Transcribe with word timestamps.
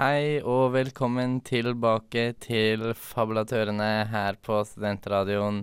Hei 0.00 0.40
og 0.48 0.70
velkommen 0.72 1.42
tilbake 1.44 2.30
til 2.40 2.86
Fabulatørene 2.96 4.06
her 4.08 4.38
på 4.40 4.62
Studentradioen. 4.64 5.58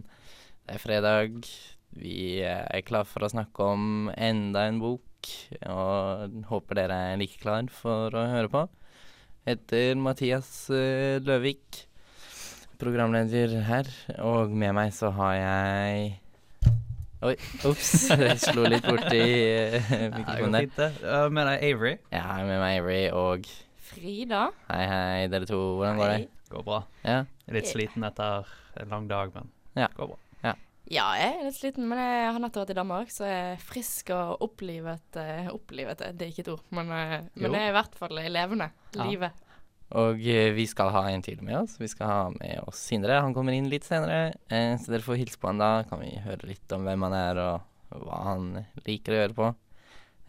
Det 0.62 0.76
er 0.76 0.84
fredag. 0.84 1.40
Vi 1.98 2.44
er 2.46 2.84
klar 2.86 3.10
for 3.10 3.26
å 3.26 3.32
snakke 3.34 3.66
om 3.66 4.12
enda 4.14 4.68
en 4.70 4.78
bok, 4.78 5.32
og 5.66 6.38
håper 6.52 6.82
dere 6.84 7.02
er 7.08 7.18
like 7.18 7.42
klar 7.42 7.66
for 7.74 8.14
å 8.14 8.28
høre 8.30 8.54
på. 8.54 8.64
Heter 9.50 9.98
Mathias 9.98 10.70
eh, 10.70 11.18
Løvik, 11.18 11.88
programleder 12.78 13.58
her, 13.66 13.90
og 14.22 14.54
med 14.54 14.78
meg 14.78 14.94
så 14.94 15.16
har 15.18 15.38
jeg 15.42 16.18
Oi, 17.26 17.34
ops, 17.66 18.12
jeg 18.14 18.38
slo 18.38 18.70
litt 18.70 18.86
borti 18.86 19.24
uh, 19.74 19.94
mikrofonen 20.20 20.68
der. 20.78 21.32
med 21.34 21.50
deg 21.50 21.72
Avery. 21.72 21.98
Ja, 22.14 22.44
med 22.46 22.62
meg 22.62 22.84
Avery 22.84 23.08
og 23.10 23.50
Frida. 23.88 24.46
Hei, 24.70 24.84
hei, 24.92 25.28
dere 25.32 25.48
to. 25.50 25.58
Hvordan 25.80 26.00
går 26.02 26.14
det? 26.14 26.22
Går 26.52 26.64
bra. 26.68 26.80
Ja? 27.04 27.20
Litt 27.56 27.68
sliten 27.72 28.04
etter 28.08 28.48
en 28.82 28.90
lang 28.94 29.08
dag, 29.10 29.34
men 29.36 29.52
Ja. 29.76 29.88
går 29.98 30.14
bra. 30.14 30.18
Ja, 30.88 31.04
jeg 31.20 31.34
er 31.36 31.44
litt 31.44 31.56
sliten, 31.58 31.84
men 31.90 32.00
jeg 32.00 32.32
har 32.32 32.40
nettopp 32.40 32.62
vært 32.64 32.70
i 32.72 32.76
Danmark, 32.78 33.10
så 33.12 33.26
jeg 33.28 33.40
er 33.58 33.58
frisk 33.60 34.10
og 34.16 34.38
opplivet 34.46 35.18
Uh, 35.20 35.50
Opplivet, 35.52 36.00
det 36.16 36.22
er 36.24 36.30
ikke 36.32 36.46
et 36.46 36.52
ord, 36.54 36.62
men, 36.72 36.88
uh, 36.88 37.26
men 37.36 37.52
jeg 37.58 37.66
er 37.66 37.74
i 37.74 37.76
hvert 37.76 37.98
fall 38.00 38.16
levende 38.16 38.70
Ja. 38.96 39.04
Livet. 39.04 39.32
Og 40.00 40.20
eh, 40.24 40.54
vi 40.56 40.66
skal 40.66 40.90
ha 40.96 41.02
en 41.12 41.22
til 41.22 41.42
med 41.44 41.58
oss. 41.58 41.76
Vi 41.80 41.88
skal 41.92 42.08
ha 42.08 42.30
med 42.30 42.62
oss 42.68 42.80
Sindre. 42.88 43.20
Han 43.20 43.34
kommer 43.36 43.52
inn 43.56 43.68
litt 43.72 43.84
senere, 43.84 44.34
eh, 44.50 44.78
så 44.80 44.92
dere 44.94 45.04
får 45.04 45.20
hilse 45.20 45.40
på 45.40 45.48
han 45.48 45.60
da. 45.60 45.84
Kan 45.90 46.00
vi 46.00 46.14
høre 46.24 46.48
litt 46.48 46.72
om 46.76 46.84
hvem 46.88 47.04
han 47.08 47.14
er, 47.20 47.38
og 47.44 48.02
hva 48.04 48.24
han 48.24 48.66
liker 48.88 49.12
å 49.12 49.20
gjøre 49.22 49.36
på. 49.36 49.52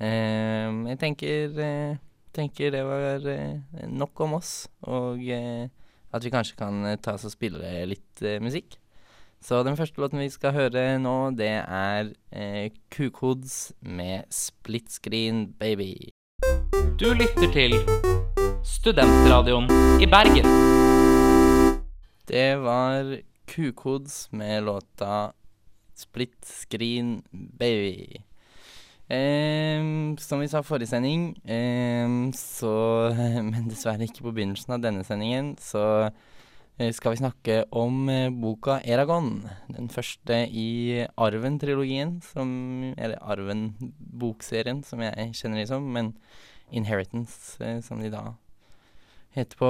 Eh, 0.01 0.75
jeg 0.91 0.99
tenker, 0.99 1.59
eh, 1.59 1.97
tenker 2.35 2.73
det 2.75 2.85
var 2.87 3.25
eh, 3.33 3.87
nok 3.89 4.21
om 4.27 4.37
oss, 4.39 4.69
og 4.87 5.23
eh, 5.23 5.69
at 6.13 6.25
vi 6.25 6.33
kanskje 6.33 6.59
kan 6.59 6.85
eh, 6.89 6.99
ta 7.01 7.17
oss 7.19 7.27
og 7.29 7.35
spille 7.35 7.87
litt 7.89 8.25
musikk. 8.45 8.79
Så 9.41 9.63
den 9.63 9.77
første 9.79 10.01
låten 10.03 10.19
vi 10.19 10.31
skal 10.35 10.53
høre 10.53 10.99
nå, 10.99 11.31
det 11.39 11.53
er 11.63 12.11
eh, 12.35 12.71
Kukods 12.91 13.73
med 13.81 14.27
'Split 14.31 14.91
Screen 14.91 15.55
Baby'. 15.61 16.11
Du 16.99 17.15
lytter 17.15 17.47
til 17.53 17.79
Studentradioen 18.65 19.71
i 20.03 20.07
Bergen. 20.11 20.49
Det 22.29 22.59
var 22.59 23.23
Kukods 23.47 24.33
med 24.33 24.65
låta 24.65 25.33
'Split 25.95 26.43
Screen 26.43 27.23
Baby'. 27.33 28.23
Ehm, 29.09 30.19
som 30.21 30.43
vi 30.43 30.49
sa 30.53 30.61
forrige 30.61 30.91
sending, 30.91 31.31
ehm, 31.49 32.33
så 32.37 33.09
Men 33.51 33.69
dessverre 33.71 34.05
ikke 34.05 34.27
på 34.27 34.35
begynnelsen 34.37 34.77
av 34.77 34.83
denne 34.85 35.05
sendingen, 35.05 35.55
så 35.57 36.11
eh, 36.79 36.93
skal 36.93 37.15
vi 37.15 37.23
snakke 37.23 37.57
om 37.73 38.09
eh, 38.13 38.29
boka 38.29 38.81
'Eragon'. 38.85 39.49
Den 39.73 39.89
første 39.89 40.45
i 40.53 41.07
Arven-trilogien, 41.17 42.21
Eller 42.99 43.17
Arven-bokserien, 43.23 44.85
som 44.85 45.01
jeg 45.01 45.33
kjenner 45.33 45.65
det 45.65 45.69
som, 45.69 45.83
men 45.93 46.13
'Inheritance', 46.71 47.57
eh, 47.65 47.81
som 47.81 48.01
de 48.01 48.11
da 48.11 48.35
heter 49.39 49.59
på 49.61 49.69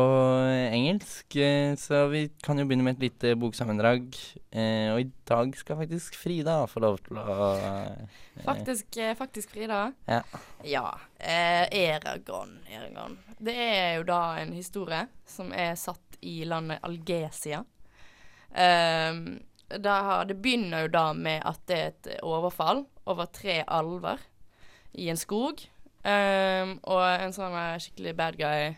eh, 0.49 0.73
engelsk. 0.75 1.37
eh, 1.37 1.75
Så 1.79 2.07
vi 2.13 2.25
kan 2.43 2.59
jo 2.59 2.65
begynne 2.67 2.85
med 2.87 2.97
et 2.97 3.05
lite 3.07 3.35
boksammendrag. 3.39 4.17
Eh, 4.51 4.89
og 4.93 5.01
i 5.03 5.09
dag 5.29 5.55
skal 5.57 5.79
faktisk 5.83 6.17
Frida 6.19 6.57
få 6.71 6.83
lov 6.85 6.99
til 7.07 7.21
å 7.21 7.37
eh, 7.57 8.19
Faktisk, 8.45 8.99
faktisk 9.19 9.53
Frida. 9.55 9.93
Ja. 10.09 10.23
Ja. 10.65 10.85
Eh, 11.19 11.67
Eragon, 11.75 12.59
Eragon. 12.71 13.19
Det 13.39 13.55
er 13.55 13.97
jo 13.99 14.07
da 14.09 14.21
en 14.41 14.53
historie 14.57 15.05
som 15.29 15.53
er 15.53 15.75
satt 15.79 16.19
i 16.21 16.41
landet 16.49 16.83
Algesia. 16.83 17.65
Da, 19.69 19.97
det 20.25 20.37
begynner 20.41 20.87
jo 20.87 20.91
da 20.95 21.07
med 21.13 21.43
at 21.47 21.61
det 21.69 21.77
er 21.79 21.91
et 21.93 22.09
overfall 22.25 22.87
over 23.07 23.29
tre 23.31 23.61
alver 23.69 24.23
i 24.97 25.11
en 25.13 25.21
skog. 25.21 25.61
Um, 26.09 26.79
og 26.89 27.03
en 27.05 27.35
sånn 27.37 27.57
skikkelig 27.83 28.15
bad 28.17 28.39
guy 28.39 28.71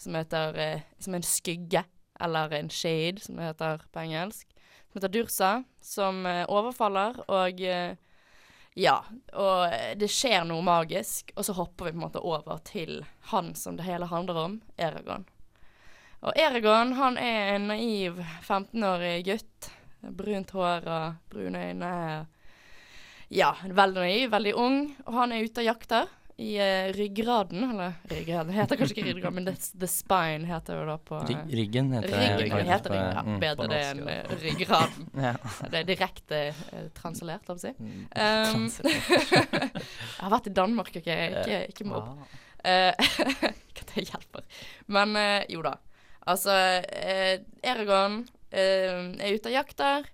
som 0.00 0.16
heter 0.16 0.58
eh, 0.58 0.80
Som 0.98 1.14
en 1.14 1.22
skygge, 1.22 1.84
eller 2.20 2.52
en 2.52 2.70
shade, 2.70 3.20
som 3.20 3.36
det 3.36 3.50
heter 3.52 3.82
på 3.92 4.00
engelsk. 4.00 4.48
Som 4.88 4.98
heter 4.98 5.08
Dursa, 5.08 5.50
som 5.80 6.26
eh, 6.26 6.44
overfaller, 6.48 7.20
og 7.28 7.60
eh, 7.60 7.96
ja, 8.78 9.00
og 9.32 9.74
eh, 9.74 9.92
det 9.98 10.08
skjer 10.12 10.44
noe 10.48 10.64
magisk, 10.64 11.32
og 11.36 11.46
så 11.46 11.56
hopper 11.58 11.88
vi 11.88 11.92
på 11.92 11.98
en 11.98 12.04
måte 12.04 12.22
over 12.22 12.60
til 12.66 13.02
han 13.32 13.54
som 13.58 13.76
det 13.76 13.88
hele 13.88 14.08
handler 14.10 14.40
om, 14.44 14.56
Eragon. 14.78 15.26
Og 16.20 16.36
Eragon, 16.36 16.94
han 16.98 17.16
er 17.18 17.54
en 17.54 17.70
naiv 17.70 18.20
15-årig 18.44 19.24
gutt. 19.26 19.70
Brunt 20.00 20.52
hår 20.56 20.86
og 20.88 21.32
brune 21.32 21.60
øyne. 21.70 21.92
Ja, 23.32 23.50
veldig 23.64 24.04
naiv, 24.04 24.30
veldig 24.32 24.54
ung, 24.56 24.78
og 25.06 25.16
han 25.16 25.32
er 25.32 25.44
ute 25.44 25.62
og 25.62 25.70
jakter 25.70 26.08
i 26.40 26.50
uh, 26.56 26.90
ryggraden, 26.96 27.64
eller 27.70 27.94
ryggraden 28.10 28.54
heter 28.56 28.80
kanskje 28.80 28.96
ikke 28.96 29.06
ryggraden, 29.10 29.38
men 29.38 29.48
the, 29.52 29.88
spine 29.90 30.48
heter 30.48 30.80
jo 30.80 30.86
da 30.88 30.96
på 31.10 31.20
uh, 31.20 31.32
Ryggen 31.52 31.92
heter 31.96 32.14
det. 32.16 32.28
Ryggen 32.40 32.70
heter 32.72 32.94
det, 32.96 33.00
ja. 33.00 33.24
mm. 33.26 33.40
Bedre 33.44 33.70
det 33.70 33.80
enn 33.92 34.04
eh, 34.08 34.36
ryggraden. 34.44 35.08
Ja. 35.30 35.34
Det 35.68 35.82
er 35.82 35.88
direkte 35.88 36.44
uh, 36.72 36.84
translert, 36.96 37.48
la 37.48 37.56
oss 37.58 37.66
si. 37.66 37.74
Um, 37.76 38.06
translert. 38.14 39.10
jeg 39.76 40.22
har 40.22 40.32
vært 40.32 40.48
i 40.48 40.54
Danmark, 40.56 40.94
OK? 40.96 41.10
Ikke, 41.10 41.64
ikke 41.74 41.90
mobb. 41.92 42.14
Eh, 42.64 42.94
Ikke 43.70 43.84
at 43.84 43.92
det 43.94 44.06
hjelper. 44.08 44.64
Men 44.92 45.16
eh, 45.16 45.44
jo 45.52 45.62
da. 45.64 45.76
Altså, 46.28 46.52
uh, 46.52 47.36
Eragon 47.64 48.22
eh, 48.52 49.14
er 49.16 49.36
ute 49.36 49.50
og 49.50 49.56
jakter. 49.56 50.08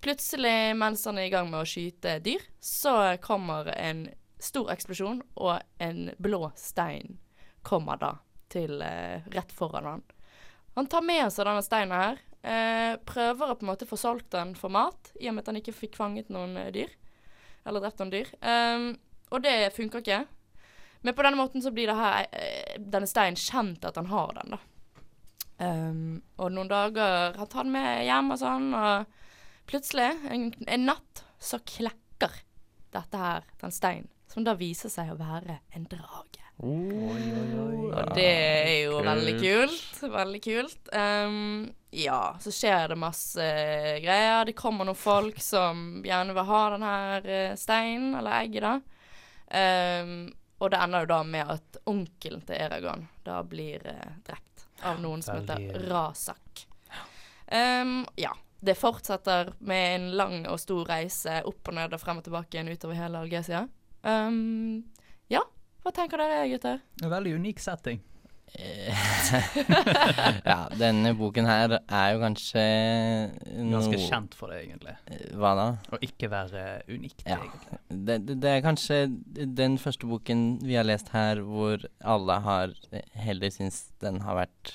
Plutselig, 0.00 0.72
mens 0.80 1.04
han 1.04 1.20
er 1.20 1.28
i 1.28 1.32
gang 1.32 1.50
med 1.50 1.60
å 1.60 1.68
skyte 1.68 2.16
dyr, 2.24 2.40
så 2.56 3.18
kommer 3.20 3.68
en 3.74 4.06
stor 4.42 4.70
eksplosjon, 4.72 5.22
og 5.36 5.60
en 5.82 6.10
blå 6.18 6.50
stein 6.58 7.18
kommer 7.66 8.00
da 8.00 8.14
til 8.50 8.80
eh, 8.82 9.26
rett 9.34 9.52
foran 9.52 9.86
han. 9.86 10.02
Han 10.78 10.88
tar 10.90 11.04
med 11.04 11.28
seg 11.32 11.46
denne 11.46 11.64
steinen 11.64 11.96
her. 11.96 12.20
eh, 12.42 12.96
prøver 13.04 13.50
å 13.52 13.54
på 13.58 13.66
en 13.66 13.72
måte 13.72 13.88
få 13.88 13.98
solgt 14.00 14.30
den 14.32 14.54
for 14.56 14.72
mat, 14.72 15.12
i 15.20 15.28
og 15.28 15.36
med 15.36 15.44
at 15.44 15.52
han 15.52 15.60
ikke 15.60 15.76
fikk 15.76 15.98
fanget 15.98 16.30
noen 16.32 16.56
eh, 16.56 16.72
dyr. 16.74 16.92
Eller 17.68 17.84
drept 17.84 18.00
noen 18.00 18.12
dyr. 18.14 18.30
Um, 18.40 18.86
og 19.30 19.42
det 19.44 19.74
funker 19.76 20.00
ikke. 20.00 20.22
Men 21.04 21.16
på 21.16 21.24
denne 21.24 21.36
måten 21.36 21.62
så 21.64 21.72
blir 21.74 21.90
det 21.90 21.98
her, 21.98 22.26
eh, 22.32 22.78
denne 22.80 23.08
steinen 23.08 23.36
kjent 23.36 23.84
at 23.84 23.98
han 24.00 24.08
har 24.08 24.32
den, 24.38 24.56
da. 24.56 24.60
Um, 25.60 26.22
og 26.40 26.54
noen 26.54 26.70
dager 26.70 27.34
Han 27.36 27.48
tar 27.52 27.66
den 27.66 27.74
med 27.74 28.06
hjem 28.06 28.32
og 28.32 28.38
sånn, 28.40 28.70
og 28.72 29.68
plutselig, 29.68 30.08
en, 30.32 30.46
en 30.64 30.86
natt, 30.88 31.20
så 31.36 31.60
klekker 31.60 32.40
dette 32.96 33.20
her, 33.20 33.44
den 33.60 33.74
steinen. 33.74 34.08
Som 34.30 34.46
da 34.46 34.54
viser 34.54 34.92
seg 34.92 35.10
å 35.10 35.18
være 35.18 35.58
en 35.74 35.88
drage. 35.90 36.44
Og 36.62 38.14
det 38.14 38.26
er 38.30 38.74
jo 38.84 38.98
kult. 38.98 39.06
veldig 39.08 39.34
kult. 39.40 40.02
Veldig 40.12 40.40
kult. 40.44 40.90
Um, 40.92 41.70
ja, 41.90 42.36
så 42.40 42.52
skjer 42.54 42.92
det 42.92 42.98
masse 43.00 43.46
greier. 44.04 44.44
Det 44.46 44.54
kommer 44.58 44.86
noen 44.86 44.98
folk 44.98 45.40
som 45.42 46.02
gjerne 46.06 46.36
vil 46.36 46.46
ha 46.50 46.60
den 46.74 46.84
her 46.86 47.26
eh, 47.26 47.56
steinen, 47.58 48.12
eller 48.20 48.44
egget, 48.44 48.68
da. 48.68 48.76
Um, 49.50 50.12
og 50.60 50.70
det 50.70 50.78
ender 50.84 51.02
jo 51.02 51.10
da 51.10 51.20
med 51.26 51.50
at 51.56 51.80
onkelen 51.90 52.44
til 52.46 52.60
Eragon 52.60 53.08
da 53.26 53.40
blir 53.42 53.82
uh, 53.88 54.12
drept 54.28 54.68
av 54.86 55.00
noen 55.02 55.24
som 55.24 55.40
heter 55.40 55.88
Razak. 55.88 56.66
Um, 57.50 58.04
ja. 58.20 58.36
Det 58.60 58.74
fortsetter 58.76 59.54
med 59.64 59.94
en 59.94 60.10
lang 60.20 60.42
og 60.44 60.58
stor 60.60 60.84
reise 60.84 61.38
opp 61.48 61.70
og 61.70 61.78
ned 61.78 61.94
og 61.96 62.00
frem 62.02 62.18
og 62.20 62.26
tilbake 62.26 62.58
igjen 62.58 62.68
utover 62.68 62.98
hele 62.98 63.22
Algesia. 63.24 63.62
Um, 64.04 64.84
ja, 65.30 65.42
hva 65.84 65.92
tenker 65.96 66.20
dere, 66.20 66.46
gutter? 66.52 66.80
En 67.02 67.12
veldig 67.12 67.34
unik 67.40 67.60
setting. 67.62 68.00
Eh, 68.50 68.90
ja, 70.50 70.56
denne 70.74 71.12
boken 71.14 71.46
her 71.46 71.76
er 71.78 72.06
jo 72.16 72.18
kanskje 72.18 72.62
Ganske 73.70 74.00
kjent 74.08 74.34
for 74.34 74.50
det, 74.50 74.64
egentlig. 74.64 74.96
Hva 75.38 75.52
da? 75.54 75.66
Å 75.94 76.00
ikke 76.02 76.30
være 76.32 76.64
unikt, 76.90 77.22
Ja. 77.28 77.38
egentlig. 77.38 77.78
Det, 78.08 78.16
det, 78.26 78.38
det 78.42 78.50
er 78.56 78.64
kanskje 78.64 79.00
den 79.60 79.78
første 79.78 80.10
boken 80.10 80.58
vi 80.66 80.74
har 80.80 80.88
lest 80.88 81.12
her 81.14 81.44
hvor 81.46 81.86
alle 82.02 82.40
har 82.48 82.74
heller 83.22 83.54
syns 83.54 83.84
den 84.02 84.18
har 84.26 84.40
vært 84.42 84.74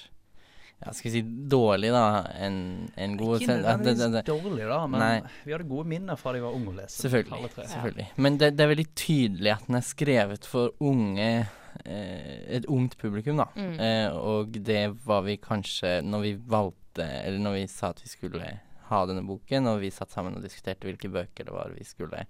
ja, 0.83 0.91
skal 0.91 1.11
vi 1.11 1.13
si 1.15 1.21
dårlig, 1.49 1.89
da, 1.95 2.03
enn 2.45 2.57
en 2.97 3.17
god 3.17 3.39
Ikke 3.41 3.47
det- 3.47 3.63
nødvendigvis 3.63 4.11
det- 4.11 4.25
dårlig, 4.27 4.67
da, 4.67 4.79
men 4.87 4.99
Nei. 4.99 5.21
vi 5.45 5.51
hadde 5.55 5.67
gode 5.69 5.87
minner 5.87 6.15
fra 6.19 6.33
de 6.33 6.41
var 6.43 6.51
unge 6.57 6.67
å 6.73 6.75
lese. 6.81 7.01
Selvfølgelig. 7.07 7.51
selvfølgelig. 7.55 8.07
Men 8.17 8.37
det, 8.37 8.49
det 8.57 8.63
er 8.65 8.75
veldig 8.75 8.87
tydelig 8.95 9.51
at 9.55 9.67
den 9.67 9.75
er 9.75 9.85
skrevet 9.87 10.45
for 10.45 10.71
unge 10.81 11.47
eh, 11.85 12.55
Et 12.55 12.65
ungt 12.71 12.97
publikum, 12.97 13.37
da. 13.37 13.45
Mm. 13.55 13.79
Eh, 13.79 14.09
og 14.15 14.51
det 14.63 14.95
var 15.05 15.21
vi 15.23 15.37
kanskje 15.37 16.01
Når 16.03 16.21
vi 16.21 16.33
valgte 16.35 17.03
Eller 17.25 17.39
når 17.39 17.53
vi 17.53 17.67
sa 17.67 17.89
at 17.89 17.99
vi 18.01 18.07
skulle 18.07 18.59
ha 18.87 19.05
denne 19.05 19.25
boken, 19.25 19.65
og 19.67 19.79
vi 19.81 19.89
satt 19.89 20.11
sammen 20.11 20.35
og 20.37 20.43
diskuterte 20.43 20.85
hvilke 20.85 21.09
bøker 21.11 21.43
det 21.47 21.51
var 21.51 21.71
vi 21.75 21.83
skulle, 21.83 22.25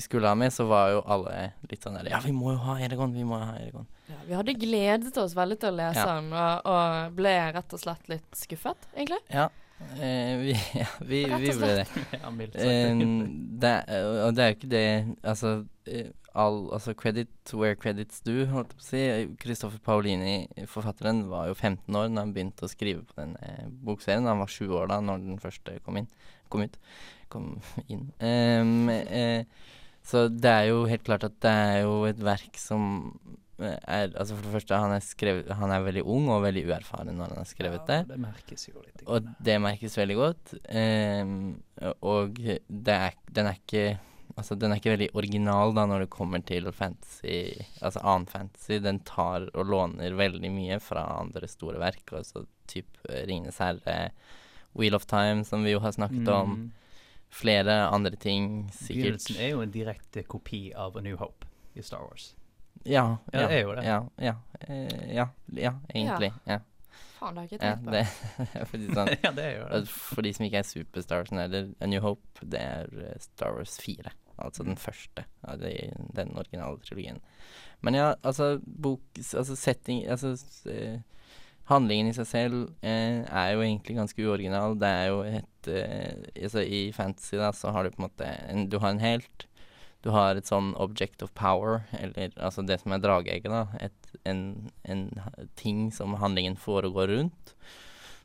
vi 0.00 0.04
skulle 0.04 0.28
ha 0.28 0.34
med, 0.34 0.52
så 0.52 0.64
var 0.64 0.94
jo 0.94 1.00
alle 1.04 1.50
litt 1.68 1.82
sånn 1.84 1.98
der 1.98 2.08
Ja, 2.08 2.20
vi 2.24 2.32
må 2.32 2.54
jo 2.54 2.60
ha 2.64 2.78
Eregon, 2.80 3.12
vi 3.12 3.24
må 3.28 3.36
jo 3.36 3.48
ha 3.50 3.56
Eregon. 3.60 3.88
Ja, 4.08 4.20
vi 4.24 4.36
hadde 4.38 4.54
gledet 4.56 5.18
oss 5.20 5.34
veldig 5.36 5.58
til 5.60 5.74
å 5.74 5.76
lese 5.76 6.06
Ja. 6.06 6.14
den, 6.16 6.30
og, 6.32 6.70
og 6.72 7.18
ble 7.18 7.34
rett 7.52 7.74
og 7.76 7.82
slett 7.82 8.08
litt 8.08 8.38
skuffet, 8.38 8.88
egentlig. 8.96 9.20
Ja, 9.28 9.50
eh, 9.98 10.32
vi, 10.40 10.54
ja, 10.82 10.88
vi, 11.04 11.20
Rett 11.28 11.36
og 11.36 11.44
vi 11.44 11.58
ble 11.60 11.74
det. 11.82 11.84
Eh, 12.64 13.04
det, 13.60 13.74
og 14.24 14.32
det 14.38 14.42
er 14.44 14.48
jo 14.48 14.56
ikke 14.56 14.72
det 14.72 14.82
Altså, 15.20 15.52
eh, 15.90 16.08
all, 16.32 16.62
altså 16.72 16.96
credit 16.96 17.52
where 17.52 17.76
credits 17.76 18.24
do, 18.24 18.38
holdt 18.54 18.72
jeg 18.72 18.80
på 18.80 18.86
å 18.86 18.88
si. 18.88 19.04
Kristoffer 19.44 19.84
Paolini, 19.84 20.64
forfatteren, 20.70 21.26
var 21.28 21.50
jo 21.52 21.58
15 21.58 21.92
år 21.92 22.08
da 22.08 22.24
han 22.24 22.32
begynte 22.32 22.64
å 22.64 22.72
skrive 22.72 23.04
på 23.04 23.20
den 23.20 23.36
eh, 23.44 23.66
bokserien. 23.68 24.28
Han 24.32 24.40
var 24.46 24.56
7 24.56 24.64
år 24.70 24.94
da 24.94 25.02
når 25.04 25.26
den 25.28 25.42
første 25.44 25.76
kom 25.84 26.00
inn. 26.00 26.08
Kom 26.48 26.64
ut. 26.64 26.80
Kom 27.30 27.52
inn. 27.86 28.08
Um, 28.18 28.88
eh, 28.90 29.44
så 30.10 30.24
det 30.32 30.50
er 30.50 30.66
jo 30.72 30.82
helt 30.90 31.04
klart 31.06 31.26
at 31.28 31.36
det 31.44 31.52
er 31.52 31.76
jo 31.84 32.02
et 32.08 32.18
verk 32.24 32.58
som 32.58 32.82
eh, 33.62 33.76
er 33.78 34.10
Altså 34.10 34.34
for 34.34 34.46
det 34.46 34.54
første, 34.56 34.80
han 34.82 34.94
er, 34.96 35.04
skrevet, 35.04 35.50
han 35.60 35.74
er 35.74 35.86
veldig 35.86 36.02
ung 36.02 36.28
og 36.34 36.44
veldig 36.48 36.64
uerfaren 36.66 37.12
når 37.14 37.34
han 37.34 37.42
har 37.44 37.50
skrevet 37.50 37.86
det. 37.90 38.00
Ja, 38.02 38.10
det 38.10 38.20
merkes 38.24 38.68
jo 38.68 38.76
litt. 38.82 39.04
Og 39.06 39.32
det 39.50 39.58
merkes 39.62 39.98
veldig 40.00 40.18
godt. 40.18 40.54
Um, 40.66 41.34
og 42.00 42.40
det 42.40 42.96
er, 42.96 43.18
den 43.30 43.52
er 43.52 43.60
ikke 43.60 43.90
Altså, 44.38 44.54
den 44.56 44.72
er 44.72 44.78
ikke 44.78 44.92
veldig 44.94 45.08
original 45.18 45.72
da 45.76 45.82
når 45.90 46.04
det 46.04 46.12
kommer 46.14 46.40
til 46.46 46.68
fantasy, 46.72 47.58
altså 47.82 48.00
annen 48.00 48.28
fantasy. 48.30 48.78
Den 48.80 49.00
tar 49.04 49.48
og 49.50 49.66
låner 49.68 50.14
veldig 50.16 50.52
mye 50.54 50.78
fra 50.80 51.02
andre 51.18 51.48
store 51.50 51.80
verk, 51.82 52.14
altså 52.16 52.46
typ 52.70 53.02
eh, 53.08 53.26
Ringenes 53.28 53.58
herre, 53.60 54.12
Wheel 54.78 54.96
of 54.96 55.04
Time, 55.10 55.42
som 55.44 55.66
vi 55.66 55.74
jo 55.74 55.82
har 55.84 55.92
snakket 55.92 56.30
om. 56.32 56.54
Mm. 57.30 57.36
Flere 57.40 57.74
andre 57.88 58.16
ting, 58.16 58.70
sikkert. 58.74 58.96
Begynnelsen 58.96 59.36
er 59.38 59.52
jo 59.54 59.60
en 59.62 59.70
direkte 59.70 60.22
kopi 60.26 60.72
av 60.74 60.96
A 60.98 61.00
New 61.04 61.16
Hope 61.16 61.46
i 61.78 61.82
Star 61.82 62.02
Wars. 62.02 62.34
Ja, 62.84 63.16
Ja, 63.32 63.46
det 63.46 63.56
er 63.58 63.62
jo 63.62 63.74
det. 63.76 63.84
Ja, 63.84 64.00
ja, 64.18 64.34
eh, 64.68 65.14
ja, 65.14 65.28
ja 65.54 65.72
egentlig. 65.94 66.32
Ja. 66.46 66.58
Faen, 67.20 67.36
det 67.36 67.42
har 67.42 67.46
jeg 67.46 67.52
ikke 67.52 67.66
tenkt 67.66 67.84
på. 67.84 67.92
det 67.92 68.66
fordi 68.70 68.88
sånn 68.96 69.10
ja, 69.24 69.30
det 69.36 69.44
er 69.44 69.54
jo 69.58 69.68
det. 69.68 69.80
For 69.92 70.24
de 70.24 70.32
som 70.34 70.46
ikke 70.46 70.62
er 70.62 70.68
superstars 70.68 71.32
eller 71.36 71.70
A 71.80 71.86
New 71.86 72.00
Hope, 72.00 72.42
det 72.42 72.60
er 72.60 72.90
eh, 73.04 73.18
Star 73.20 73.54
Wars 73.58 73.76
4. 73.82 74.14
Altså 74.40 74.64
den 74.64 74.78
første 74.80 75.26
av 75.44 75.60
de, 75.60 75.74
den 76.16 76.32
originale 76.40 76.80
trilogien. 76.80 77.20
Men 77.84 77.96
ja, 77.98 78.14
altså 78.24 78.58
bok 78.64 79.02
Altså 79.16 79.56
setting 79.56 80.02
Altså 80.08 80.32
eh, 80.68 81.00
handlingen 81.70 82.10
i 82.10 82.16
seg 82.16 82.26
selv 82.28 82.56
eh, 82.82 83.22
er 83.24 83.52
jo 83.54 83.62
egentlig 83.64 83.96
ganske 83.98 84.26
uoriginal. 84.26 84.76
Det 84.80 84.90
er 84.90 85.06
jo 85.10 85.20
et 85.26 85.70
eh, 85.70 86.26
Altså 86.40 86.64
i 86.64 86.82
fantasy 86.96 87.38
da 87.40 87.52
så 87.56 87.72
har 87.74 87.84
du 87.84 87.94
på 87.94 88.02
en 88.02 88.08
måte 88.08 88.28
en, 88.48 88.66
Du 88.72 88.78
har 88.82 88.94
en 88.94 89.02
helt. 89.02 89.46
Du 90.00 90.10
har 90.14 90.36
et 90.36 90.48
sånn 90.48 90.72
object 90.80 91.22
of 91.22 91.32
power, 91.36 91.82
eller 91.92 92.32
altså 92.40 92.64
det 92.64 92.78
som 92.80 92.94
er 92.96 93.02
drageegget, 93.04 93.52
da. 93.52 93.66
Et, 93.84 94.14
en, 94.24 94.70
en 94.88 95.02
ting 95.60 95.90
som 95.92 96.16
handlingen 96.22 96.56
foregår 96.56 97.12
rundt. 97.12 97.52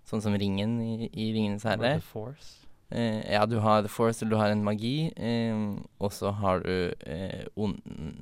Sånn 0.08 0.24
som 0.24 0.38
ringen 0.40 0.78
i, 0.80 1.10
i 1.12 1.34
Ringenes 1.36 1.66
herre. 1.68 1.98
The 1.98 2.06
Force. 2.06 2.66
Eh, 2.96 3.34
ja, 3.34 3.44
du 3.50 3.58
har 3.60 3.84
The 3.84 3.92
Force, 3.92 4.22
eller 4.22 4.38
du 4.38 4.40
har 4.40 4.54
en 4.54 4.64
magi, 4.64 5.12
eh, 5.18 5.58
og 6.00 6.14
så 6.16 6.32
har 6.40 6.64
du 6.64 6.94
eh, 7.04 7.44
on, 7.60 7.76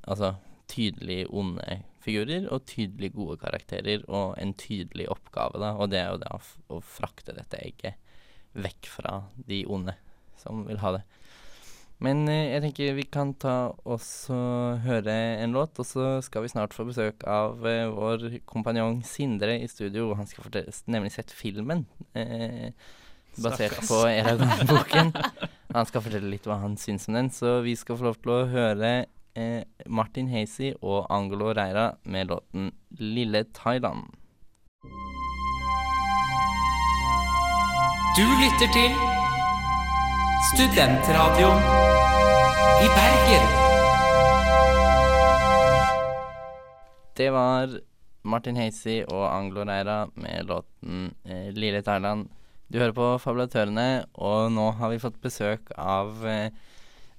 altså 0.08 0.34
tydelig 0.71 1.24
onde 1.30 1.81
figurer 2.04 2.48
og 2.51 2.65
tydelig 2.68 3.13
gode 3.15 3.38
karakterer 3.42 4.04
og 4.12 4.36
en 4.42 4.54
tydelig 4.60 5.07
oppgave, 5.12 5.60
da, 5.62 5.74
og 5.77 5.92
det 5.94 6.01
er 6.01 6.12
jo 6.12 6.21
det 6.24 6.31
å, 6.33 6.80
frakte 6.83 7.36
dette 7.36 7.60
egget 7.63 8.00
vekk 8.54 8.89
fra 8.92 9.19
de 9.48 9.63
onde 9.71 9.95
som 10.39 10.65
vil 10.68 10.81
ha 10.83 10.98
det. 10.98 11.04
Men 12.04 12.25
eh, 12.27 12.50
jeg 12.51 12.63
tenker 12.65 12.98
vi 12.98 13.06
kan 13.07 13.31
ta 13.39 13.71
også 13.88 14.36
høre 14.83 15.13
en 15.39 15.56
låt, 15.56 15.80
og 15.80 15.88
så 15.88 16.07
skal 16.25 16.44
vi 16.44 16.51
snart 16.51 16.75
få 16.75 16.83
besøk 16.89 17.24
av 17.30 17.63
eh, 17.69 17.88
vår 17.88 18.42
kompanjong 18.50 19.00
Sindre 19.07 19.56
i 19.62 19.69
studio. 19.71 20.09
Han 20.18 20.27
skal 20.27 20.50
fortelle, 20.50 20.74
nemlig 20.92 21.13
sett 21.16 21.31
filmen. 21.31 21.86
Eh, 22.18 22.74
basert 23.39 23.80
på 23.88 24.04
Eragon-boken. 24.09 25.13
Han 25.74 25.88
skal 25.89 26.04
fortelle 26.06 26.33
litt 26.33 26.45
hva 26.50 26.59
han 26.62 26.75
syns 26.77 27.07
om 27.09 27.16
den, 27.18 27.31
så 27.33 27.62
vi 27.66 27.77
skal 27.80 27.98
få 27.98 28.09
lov 28.09 28.19
til 28.19 28.36
å 28.36 28.44
høre 28.51 28.92
eh, 29.35 29.63
Martin 29.88 30.27
Hazy 30.30 30.74
og 30.81 31.07
Angelo 31.09 31.53
Reira 31.53 31.95
med 32.03 32.27
låten 32.27 32.71
'Lille 33.00 33.44
Thailand'. 33.53 34.12
Du 38.18 38.25
lytter 38.41 38.69
til 38.74 38.91
Studentradioen 40.53 41.62
i 42.85 42.88
Bergen. 42.97 43.45
Det 47.18 47.30
var 47.33 47.80
Martin 48.24 48.56
Hazy 48.56 49.01
og 49.07 49.25
Anglo 49.38 49.63
Reira 49.65 50.07
med 50.15 50.45
låten 50.45 51.15
eh, 51.25 51.50
'Lille 51.53 51.81
Thailand'. 51.81 52.30
Du 52.74 52.80
hører 52.80 52.91
på 52.91 53.18
Fabulatørene, 53.18 54.06
og 54.13 54.51
nå 54.51 54.71
har 54.71 54.89
vi 54.89 55.01
fått 55.01 55.21
besøk 55.21 55.71
av 55.77 56.25
eh, 56.25 56.50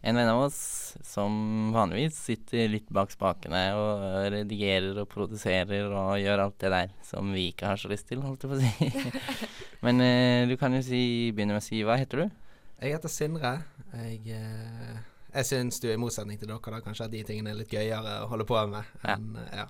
en 0.05 0.19
venn 0.19 0.29
av 0.29 0.43
oss 0.45 0.59
som 1.03 1.73
vanligvis 1.73 2.17
sitter 2.27 2.69
litt 2.69 2.91
bak 2.93 3.12
spakene 3.15 3.62
og 3.79 4.03
redigerer 4.35 5.01
og 5.01 5.09
produserer 5.11 5.89
og 5.89 6.19
gjør 6.21 6.43
alt 6.45 6.59
det 6.61 6.73
der 6.75 6.93
som 7.06 7.33
vi 7.33 7.49
ikke 7.53 7.71
har 7.71 7.81
så 7.81 7.89
lyst 7.89 8.11
til, 8.11 8.21
holdt 8.25 8.45
jeg 8.45 8.53
på 8.53 8.59
å 8.59 8.61
si. 8.61 9.31
Men 9.85 10.05
eh, 10.05 10.45
du 10.51 10.59
kan 10.61 10.77
jo 10.77 10.83
si, 10.85 11.33
begynne 11.33 11.56
med 11.56 11.65
å 11.65 11.65
si 11.65 11.81
hva 11.87 11.97
heter 12.01 12.25
du? 12.25 12.41
Jeg 12.83 12.99
heter 12.99 13.12
Sindre. 13.12 13.55
Jeg, 13.97 14.21
eh, 14.37 15.45
syns 15.47 15.81
du, 15.81 15.89
i 15.89 16.01
motsetning 16.01 16.37
til 16.41 16.53
dere, 16.53 16.61
da, 16.61 16.83
kanskje 16.85 17.09
at 17.09 17.15
de 17.15 17.25
tingene 17.25 17.55
er 17.55 17.62
litt 17.62 17.73
gøyere 17.73 18.21
å 18.27 18.29
holde 18.35 18.47
på 18.49 18.61
med. 18.69 18.93
Ja. 19.07 19.17
enn, 19.17 19.41
eh, 19.41 19.62
ja. 19.62 19.67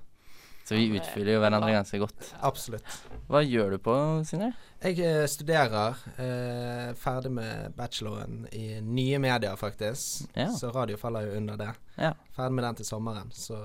Så 0.65 0.79
vi 0.79 0.87
utfyller 0.97 1.37
jo 1.37 1.41
hverandre 1.43 1.75
ganske 1.75 1.99
godt. 2.01 2.31
Absolutt. 2.47 2.95
Hva 3.29 3.43
gjør 3.45 3.75
du 3.75 3.79
på, 3.85 3.97
Sindre? 4.25 4.55
Jeg 4.81 4.97
eh, 5.05 5.27
studerer. 5.29 6.01
Eh, 6.17 6.95
ferdig 6.97 7.35
med 7.37 7.75
bacheloren 7.77 8.47
i 8.57 8.81
nye 8.81 9.21
medier, 9.21 9.59
faktisk. 9.61 10.31
Ja. 10.33 10.49
Så 10.57 10.73
radio 10.73 10.97
faller 11.01 11.29
jo 11.29 11.37
under 11.43 11.61
det. 11.61 11.71
Ja. 12.01 12.15
Ferdig 12.37 12.57
med 12.57 12.69
den 12.69 12.81
til 12.81 12.89
sommeren, 12.89 13.33
så 13.37 13.61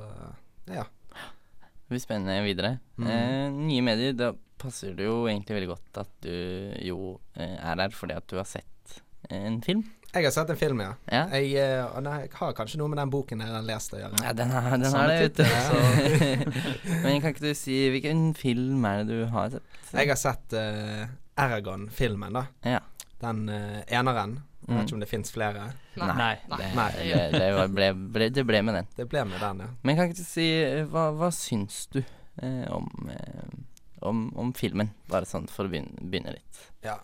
ja. 0.68 0.84
Det 1.14 1.96
blir 1.96 2.04
spennende 2.04 2.44
videre. 2.46 2.76
Mm. 3.00 3.08
Eh, 3.10 3.46
nye 3.72 3.86
medier, 3.88 4.14
da 4.14 4.34
passer 4.60 4.92
det 4.98 5.08
jo 5.08 5.24
egentlig 5.30 5.56
veldig 5.56 5.72
godt 5.72 6.02
at 6.04 6.12
du 6.26 6.36
jo 6.84 7.00
eh, 7.40 7.56
er 7.56 7.80
her 7.80 7.96
fordi 7.96 8.18
at 8.20 8.28
du 8.30 8.36
har 8.38 8.48
sett 8.50 9.00
eh, 9.30 9.40
en 9.40 9.62
film. 9.66 9.86
Jeg 10.10 10.26
har 10.26 10.32
sett 10.34 10.50
en 10.50 10.58
film, 10.58 10.80
ja. 10.82 10.94
Ja, 11.14 11.24
Jeg, 11.38 11.52
eh, 11.62 11.84
og 11.86 12.02
nei, 12.04 12.16
jeg 12.24 12.32
har 12.40 12.54
kanskje 12.58 12.80
noe 12.82 12.90
med 12.90 12.98
den 12.98 13.12
boken 13.14 13.44
jeg 13.44 13.52
har 13.54 13.66
lest 13.68 13.94
å 13.94 14.00
gjøre. 14.02 14.22
ja 14.26 14.32
den 14.34 14.50
har, 14.56 14.70
den 14.82 14.96
er 14.98 15.12
det, 15.12 15.18
vet 15.22 15.38
du. 15.38 15.44
Men 17.04 17.22
kan 17.22 17.30
ikke 17.34 17.46
du 17.46 17.54
si 17.58 17.78
hvilken 17.94 18.32
film 18.38 18.86
er 18.90 19.04
det 19.04 19.20
du 19.22 19.26
har 19.30 19.52
sett? 19.54 19.80
Jeg 19.94 20.10
har 20.10 20.18
sett 20.20 20.56
uh, 20.58 21.04
Eragon-filmen, 21.40 22.34
da. 22.40 22.46
Ja. 22.66 22.80
Den 23.22 23.46
uh, 23.50 23.82
eneren. 23.88 24.40
Jeg 24.40 24.46
Mm. 24.70 24.76
vet 24.76 24.90
ikke 24.92 24.94
om 24.98 25.02
det 25.02 25.08
fins 25.10 25.32
flere. 25.34 25.62
Nei. 25.98 26.36
Nei. 26.52 26.58
Nei. 26.78 26.90
det, 27.00 27.22
det, 27.34 27.46
ble, 27.74 27.88
ble, 28.14 28.26
det 28.36 28.44
ble 28.46 28.60
med 28.68 28.76
den. 28.78 28.90
Det 29.00 29.06
ble 29.10 29.24
med 29.26 29.40
den, 29.42 29.64
ja. 29.64 29.70
Men 29.88 29.96
kan 29.98 30.10
ikke 30.12 30.20
du 30.20 30.28
si 30.30 30.46
hva, 30.92 31.08
hva 31.18 31.30
syns 31.34 31.80
du 31.96 31.98
eh, 32.04 32.68
om, 32.70 32.86
eh, 33.10 33.48
om, 34.06 34.20
om 34.38 34.52
filmen? 34.54 34.92
Bare 35.10 35.26
sånn 35.26 35.48
for 35.50 35.66
å 35.66 35.72
begynne, 35.74 35.98
begynne 36.12 36.36
litt. 36.36 36.60
Ja. 36.86 37.00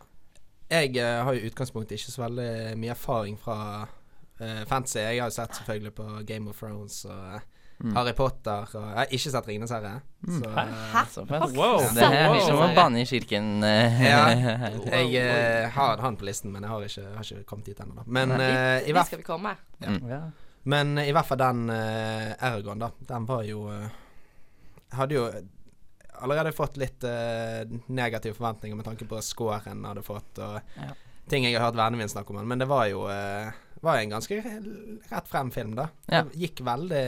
Jeg 0.69 0.95
uh, 0.97 1.25
har 1.27 1.37
i 1.37 1.45
utgangspunktet 1.45 1.99
ikke 1.99 2.11
så 2.13 2.23
veldig 2.23 2.77
mye 2.81 2.93
erfaring 2.95 3.37
fra 3.39 3.57
uh, 3.85 4.63
fantasy. 4.69 4.97
Jeg 4.97 5.21
har 5.21 5.29
jo 5.29 5.35
sett 5.35 5.59
selvfølgelig 5.59 5.93
på 5.99 6.07
Game 6.27 6.49
of 6.49 6.61
Thrones 6.61 7.03
og 7.09 7.35
eh, 7.35 7.51
Mm. 7.83 7.91
Harry 7.91 8.13
Potter 8.15 8.69
og 8.71 8.83
Jeg 8.87 8.95
har 8.95 9.09
ikke 9.11 9.31
sett 9.31 9.47
'Ringenes 9.49 9.71
herre'. 9.71 9.99
Mm. 10.23 10.43
Så 10.43 10.49
Hæ? 10.49 11.01
Såpass. 11.11 11.55
Wow. 11.57 11.79
Det 11.95 12.03
er 12.03 12.29
Wow. 12.29 12.39
som 12.39 12.61
å 12.63 12.69
banne 12.75 13.01
i 13.01 13.05
kirken. 13.05 13.63
Ja. 13.63 14.29
jeg 15.11 15.69
har 15.71 15.97
han 15.97 16.15
på 16.15 16.23
listen, 16.23 16.53
men 16.53 16.63
jeg 16.63 16.69
har 16.71 16.81
ikke, 16.81 17.03
har 17.15 17.23
ikke 17.23 17.43
kommet 17.43 17.65
dit 17.65 17.79
ennå. 17.79 17.95
da. 17.95 18.03
Men, 18.07 18.31
i 18.87 18.91
hvert, 18.95 19.05
skal 19.05 19.19
vi 19.19 19.23
komme. 19.27 19.57
Mm. 19.83 20.07
Ja. 20.07 20.21
men 20.63 20.97
i 20.97 21.11
hvert 21.11 21.25
fall 21.25 21.37
den 21.37 21.69
uh, 21.69 22.31
Eragon, 22.39 22.79
da. 22.79 22.89
Den 23.09 23.27
var 23.27 23.43
jo 23.43 23.67
uh, 23.67 23.89
Hadde 24.95 25.15
jo 25.15 25.27
allerede 26.21 26.55
fått 26.55 26.77
litt 26.77 27.03
uh, 27.03 27.65
negative 27.87 28.37
forventninger 28.37 28.77
med 28.77 28.85
tanke 28.87 29.07
på 29.09 29.21
scoren 29.25 29.65
han 29.65 29.85
hadde 29.91 30.05
fått, 30.05 30.39
og 30.39 30.59
Ja. 30.79 30.93
ting 31.29 31.45
jeg 31.45 31.57
har 31.57 31.67
hørt 31.67 31.77
vennene 31.77 32.03
mine 32.03 32.11
snakke 32.11 32.33
om. 32.35 32.47
Men 32.47 32.59
det 32.61 32.67
var 32.69 32.87
jo 32.87 33.05
uh, 33.09 33.51
var 33.85 33.97
en 33.97 34.09
ganske 34.09 34.39
rett 35.09 35.27
frem 35.29 35.51
film, 35.51 35.75
da. 35.77 35.87
Ja. 36.09 36.23
Det 36.23 36.39
gikk 36.41 36.61
veldig 36.65 37.03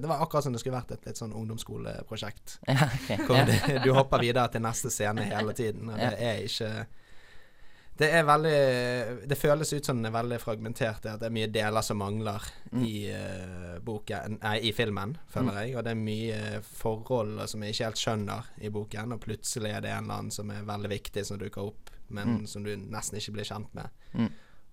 Det 0.00 0.08
var 0.08 0.22
akkurat 0.24 0.44
som 0.46 0.54
det 0.54 0.62
skulle 0.62 0.78
vært 0.78 0.94
et 0.96 1.06
litt 1.10 1.20
sånn 1.20 1.34
ungdomsskoleprosjekt. 1.36 2.58
Ja, 2.68 2.88
okay. 2.88 3.18
Hvor 3.26 3.44
det, 3.48 3.58
du 3.84 3.90
hopper 3.92 4.22
videre 4.24 4.48
til 4.52 4.64
neste 4.64 4.90
scene 4.92 5.26
hele 5.28 5.52
tiden, 5.56 5.90
og 5.92 5.98
det 6.00 6.14
er 6.16 6.44
ikke 6.46 6.72
Det 7.98 8.08
er 8.16 8.24
veldig 8.24 9.28
Det 9.28 9.36
føles 9.36 9.72
ut 9.76 9.84
som 9.86 9.98
den 10.00 10.08
er 10.08 10.14
veldig 10.14 10.38
fragmentert, 10.40 11.04
at 11.06 11.20
det 11.20 11.26
er 11.28 11.34
mye 11.34 11.50
deler 11.52 11.84
som 11.84 11.98
mangler 12.00 12.42
Mm. 12.72 12.84
i 12.88 13.12
uh, 13.12 13.78
boken 13.84 14.38
Nei, 14.40 14.54
i 14.64 14.70
filmen, 14.72 15.10
føler 15.28 15.58
jeg. 15.60 15.74
Og 15.76 15.84
det 15.84 15.90
er 15.92 15.98
mye 16.00 16.60
forhold 16.64 17.42
som 17.52 17.60
jeg 17.62 17.74
ikke 17.74 17.84
helt 17.90 18.00
skjønner 18.00 18.46
i 18.64 18.70
boken, 18.72 19.12
og 19.12 19.20
plutselig 19.20 19.74
er 19.76 19.82
det 19.84 19.90
en 19.92 20.04
eller 20.06 20.22
annen 20.22 20.30
som 20.32 20.48
er 20.50 20.62
veldig 20.64 20.88
viktig, 20.94 21.24
som 21.28 21.36
dukker 21.38 21.66
opp, 21.68 21.90
men 22.08 22.38
Mm. 22.38 22.46
som 22.48 22.64
du 22.64 22.70
nesten 22.76 23.18
ikke 23.20 23.32
blir 23.36 23.44
kjent 23.44 23.74
med. 23.76 23.90
Mm. 24.14 24.30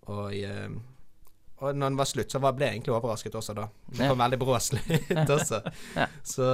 Og, 0.07 0.31
uh, 0.33 0.79
og 1.59 1.75
når 1.75 1.89
den 1.89 1.97
var 1.99 2.05
slutt, 2.07 2.31
så 2.31 2.39
var, 2.39 2.53
ble 2.55 2.65
jeg 2.69 2.77
egentlig 2.79 2.95
overrasket 2.95 3.35
også 3.35 3.53
da. 3.59 3.67
Det 3.91 4.07
kom 4.07 4.17
veldig 4.23 4.39
brå 4.39 4.55
slutt 4.63 5.29
også. 5.35 5.59
Ja. 5.99 6.07
Så 6.23 6.47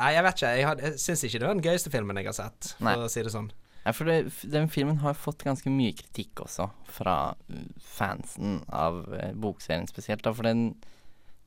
Nei, 0.00 0.12
jeg 0.16 0.24
vet 0.24 0.34
ikke. 0.40 0.54
Jeg, 0.56 0.66
had- 0.66 0.80
jeg 0.80 0.98
syns 0.98 1.24
ikke 1.28 1.38
det 1.42 1.46
var 1.50 1.54
den 1.60 1.66
gøyeste 1.68 1.92
filmen 1.92 2.16
jeg 2.16 2.30
har 2.32 2.38
sett, 2.40 2.72
for 2.78 2.84
Nei. 2.88 2.96
å 3.04 3.10
si 3.12 3.20
det 3.22 3.32
sånn. 3.36 3.50
Ja, 3.86 3.92
for 3.94 4.08
det, 4.10 4.32
den 4.50 4.66
filmen 4.72 4.98
har 5.04 5.14
fått 5.14 5.44
ganske 5.46 5.70
mye 5.70 5.94
kritikk 5.94 6.42
også, 6.42 6.66
fra 6.90 7.36
mm, 7.46 7.66
fansen 7.78 8.60
av 8.74 9.04
eh, 9.14 9.30
bokserien 9.38 9.86
spesielt. 9.86 10.24
Da, 10.26 10.32
for 10.34 10.48
den 10.48 10.72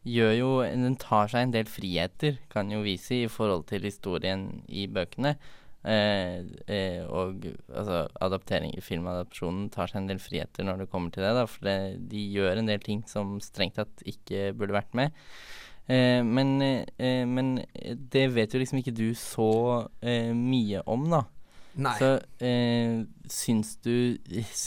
gjør 0.07 0.31
jo 0.37 0.49
Den 0.63 0.95
tar 0.95 1.27
seg 1.27 1.43
en 1.43 1.51
del 1.51 1.67
friheter, 1.67 2.37
kan 2.53 2.71
jo 2.71 2.79
vi 2.85 2.95
si, 2.97 3.25
i 3.25 3.31
forhold 3.31 3.67
til 3.67 3.83
historien 3.83 4.47
i 4.71 4.87
bøkene. 4.87 5.35
Eh, 5.83 6.47
eh, 6.71 7.03
og 7.07 7.43
altså 7.67 8.05
adaptering 8.23 8.73
filmadopsjonen 8.83 9.67
tar 9.71 9.91
seg 9.91 10.01
en 10.01 10.09
del 10.09 10.19
friheter 10.19 10.67
når 10.67 10.81
det 10.81 10.89
kommer 10.91 11.11
til 11.11 11.23
det, 11.23 11.33
da, 11.35 11.45
for 11.47 11.67
det, 11.67 11.77
de 12.11 12.23
gjør 12.35 12.59
en 12.59 12.71
del 12.71 12.83
ting 12.83 13.03
som 13.07 13.37
strengt 13.43 13.75
tatt 13.79 14.03
ikke 14.07 14.53
burde 14.55 14.79
vært 14.79 14.95
med. 14.95 15.19
Eh, 15.89 16.23
men, 16.23 16.55
eh, 16.63 17.25
men 17.27 17.57
det 17.83 18.27
vet 18.35 18.55
jo 18.55 18.63
liksom 18.63 18.79
ikke 18.79 18.95
du 18.95 19.09
så 19.17 19.51
eh, 19.99 20.31
mye 20.35 20.83
om, 20.87 21.07
da. 21.11 21.25
Nei. 21.79 21.95
Så 22.01 22.09
eh, 22.43 22.99
syns 23.31 23.77
du 23.85 24.17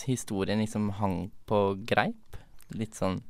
historien 0.07 0.63
liksom 0.65 0.89
hang 1.01 1.19
på 1.49 1.59
greip? 1.89 2.39
Litt 2.79 2.97
sånn 2.97 3.21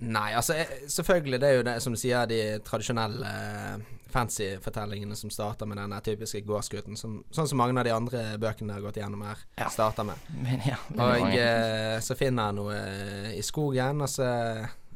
Nei, 0.00 0.30
altså 0.32 0.54
jeg, 0.56 0.86
selvfølgelig, 0.88 1.38
det 1.42 1.48
er 1.50 1.56
jo 1.58 1.64
det 1.66 1.74
som 1.84 1.92
du 1.92 1.98
sier, 2.00 2.24
de 2.28 2.36
tradisjonelle 2.64 3.32
eh, 3.36 3.82
fancy-fortellingene 4.08 5.16
som 5.16 5.28
starter 5.32 5.68
med 5.68 5.76
den 5.76 5.92
typiske 6.06 6.40
gårdsgutten, 6.48 6.96
som, 6.96 7.18
sånn 7.36 7.48
som 7.50 7.60
mange 7.60 7.76
av 7.76 7.84
de 7.84 7.92
andre 7.92 8.22
bøkene 8.40 8.72
jeg 8.72 8.78
har 8.80 8.86
gått 8.86 9.00
igjennom 9.00 9.26
her, 9.28 9.42
Ja. 9.60 9.68
starter 9.68 10.08
med. 10.08 10.22
Men 10.46 10.64
ja. 10.64 10.78
men 10.88 11.04
Og 11.04 11.36
eh, 11.36 11.98
så 12.00 12.16
finner 12.16 12.48
jeg 12.48 12.58
noe 12.62 12.78
eh, 12.80 13.28
i 13.36 13.44
skogen, 13.44 14.00
altså, 14.08 14.30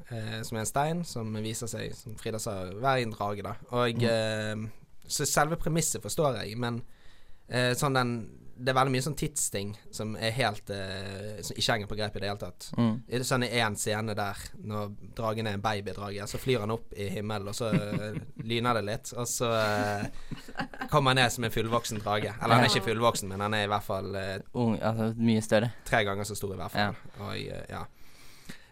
eh, 0.08 0.40
som 0.40 0.56
er 0.56 0.64
en 0.64 0.72
stein, 0.72 1.04
som 1.04 1.36
viser 1.44 1.68
seg, 1.68 1.92
som 2.00 2.16
Frida 2.20 2.40
sa, 2.40 2.56
være 2.72 3.04
en 3.04 3.12
drage, 3.12 3.44
da. 3.44 3.54
Og 3.76 4.02
eh, 4.08 4.56
Så 5.04 5.28
selve 5.28 5.60
premisset 5.60 6.00
forstår 6.00 6.40
jeg, 6.40 6.56
men 6.56 6.80
eh, 6.80 7.03
sånn 7.76 7.94
den 7.94 8.14
Det 8.56 8.70
er 8.70 8.76
veldig 8.78 8.92
mye 8.94 9.02
sånn 9.02 9.16
tidsting 9.18 9.72
som 9.90 10.12
er 10.14 10.30
helt 10.30 10.70
eh, 10.70 11.40
Som 11.42 11.56
ikke 11.58 11.72
henger 11.74 11.88
på 11.90 11.96
greip 11.98 12.14
i 12.16 12.20
det 12.22 12.28
hele 12.28 12.38
tatt. 12.38 12.68
mm. 12.78 12.92
Det 13.08 13.18
er 13.18 13.24
sånn 13.26 13.42
i 13.42 13.48
én 13.58 13.74
scene 13.76 14.14
der, 14.14 14.36
når 14.62 14.92
dragen 15.18 15.46
er 15.50 15.56
en 15.58 15.64
babydrage, 15.64 16.26
så 16.30 16.38
flyr 16.38 16.60
han 16.62 16.70
opp 16.70 16.94
i 16.94 17.08
himmelen, 17.10 17.48
og 17.50 17.54
så 17.58 17.72
eh, 17.74 18.14
lyner 18.46 18.78
det 18.78 18.84
litt, 18.86 19.10
og 19.18 19.26
så 19.26 19.50
eh, 19.58 20.06
kommer 20.88 21.10
han 21.10 21.16
ned 21.24 21.32
som 21.34 21.44
en 21.44 21.50
fullvoksen 21.50 21.98
drage. 22.04 22.30
Eller 22.38 22.54
han 22.54 22.64
er 22.64 22.70
ikke 22.70 22.86
fullvoksen, 22.92 23.28
men 23.34 23.42
han 23.42 23.54
er 23.58 23.66
i 23.66 23.72
hvert 23.74 23.88
fall 23.90 24.14
eh, 24.22 24.38
Ung, 24.54 24.78
altså 24.80 25.10
mye 25.18 25.42
større. 25.42 25.72
tre 25.84 26.04
ganger 26.06 26.24
så 26.30 26.38
stor 26.38 26.54
i 26.54 26.60
hvert 26.62 26.72
fall. 26.78 26.94
Og 27.26 27.34
eh, 27.34 27.66
ja. 27.74 27.82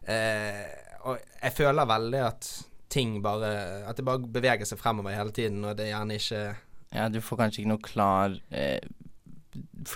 Eh, 0.07 0.67
og 1.11 1.19
jeg 1.43 1.53
føler 1.59 1.87
veldig 1.91 2.21
at 2.27 2.49
ting 2.93 3.23
bare 3.25 3.49
At 3.89 3.97
det 3.97 4.05
bare 4.05 4.19
beveger 4.21 4.67
seg 4.69 4.79
fremover 4.79 5.15
hele 5.17 5.33
tiden, 5.35 5.65
og 5.65 5.75
det 5.79 5.87
er 5.89 5.97
gjerne 5.97 6.19
ikke 6.23 6.43
Ja, 6.93 7.09
du 7.09 7.21
får 7.25 7.39
kanskje 7.41 7.63
ikke 7.63 7.73
noe 7.73 7.83
klar 7.85 8.35
eh, 8.51 8.81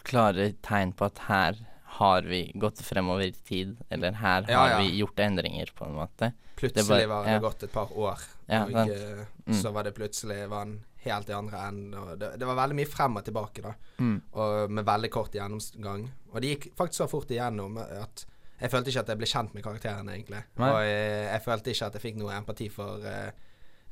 klare 0.06 0.50
tegn 0.64 0.92
på 0.96 1.06
at 1.10 1.18
her 1.28 1.58
har 1.96 2.26
vi 2.28 2.40
gått 2.60 2.80
fremover 2.84 3.24
i 3.30 3.32
tid, 3.46 3.76
eller 3.90 4.12
her 4.20 4.42
har 4.42 4.50
Ja, 4.52 4.64
ja. 4.74 4.78
vi 4.82 4.98
gjort 4.98 5.20
endringer, 5.22 5.70
på 5.74 5.86
en 5.86 5.94
måte. 5.96 6.32
Plutselig 6.56 6.88
bare- 6.88 7.06
var 7.08 7.24
det 7.24 7.32
ja. 7.32 7.38
gått 7.40 7.62
et 7.62 7.72
par 7.72 7.92
år, 7.96 8.20
og 8.48 8.74
eh, 8.88 9.24
Mm. 9.46 9.54
så 9.62 9.70
var 9.72 9.84
det 9.84 9.94
plutselig 9.94 10.48
var 10.48 10.62
en 10.62 10.84
helt 11.04 11.28
i 11.28 11.32
andre 11.32 11.58
enden. 11.68 12.18
Det, 12.18 12.32
det 12.38 12.46
var 12.46 12.56
veldig 12.56 12.74
mye 12.76 12.86
frem 12.90 13.16
og 13.16 13.24
tilbake, 13.24 13.62
da. 13.62 13.74
Mm. 13.98 14.22
Og 14.32 14.70
med 14.70 14.84
veldig 14.84 15.10
kort 15.10 15.32
gjennomgang. 15.32 16.08
Og 16.32 16.40
det 16.42 16.48
gikk 16.58 16.72
faktisk 16.76 17.04
så 17.04 17.08
fort 17.08 17.30
igjennom 17.30 17.78
at 17.78 18.26
jeg 18.60 18.70
følte 18.72 18.88
ikke 18.90 19.00
at 19.04 19.08
jeg 19.08 19.18
ble 19.18 19.26
kjent 19.26 19.54
med 19.54 19.62
karakterene, 19.62 20.12
egentlig. 20.16 20.42
Nei. 20.58 20.68
Og 20.72 20.80
jeg, 20.82 21.28
jeg 21.32 21.42
følte 21.44 21.70
ikke 21.70 21.86
at 21.86 21.92
jeg 21.94 22.02
fikk 22.02 22.16
noe 22.16 22.32
empati 22.36 22.68
for 22.72 22.98
uh, 23.04 23.30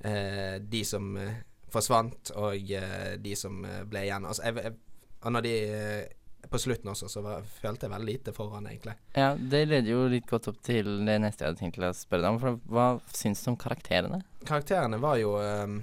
uh, 0.05 0.59
de 0.59 0.85
som 0.85 1.17
eh, 1.17 1.35
forsvant, 1.75 2.35
og 2.41 2.75
eh, 2.75 3.15
de 3.21 3.35
som 3.39 3.65
eh, 3.67 3.83
ble 3.89 4.07
igjen. 4.07 4.27
Altså, 4.29 4.47
jeg, 4.49 4.63
jeg, 4.63 5.11
og 5.25 5.35
når 5.35 5.47
de 5.47 5.57
eh, 5.65 6.05
På 6.53 6.59
slutten 6.61 6.91
også, 6.93 7.09
så 7.09 7.23
var, 7.25 7.47
følte 7.49 7.87
jeg 7.87 7.93
veldig 7.95 8.07
lite 8.13 8.33
foran, 8.37 8.67
egentlig. 8.69 8.93
Ja, 9.17 9.31
det 9.35 9.63
leder 9.65 9.89
jo 9.89 10.03
litt 10.13 10.27
godt 10.29 10.51
opp 10.51 10.59
til 10.63 10.91
det 11.07 11.15
neste 11.25 11.41
jeg 11.41 11.55
hadde 11.55 11.63
tenkt 11.63 11.79
å 11.81 11.89
spørre 11.97 12.27
deg 12.27 12.35
om. 12.35 12.41
For 12.43 12.59
hva 12.69 12.89
syns 13.17 13.41
du 13.41 13.49
om 13.55 13.57
karakterene? 13.57 14.21
Karakterene 14.45 14.99
var 15.01 15.17
jo 15.23 15.39
um, 15.41 15.79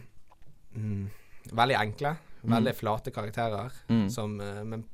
mm, 0.77 1.07
veldig 1.49 1.79
enkle. 1.79 2.13
Veldig 2.53 2.75
flate 2.77 3.13
karakterer. 3.13 3.73
Mm. 3.89 4.05
Som, 4.13 4.37
men 4.37 4.85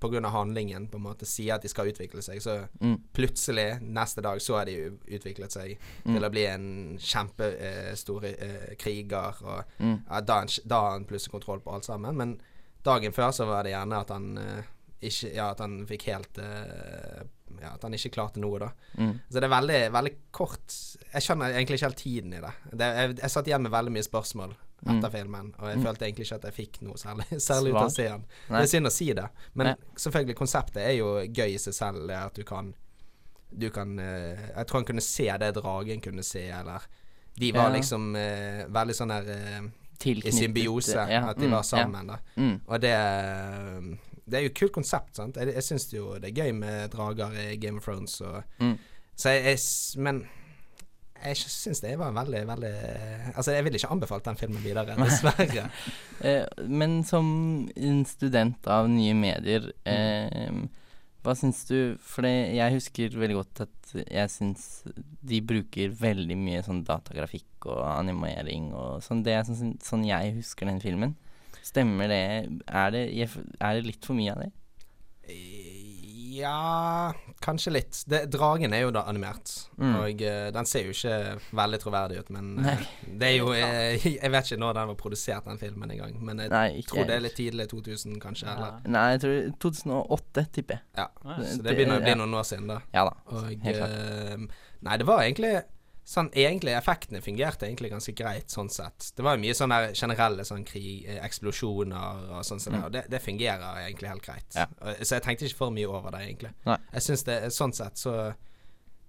pga. 0.00 0.30
handlingen 0.30 0.88
på 0.88 0.96
en 0.96 1.02
måte 1.04 1.26
sier 1.26 1.54
at 1.54 1.62
de 1.62 1.68
skal 1.68 1.86
utvikle 1.92 2.22
seg, 2.22 2.40
så 2.42 2.68
Mm. 2.80 2.98
plutselig 3.12 3.80
neste 3.82 4.22
dag 4.22 4.38
så 4.40 4.56
har 4.58 4.64
de 4.66 4.90
utviklet 5.06 5.52
seg 5.52 5.78
Mm. 6.04 6.14
til 6.14 6.22
å 6.24 6.30
bli 6.30 6.44
en 6.46 6.98
kjempestor 6.98 8.24
eh, 8.24 8.74
kriger. 8.78 9.34
Og 9.44 9.64
Mm. 9.80 10.02
ja, 10.10 10.20
da, 10.20 10.32
har 10.34 10.40
han- 10.40 10.66
da 10.66 10.80
har 10.80 10.90
han 10.92 11.04
plutselig 11.04 11.30
kontroll 11.32 11.60
på 11.60 11.72
alt 11.74 11.84
sammen. 11.84 12.16
Men 12.16 12.40
dagen 12.84 13.12
før 13.12 13.30
så 13.32 13.46
var 13.46 13.62
det 13.64 13.72
gjerne 13.72 14.00
at 14.00 14.08
han 14.08 14.38
eh, 14.38 14.62
ikke 15.02 15.34
Ja, 15.34 15.50
at 15.50 15.58
han 15.60 15.86
fikk 15.86 16.02
helt 16.02 16.38
eh, 16.38 17.22
Ja, 17.60 17.72
at 17.74 17.82
han 17.82 17.92
ikke 17.92 18.10
klarte 18.12 18.36
noe, 18.38 18.58
da. 18.58 18.68
Mm. 18.96 19.20
Så 19.28 19.40
det 19.40 19.44
er 19.44 19.48
veldig, 19.48 19.92
veldig 19.92 20.14
kort 20.32 20.96
Jeg 21.12 21.22
skjønner 21.22 21.52
egentlig 21.52 21.78
ikke 21.80 21.88
helt 21.88 21.96
tiden 21.96 22.32
i 22.34 22.40
det. 22.40 22.52
det 22.78 22.96
jeg, 22.96 23.16
jeg 23.16 23.30
satt 23.30 23.46
igjen 23.46 23.62
med 23.62 23.72
veldig 23.72 23.92
mye 23.92 24.04
spørsmål 24.08 24.54
etter 24.86 25.08
Mm. 25.08 25.12
filmen, 25.12 25.54
og 25.58 25.68
jeg 25.68 25.76
Mm. 25.78 25.82
følte 25.84 26.04
egentlig 26.06 26.24
ikke 26.26 26.34
at 26.36 26.44
jeg 26.44 26.54
fikk 26.54 26.82
noe 26.82 26.94
særlig, 26.96 27.26
særlig 27.50 27.70
ut 27.72 27.76
av 27.76 27.86
å 27.88 27.94
se 27.94 28.02
den. 28.08 28.24
Det 28.48 28.60
er 28.62 28.66
synd 28.66 28.86
å 28.86 28.90
si 28.92 29.12
det, 29.12 29.28
men 29.54 29.66
Nei. 29.66 29.74
selvfølgelig, 29.96 30.36
konseptet 30.36 30.76
er 30.86 30.92
jo 30.98 31.10
gøy 31.26 31.54
i 31.54 31.58
seg 31.58 31.74
selv. 31.74 32.06
Det 32.08 32.16
at 32.16 32.34
du 32.34 32.42
kan 32.44 32.74
Du 33.52 33.68
kan 33.70 33.98
eh, 33.98 34.38
Jeg 34.56 34.66
tror 34.66 34.78
han 34.78 34.84
kunne 34.84 35.02
se 35.02 35.24
det 35.38 35.54
dragen 35.56 36.00
kunne 36.00 36.22
se, 36.22 36.48
eller 36.50 36.80
De 37.36 37.50
var 37.52 37.70
Ja. 37.70 37.76
liksom 37.80 38.14
uh, 38.14 38.64
veldig 38.70 38.94
sånn 38.94 39.08
der 39.08 39.26
uh, 39.60 39.68
i 40.06 40.30
symbiose, 40.30 40.94
ja, 41.10 41.28
at 41.30 41.36
de 41.36 41.46
mm, 41.46 41.50
var 41.50 41.62
sammen. 41.62 42.06
Ja. 42.08 42.16
Mm. 42.36 42.60
Og 42.68 42.80
det 42.80 42.94
Det 44.30 44.38
er 44.38 44.42
jo 44.42 44.46
et 44.52 44.54
kult 44.54 44.72
konsept, 44.72 45.16
sant. 45.16 45.36
Jeg, 45.36 45.52
jeg 45.54 45.62
syns 45.66 45.88
jo 45.92 46.14
det 46.18 46.30
er 46.30 46.44
gøy 46.44 46.52
med 46.54 46.90
drager 46.92 47.32
i 47.34 47.56
Game 47.56 47.78
of 47.78 47.84
Thrones 47.84 48.20
og 48.20 48.44
Mm. 48.60 48.78
Så 49.16 49.28
jeg, 49.34 49.44
jeg 49.44 50.00
Men 50.02 50.26
jeg 51.24 51.38
syns 51.42 51.82
det 51.84 51.94
var 52.00 52.14
veldig, 52.16 52.42
veldig 52.48 52.74
Altså, 53.34 53.52
jeg 53.54 53.64
ville 53.66 53.80
ikke 53.80 53.92
anbefalt 53.94 54.26
den 54.26 54.38
filmen 54.40 54.62
videre, 54.64 54.96
dessverre. 55.00 55.68
Eh, 56.24 56.44
men 56.68 57.00
som 57.08 57.30
en 57.76 58.04
student 58.08 58.70
av 58.70 58.88
nye 58.92 59.16
medier, 59.16 59.70
eh, 59.88 60.62
hva 61.20 61.34
syns 61.36 61.66
du 61.68 61.98
For 62.00 62.24
det, 62.24 62.34
jeg 62.56 62.76
husker 62.78 63.18
veldig 63.20 63.38
godt 63.42 63.64
at 63.66 63.94
jeg 64.06 64.30
syns 64.32 64.68
de 65.26 65.40
bruker 65.42 65.90
veldig 65.98 66.36
mye 66.38 66.62
sånn 66.64 66.84
datagrafikk 66.86 67.66
og 67.68 67.82
animering 67.84 68.70
og 68.70 69.02
sånn. 69.04 69.24
Det 69.26 69.34
er 69.34 69.44
sånn, 69.48 69.74
sånn 69.82 70.06
jeg 70.06 70.36
husker 70.38 70.70
den 70.70 70.80
filmen. 70.82 71.16
Stemmer 71.66 72.08
det? 72.08 72.22
Er 72.66 72.94
det, 72.94 73.04
er 73.18 73.76
det 73.76 73.86
litt 73.88 74.06
for 74.06 74.16
mye 74.16 74.32
av 74.32 74.44
det? 74.46 74.52
Ja 76.40 77.12
Kanskje 77.40 77.72
litt. 77.72 78.02
Det, 78.10 78.22
dragen 78.32 78.74
er 78.76 78.82
jo 78.86 78.90
da 78.92 79.02
animert, 79.08 79.52
Mm. 79.80 79.94
og 79.96 80.20
uh, 80.26 80.50
den 80.52 80.66
ser 80.68 80.84
jo 80.84 80.92
ikke 80.92 81.14
veldig 81.56 81.78
troverdig 81.80 82.18
ut, 82.20 82.30
men 82.36 82.50
uh, 82.60 82.82
det 83.06 83.30
er 83.30 83.36
jo 83.38 83.46
uh, 83.48 84.06
Jeg 84.20 84.30
vet 84.34 84.50
ikke 84.50 84.60
når 84.60 84.74
den 84.76 84.90
var 84.92 84.98
produsert, 85.00 85.44
den 85.48 85.58
filmen, 85.62 85.90
engang, 85.94 86.18
men 86.20 86.42
jeg 86.44 86.52
Nei, 86.52 86.82
tror 86.90 87.06
det 87.08 87.16
er 87.16 87.24
litt 87.24 87.36
tidlig 87.38 87.68
2000, 87.72 88.18
kanskje. 88.20 88.50
Eller? 88.52 88.76
Nei, 88.92 89.06
jeg 89.14 89.22
tror 89.24 89.38
2008, 89.70 90.46
tipper 90.52 90.76
jeg. 90.80 90.84
Ja. 91.00 91.08
Så 91.40 91.62
det- 91.62 91.76
begynner 91.76 91.96
å 92.00 92.04
bli 92.04 92.14
noen 92.20 92.34
år 92.42 92.44
siden, 92.50 92.68
da. 92.68 92.80
Ja 92.92 93.06
da. 93.08 93.16
Helt 93.64 93.80
klart. 93.80 94.50
Nei, 94.84 94.96
det 95.00 95.06
var 95.08 95.22
egentlig 95.24 95.54
Sånn, 96.10 96.26
egentlig 96.34 96.72
Effektene 96.74 97.20
fungerte 97.22 97.68
egentlig 97.68 97.92
ganske 97.92 98.12
greit, 98.18 98.48
sånn 98.50 98.66
sett. 98.72 99.12
Det 99.14 99.22
var 99.22 99.36
jo 99.36 99.42
mye 99.44 99.54
sånne 99.54 99.76
generelle 99.94 100.42
sånn 100.48 100.64
krig, 100.66 101.04
eh, 101.06 101.20
eksplosjoner 101.22 102.24
og 102.38 102.40
sånn 102.48 102.58
som 102.62 102.74
det, 102.74 102.80
og 102.88 102.92
det, 102.96 103.04
det 103.12 103.20
fungerer 103.22 103.78
egentlig 103.84 104.08
helt 104.10 104.24
greit. 104.26 104.48
Mm. 104.56 104.72
Ja. 104.82 104.94
Så 105.04 105.14
jeg 105.14 105.22
tenkte 105.22 105.46
ikke 105.46 105.60
for 105.60 105.70
mye 105.76 105.86
over 105.86 106.10
det, 106.16 106.24
egentlig. 106.26 106.50
Nei. 106.66 106.78
Jeg 106.96 107.06
syns 107.06 107.22
det 107.28 107.36
sånn 107.54 107.72
sett 107.76 107.96
så 108.02 108.14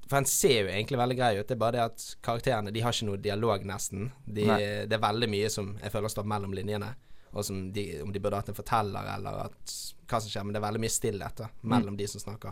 For 0.07 0.17
han 0.19 0.25
ser 0.27 0.65
jo 0.65 0.71
egentlig 0.73 0.97
veldig 0.99 1.15
grei 1.17 1.31
ut, 1.39 1.47
det 1.47 1.55
er 1.55 1.59
bare 1.61 1.71
det 1.77 1.83
at 1.87 2.05
karakterene 2.21 2.71
De 2.75 2.81
har 2.83 2.91
ikke 2.91 3.07
noe 3.07 3.17
dialog, 3.23 3.63
nesten. 3.65 4.09
De, 4.27 4.43
det 4.85 4.93
er 4.97 5.05
veldig 5.05 5.29
mye 5.31 5.49
som 5.49 5.77
jeg 5.81 5.91
føler 5.93 6.11
står 6.11 6.27
mellom 6.27 6.53
linjene. 6.53 6.89
Og 7.31 7.45
som 7.47 7.71
de, 7.71 7.85
om 8.03 8.11
de 8.11 8.19
burde 8.19 8.35
hatt 8.41 8.49
en 8.51 8.57
forteller, 8.57 9.07
eller 9.15 9.45
at, 9.45 9.75
hva 10.11 10.19
som 10.19 10.27
skjer. 10.29 10.43
Men 10.43 10.51
det 10.53 10.59
er 10.59 10.65
veldig 10.67 10.81
mye 10.83 10.91
stillhet 10.99 11.37
da, 11.45 11.47
Mm. 11.63 11.69
mellom 11.77 11.97
de 11.97 12.07
som 12.11 12.19
snakker. 12.19 12.51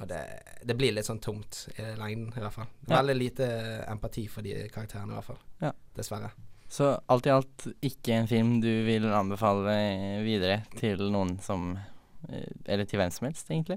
Og 0.00 0.08
det, 0.08 0.22
det 0.64 0.76
blir 0.78 0.94
litt 0.96 1.06
sånn 1.08 1.20
tomt 1.20 1.66
i 1.76 1.84
lengden, 1.98 2.30
i 2.32 2.40
hvert 2.40 2.54
fall. 2.54 2.70
Veldig 2.88 3.16
lite 3.18 3.48
empati 3.92 4.24
for 4.30 4.44
de 4.46 4.66
karakterene, 4.72 5.12
i 5.12 5.18
hvert 5.18 5.28
fall. 5.28 5.42
Ja. 5.60 5.72
Dessverre. 5.96 6.32
Så 6.72 6.88
alt 7.12 7.26
i 7.28 7.32
alt 7.34 7.66
ikke 7.84 8.14
en 8.16 8.28
film 8.30 8.54
du 8.62 8.70
vil 8.86 9.04
anbefale 9.12 9.74
videre 10.24 10.62
til 10.78 11.02
noen 11.12 11.34
som 11.44 11.74
eh, 11.76 12.48
Eller 12.64 12.88
til 12.88 13.02
hvem 13.02 13.12
som 13.12 13.28
helst, 13.28 13.50
egentlig? 13.50 13.76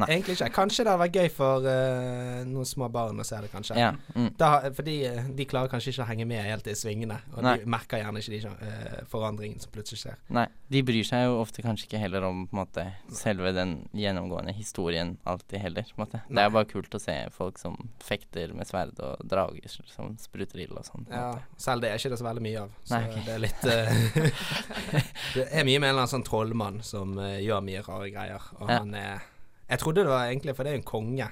Nei. 0.00 0.06
Egentlig 0.14 0.36
ikke. 0.38 0.48
Kanskje 0.54 0.84
det 0.86 0.92
hadde 0.92 1.02
vært 1.02 1.16
gøy 1.18 1.30
for 1.34 1.66
uh, 1.66 2.40
noen 2.48 2.68
små 2.68 2.88
barn 2.92 3.20
å 3.20 3.26
se 3.26 3.40
det, 3.42 3.50
kanskje. 3.52 3.76
Ja. 3.78 3.90
Mm. 4.14 4.30
Da, 4.40 4.50
fordi 4.76 4.96
eh, 5.08 5.28
de 5.36 5.46
klarer 5.50 5.72
kanskje 5.72 5.92
ikke 5.92 6.04
å 6.04 6.08
henge 6.08 6.26
med 6.30 6.44
helt 6.46 6.68
i 6.70 6.76
svingene, 6.78 7.18
og 7.34 7.42
Nei. 7.44 7.56
de 7.60 7.70
merker 7.74 8.00
gjerne 8.00 8.22
ikke 8.22 8.32
de 8.32 8.52
uh, 8.52 9.00
forandringene 9.10 9.62
som 9.62 9.72
plutselig 9.74 10.02
skjer. 10.04 10.20
Nei, 10.36 10.46
de 10.72 10.82
bryr 10.86 11.06
seg 11.06 11.26
jo 11.26 11.40
ofte 11.42 11.64
kanskje 11.64 11.88
ikke 11.88 12.00
heller 12.00 12.24
om 12.28 12.46
på 12.50 12.60
måte 12.60 12.86
selve 13.16 13.52
den 13.56 13.76
gjennomgående 13.96 14.54
historien 14.56 15.16
alltid 15.28 15.64
heller. 15.66 15.90
Det 15.90 16.44
er 16.44 16.54
bare 16.54 16.68
kult 16.70 16.94
å 16.96 17.02
se 17.02 17.16
folk 17.34 17.60
som 17.60 17.76
fekter 18.04 18.54
med 18.56 18.68
sverd 18.70 18.96
og 19.04 19.20
drager 19.28 19.68
som 19.90 20.14
spruter 20.20 20.64
ild 20.64 20.78
og 20.78 20.86
sånn. 20.86 21.08
Ja, 21.12 21.34
selv 21.60 21.84
det 21.84 21.92
er 21.92 22.00
ikke 22.00 22.14
det 22.14 22.20
så 22.22 22.28
veldig 22.28 22.46
mye 22.46 22.62
av. 22.64 22.78
Så 22.84 22.96
Nei, 22.96 23.02
okay. 23.10 23.26
det 23.26 23.34
er 23.34 23.44
litt 23.44 23.66
uh, 23.68 24.70
Det 25.36 25.44
er 25.50 25.66
mye 25.66 25.82
med 25.82 25.90
en 25.90 25.92
eller 25.92 26.04
annen 26.04 26.14
sånn 26.14 26.26
trollmann 26.26 26.80
som 26.86 27.18
eh, 27.20 27.38
gjør 27.44 27.62
mye 27.66 27.82
rare 27.86 28.08
greier, 28.12 28.48
og 28.58 28.70
Ja. 28.70 28.80
han 28.80 28.94
er 28.96 29.28
Jeg 29.70 29.78
trodde 29.78 30.02
det 30.04 30.10
var 30.10 30.26
egentlig 30.28 30.56
For 30.56 30.64
det 30.66 30.72
er 30.72 30.76
jo 30.78 30.82
en 30.82 30.90
konge. 30.90 31.28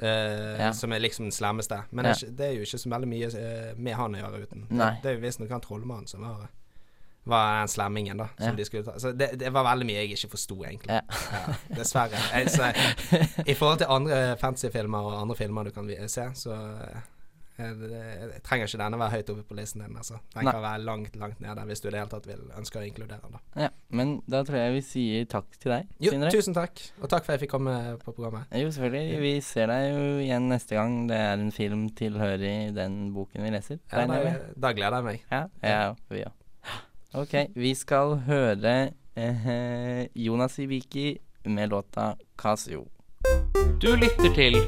Uh, 0.00 0.56
Ja. 0.58 0.70
Som 0.72 0.92
er 0.96 0.98
liksom 1.02 1.26
den 1.28 1.32
slemmeste. 1.36 1.82
Men 1.90 2.06
Ja. 2.06 2.14
det, 2.14 2.40
er 2.46 2.52
jo 2.56 2.62
ikke 2.64 2.78
så 2.80 2.88
veldig 2.88 3.08
mye 3.08 3.26
eh, 3.36 3.74
med 3.76 3.94
han 3.94 4.14
å 4.16 4.18
gjøre 4.22 4.42
uten. 4.46 4.66
Nei. 4.70 4.94
Det, 4.94 5.02
det 5.02 5.10
er 5.10 5.14
jo 5.18 5.20
visstnok 5.26 5.50
han 5.52 5.60
trollmannen 5.60 6.08
som 6.08 6.22
var, 6.24 6.46
var 7.28 7.58
den 7.60 7.68
slemmingen, 7.68 8.16
da. 8.22 8.28
Som 8.38 8.46
Ja. 8.54 8.56
de 8.56 8.64
skulle 8.64 8.84
ta. 8.84 8.94
Så 8.98 9.12
det, 9.12 9.28
det 9.38 9.52
var 9.52 9.64
veldig 9.68 9.86
mye 9.90 10.00
jeg 10.06 10.14
ikke 10.16 10.30
forsto, 10.38 10.56
egentlig. 10.64 11.00
Dessverre. 11.76 12.16
Jeg, 12.32 12.48
så, 12.50 12.70
I 13.46 13.54
forhold 13.54 13.78
til 13.84 13.92
andre 13.92 14.36
fantasyfilmer 14.40 14.98
og 15.10 15.20
andre 15.20 15.36
filmer 15.36 15.68
du 15.68 15.70
kan 15.76 15.90
se, 16.08 16.30
så 16.34 16.56
eh, 16.56 17.02
jeg 17.60 18.40
trenger 18.46 18.68
ikke 18.68 18.80
denne 18.80 18.98
være 19.00 19.14
høyt 19.16 19.30
oppe 19.34 19.44
på 19.48 19.56
listen 19.58 19.82
din. 19.84 19.96
Altså. 20.00 20.18
Den 20.34 20.46
Nei. 20.48 20.52
kan 20.54 20.62
være 20.64 20.82
langt, 20.86 21.16
langt 21.20 21.40
nede 21.44 21.64
hvis 21.68 21.82
du 21.82 21.88
i 21.88 21.92
det 21.94 22.00
hele 22.00 22.12
tatt 22.12 22.28
vil 22.30 22.42
ønsker 22.58 22.80
å 22.82 22.86
inkludere 22.88 23.20
den. 23.24 23.36
Da. 23.36 23.64
Ja, 23.66 23.70
men 24.00 24.14
da 24.30 24.42
tror 24.46 24.60
jeg 24.60 24.74
vi 24.78 24.82
sier 24.86 25.28
takk 25.30 25.48
til 25.60 25.74
deg, 25.74 25.88
Jo, 26.02 26.14
Sindre. 26.14 26.32
tusen 26.34 26.56
takk, 26.56 26.82
og 27.00 27.08
takk 27.12 27.26
for 27.26 27.34
at 27.34 27.38
jeg 27.38 27.44
fikk 27.46 27.54
komme 27.56 27.76
på 28.02 28.14
programmet. 28.16 28.50
Jo, 28.56 28.70
selvfølgelig. 28.74 29.20
Vi 29.24 29.32
ser 29.44 29.72
deg 29.72 29.88
jo 29.90 30.04
igjen 30.26 30.48
neste 30.52 30.78
gang 30.78 31.00
det 31.10 31.18
er 31.30 31.34
en 31.38 31.52
film 31.54 31.88
tilhørig 31.98 32.54
den 32.76 33.00
boken 33.16 33.44
vi 33.44 33.54
leser. 33.54 33.80
Ja, 33.92 34.06
da, 34.06 34.36
da 34.56 34.72
gleder 34.76 35.00
jeg 35.00 35.08
meg. 35.10 35.26
Ja, 35.30 35.42
ja, 35.62 35.82
vi 36.10 36.24
òg. 36.26 36.36
OK, 37.20 37.34
vi 37.58 37.74
skal 37.74 38.20
høre 38.28 38.74
eh, 39.18 40.06
Jonas 40.14 40.58
Ibiki 40.62 41.18
med 41.50 41.70
låta 41.70 42.14
'Casio'. 42.38 42.86
Du 43.80 43.94
lytter 43.96 44.28
til 44.36 44.58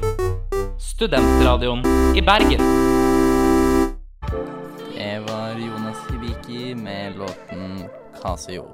Studentradioen 0.81 1.83
i 2.17 2.21
Bergen. 2.25 2.63
Det 4.95 5.11
var 5.27 5.59
Jonas 5.61 5.99
Hibiki 6.09 6.73
med 6.73 7.19
låten 7.21 7.85
'Casio'. 8.17 8.65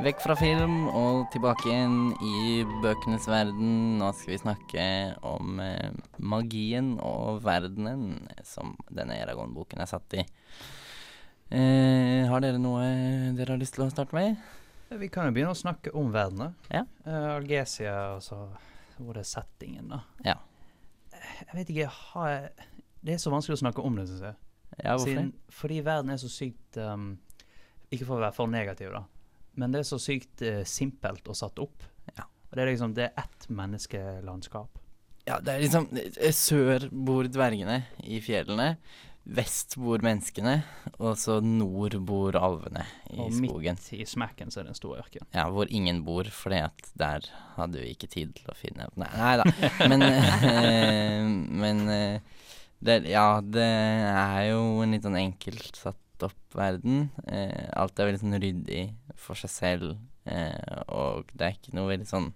Vekk 0.00 0.22
fra 0.24 0.34
film 0.34 0.88
og 0.88 1.28
tilbake 1.32 1.68
igjen 1.68 2.16
i 2.24 2.64
bøkenes 2.82 3.28
verden. 3.28 3.98
Nå 4.00 4.10
skal 4.16 4.32
vi 4.32 4.42
snakke 4.42 4.86
om 5.20 5.60
eh, 5.60 5.92
magien 6.18 6.98
og 7.04 7.44
verdenen 7.44 8.28
som 8.48 8.72
denne 8.88 9.20
Eragon-boken 9.20 9.80
er 9.84 9.92
satt 9.92 10.16
i. 10.16 10.24
Eh, 11.52 12.24
har 12.32 12.40
dere 12.40 12.58
noe 12.58 12.84
dere 13.36 13.52
har 13.52 13.60
lyst 13.60 13.76
til 13.76 13.84
å 13.84 13.92
starte 13.92 14.16
med? 14.16 14.40
Vi 14.88 15.08
kan 15.08 15.28
jo 15.28 15.36
begynne 15.36 15.52
å 15.52 15.64
snakke 15.66 15.92
om 15.92 16.12
verdenen. 16.16 16.56
Ja. 16.72 16.86
Uh, 17.06 17.36
Algesia, 17.36 18.14
altså 18.16 18.48
Hvor 18.98 19.16
det 19.16 19.24
er 19.24 19.30
settingen, 19.30 19.90
da? 19.90 20.02
Ja. 20.26 20.38
Jeg 21.14 21.56
vet 21.56 21.70
ikke, 21.72 21.90
har 21.90 22.50
Det 23.04 23.14
er 23.14 23.20
så 23.22 23.32
vanskelig 23.32 23.58
å 23.58 23.62
snakke 23.64 23.84
om 23.84 23.96
det, 23.98 24.08
syns 24.10 24.24
jeg. 24.28 24.38
Ja. 24.82 24.96
Siden, 24.98 25.32
fordi 25.54 25.80
verden 25.86 26.10
er 26.10 26.18
så 26.18 26.28
sykt 26.32 26.78
um, 26.82 27.12
Ikke 27.94 28.08
for 28.08 28.18
å 28.18 28.24
være 28.24 28.34
for 28.34 28.50
negativ, 28.50 28.90
da, 28.90 29.04
men 29.60 29.74
det 29.74 29.84
er 29.84 29.86
så 29.86 30.00
sykt 30.02 30.42
uh, 30.42 30.64
simpelt 30.66 31.28
og 31.30 31.38
satt 31.38 31.60
opp. 31.62 31.84
Ja. 32.16 32.26
Og 32.50 32.56
det 32.56 32.64
er 32.64 32.72
liksom 32.72 32.96
Det 32.96 33.06
er 33.06 33.22
ett 33.22 33.48
menneskelandskap. 33.50 34.80
Ja, 35.24 35.38
det 35.40 35.54
er 35.54 35.62
liksom 35.64 35.88
eh, 35.96 36.34
Sør 36.36 36.88
bor 36.90 37.28
dvergene 37.30 37.84
i 38.04 38.20
fjellene. 38.24 38.74
Vest 39.24 39.78
bor 39.80 40.02
menneskene, 40.04 40.58
og 40.98 41.14
så 41.16 41.38
nord 41.40 41.94
bor 42.04 42.36
alvene 42.36 42.82
i 43.08 43.16
og 43.24 43.30
skogen. 43.32 43.78
midt 43.80 43.86
i 43.96 44.04
smekken 44.04 44.52
så 44.52 44.60
er 44.60 44.66
det 44.66 44.74
en 44.74 44.76
stor 44.76 44.98
ørken. 45.00 45.24
Ja, 45.32 45.46
hvor 45.48 45.70
ingen 45.72 46.02
bor, 46.04 46.28
for 46.28 46.52
der 46.52 47.24
hadde 47.56 47.80
vi 47.80 47.94
ikke 47.94 48.10
tid 48.12 48.34
til 48.36 48.52
å 48.52 48.56
finne 48.58 48.90
Nei, 49.00 49.08
nei 49.16 49.32
da. 49.40 49.46
Men, 49.88 50.04
eh, 50.04 51.24
men 51.64 51.82
eh, 51.88 52.44
det, 52.84 52.98
Ja, 53.08 53.40
det 53.40 53.64
er 53.64 54.50
jo 54.50 54.60
en 54.84 54.92
litt 54.92 55.08
sånn 55.08 55.16
enkelt 55.16 55.80
satt 55.80 56.28
opp 56.28 56.56
verden. 56.60 57.08
Eh, 57.24 57.72
alt 57.80 57.96
er 57.96 58.12
veldig 58.12 58.22
sånn 58.26 58.40
ryddig 58.44 58.86
for 59.16 59.40
seg 59.40 59.54
selv, 59.56 59.96
og 60.88 61.32
det 61.32 61.48
er 61.48 61.56
ikke 61.56 61.74
noe 61.76 61.90
veldig 61.90 62.06
sånn 62.08 62.30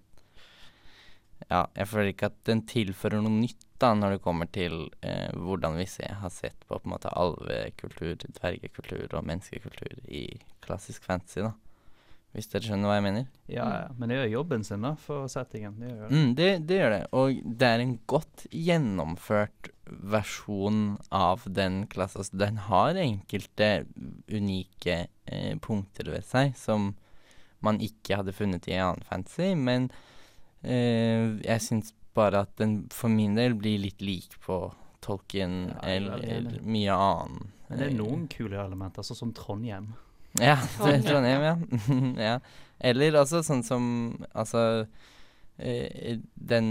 Ja, 1.48 1.62
jeg 1.72 1.88
føler 1.88 2.10
ikke 2.12 2.28
at 2.28 2.42
den 2.44 2.60
tilfører 2.68 3.22
noe 3.24 3.32
nytt 3.32 3.67
da 3.78 3.92
når 3.94 4.16
det 4.16 4.24
kommer 4.24 4.50
til 4.50 4.88
eh, 5.06 5.30
hvordan 5.36 5.78
vi 5.78 5.86
ser, 5.90 6.18
har 6.22 6.32
sett 6.34 6.58
på 6.66 6.76
på 6.78 6.88
en 6.88 6.94
måte 6.94 7.12
alvekultur, 7.14 8.16
dvergekultur 8.40 9.14
og 9.14 9.26
menneskekultur 9.26 10.02
i 10.08 10.26
klassisk 10.64 11.06
fantasy, 11.06 11.44
da. 11.46 11.54
Hvis 12.36 12.50
dere 12.52 12.66
skjønner 12.66 12.90
hva 12.90 12.98
jeg 12.98 13.04
mener? 13.06 13.28
Ja, 13.48 13.66
ja, 13.72 13.84
men 13.96 14.10
det 14.10 14.18
gjør 14.18 14.32
jobben 14.34 14.64
sin 14.66 14.84
da, 14.84 14.92
for 15.00 15.30
settingen. 15.32 15.78
Det 15.80 15.88
gjør 15.88 16.02
det. 16.02 16.08
Mm, 16.12 16.32
det, 16.36 16.48
det 16.68 16.76
gjør 16.76 16.92
det. 16.92 17.00
Og 17.16 17.38
det 17.62 17.68
er 17.68 17.82
en 17.82 17.94
godt 18.12 18.44
gjennomført 18.52 19.70
versjon 20.12 20.82
av 21.14 21.46
den 21.48 21.80
klassen. 21.90 22.20
Altså, 22.20 22.40
den 22.44 22.60
har 22.66 23.00
enkelte 23.00 23.70
unike 24.28 24.98
eh, 25.08 25.54
punkter 25.64 26.12
ved 26.12 26.28
seg 26.28 26.52
som 26.60 26.92
man 27.64 27.80
ikke 27.82 28.20
hadde 28.20 28.36
funnet 28.36 28.68
i 28.70 28.76
annen 28.76 29.02
fantasy, 29.08 29.54
men 29.58 29.88
eh, 30.62 31.32
jeg 31.42 31.64
syns 31.64 31.94
bare 32.18 32.42
at 32.46 32.52
den 32.60 32.80
for 32.94 33.12
min 33.12 33.38
del 33.38 33.54
blir 33.58 33.78
litt 33.86 34.02
lik 34.04 34.34
på 34.44 34.60
Tolkien 35.04 35.68
Ja, 35.70 35.78
er 35.86 35.96
eller, 36.00 36.24
eller 36.36 36.62
mye 36.66 36.94
annen. 36.94 37.50
Men 37.68 37.78
det 37.80 37.86
er 37.86 37.92
eh, 37.94 37.98
noen 38.00 38.24
kule 38.32 38.58
elementer, 38.60 39.06
sånn 39.06 39.20
som 39.22 39.34
Trondheim. 39.36 39.92
Ja, 40.40 40.56
Trondheim. 40.78 41.04
Trondheim, 41.06 41.44
ja. 41.46 41.54
ja. 42.28 42.38
Eller 42.78 43.16
altså 43.18 43.40
sånn 43.42 43.64
som 43.66 43.84
Altså 44.30 44.62
eh, 45.58 46.18
den 46.34 46.68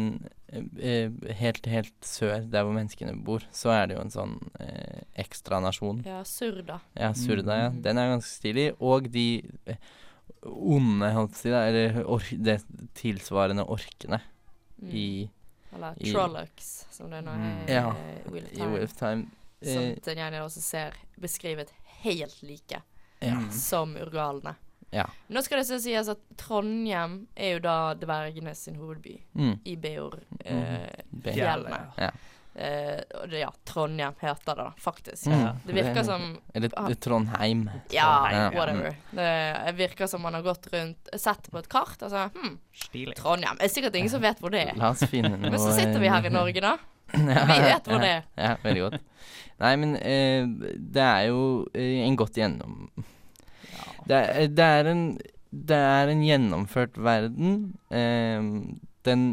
eh, 0.51 1.11
helt, 1.41 1.65
helt 1.67 1.95
sør, 2.07 2.45
der 2.47 2.63
hvor 2.67 2.75
menneskene 2.77 3.15
bor, 3.27 3.43
så 3.55 3.73
er 3.75 3.89
det 3.89 3.97
jo 3.97 4.03
en 4.05 4.13
sånn 4.13 4.37
eh, 4.63 5.03
ekstra 5.23 5.59
nasjon. 5.63 6.03
Ja, 6.07 6.21
Surda. 6.27 6.79
Ja, 6.95 7.13
Surda, 7.17 7.61
ja. 7.65 7.69
Mm. 7.73 7.81
Den 7.87 8.01
er 8.03 8.13
ganske 8.15 8.31
stilig. 8.31 8.69
Og 8.79 9.09
de 9.11 9.27
onde, 10.47 11.11
holdt 11.15 11.35
jeg 11.35 11.37
på 11.37 11.39
å 11.39 11.43
si, 11.43 11.53
eller 11.57 12.01
or 12.05 12.31
det 12.49 12.59
tilsvarende 12.99 13.67
orkene 13.67 14.21
Mm. 14.77 14.91
i, 14.93 15.29
Eller 15.75 15.93
Trollox, 16.13 16.85
som 16.91 17.09
det 17.11 17.21
nå 17.25 17.31
er 17.31 17.37
Mm. 17.37 17.67
i 17.67 17.71
Ja, 17.73 17.89
eh, 17.91 18.31
Wheel 18.31 18.45
of 18.45 18.51
i 18.51 18.55
Time. 18.55 18.69
Wheel 18.71 18.83
of 18.83 18.93
Time. 18.93 19.25
Som 19.63 19.83
den 20.05 20.17
gjerne 20.17 20.41
også 20.43 20.61
ser 20.61 20.93
beskrevet 21.19 21.69
helt 22.03 22.43
like 22.43 22.81
ja. 23.21 23.49
som 23.51 23.95
urgalene. 23.97 24.55
ja. 24.91 25.05
Nå 25.29 25.41
skal 25.43 25.57
det 25.57 25.65
så 25.67 25.79
sies 25.81 26.07
at 26.07 26.17
Trondheim 26.37 27.27
er 27.35 27.53
jo 27.53 27.59
da 27.59 27.93
dvergene 27.95 28.55
sin 28.55 28.75
hovedby 28.75 29.19
Mm. 29.35 29.59
i 29.65 29.75
Beorfjellene. 29.75 31.79
Mhm. 31.95 32.03
Eh, 32.03 32.09
Fjellene. 32.57 32.97
Ja. 32.97 33.21
eh, 33.23 33.27
det, 33.29 33.39
ja, 33.39 33.51
Trondheim 33.65 34.13
heter 34.19 34.55
det 34.55 34.63
da, 34.63 34.73
faktisk. 34.81 35.27
Mm. 35.27 35.47
Det 35.65 35.73
virker 35.73 36.03
som 36.03 36.37
Eller 36.53 36.69
Ah. 36.77 36.89
Trondheim. 36.99 37.69
Ja, 37.91 38.29
Ja. 38.31 38.49
whatever. 38.51 38.95
Det 39.11 39.73
virker 39.77 40.07
som 40.07 40.21
man 40.21 40.33
har 40.33 40.41
gått 40.41 40.67
rundt, 40.73 41.09
sett 41.19 41.51
på 41.51 41.59
et 41.59 41.69
kart 41.69 42.01
og 42.01 42.11
så 42.11 42.29
hm, 42.33 42.57
Trondheim. 43.15 43.57
Det 43.57 43.65
er 43.65 43.73
sikkert 43.73 43.95
ingen 43.95 44.09
som 44.09 44.21
vet 44.21 44.39
hvor 44.39 44.49
det 44.51 44.63
er. 44.69 44.75
La 44.75 44.89
oss 44.89 45.03
finne 45.05 45.35
noe 45.37 45.49
Men 45.51 45.59
så 45.59 45.71
sitter 45.77 45.99
vi 45.99 46.07
her 46.09 46.25
i 46.25 46.29
Norge, 46.33 46.61
da. 46.61 46.77
Ja, 47.13 47.45
Vi 47.47 47.59
vet 47.63 47.85
hvor 47.87 48.01
det 48.03 48.09
er. 48.17 48.23
Ja, 48.35 48.55
veldig 48.63 48.81
godt. 48.81 48.99
Nei, 49.59 49.75
men 49.75 49.95
uh, 49.95 50.73
det 50.77 51.01
er 51.03 51.21
jo 51.31 51.67
eh, 51.73 52.03
en 52.05 52.15
godt 52.19 52.35
gjennom... 52.37 52.89
Det 54.07 54.15
er, 54.15 54.47
det 54.47 54.63
er 54.63 54.85
en 54.91 55.01
Det 55.51 55.75
er 55.77 56.07
en 56.11 56.21
gjennomført 56.23 56.97
verden. 56.99 57.73
Uh, 57.89 58.75
den 59.07 59.23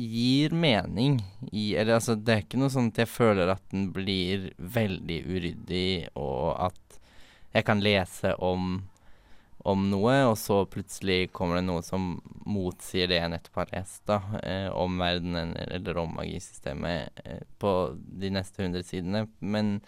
gir 0.00 0.54
mening 0.56 1.18
i 1.52 1.74
Eller 1.76 1.98
altså, 1.98 2.14
det 2.16 2.34
er 2.34 2.44
ikke 2.44 2.60
noe 2.60 2.72
sånn 2.72 2.90
at 2.92 3.02
jeg 3.02 3.10
føler 3.10 3.52
at 3.52 3.62
den 3.72 3.90
blir 3.94 4.50
veldig 4.58 5.18
uryddig, 5.26 5.90
og 6.18 6.56
at 6.70 7.00
jeg 7.54 7.66
kan 7.66 7.82
lese 7.82 8.34
om 8.38 8.80
om 9.68 9.82
noe, 9.90 10.14
og 10.24 10.38
så 10.40 10.62
plutselig 10.72 11.30
kommer 11.36 11.58
det 11.58 11.66
noe 11.66 11.82
som 11.84 12.14
motsier 12.48 13.10
det 13.10 13.18
jeg 13.18 13.32
nettopp 13.34 13.60
har 13.60 13.74
lest, 13.74 14.00
da, 14.08 14.16
eh, 14.40 14.68
om 14.72 14.96
verdenen 15.00 15.52
eller 15.66 16.00
om 16.00 16.14
magisystemet 16.16 17.20
eh, 17.24 17.42
på 17.60 17.74
de 18.22 18.32
neste 18.32 18.64
hundre 18.64 18.82
sidene. 18.86 19.26
Men 19.40 19.78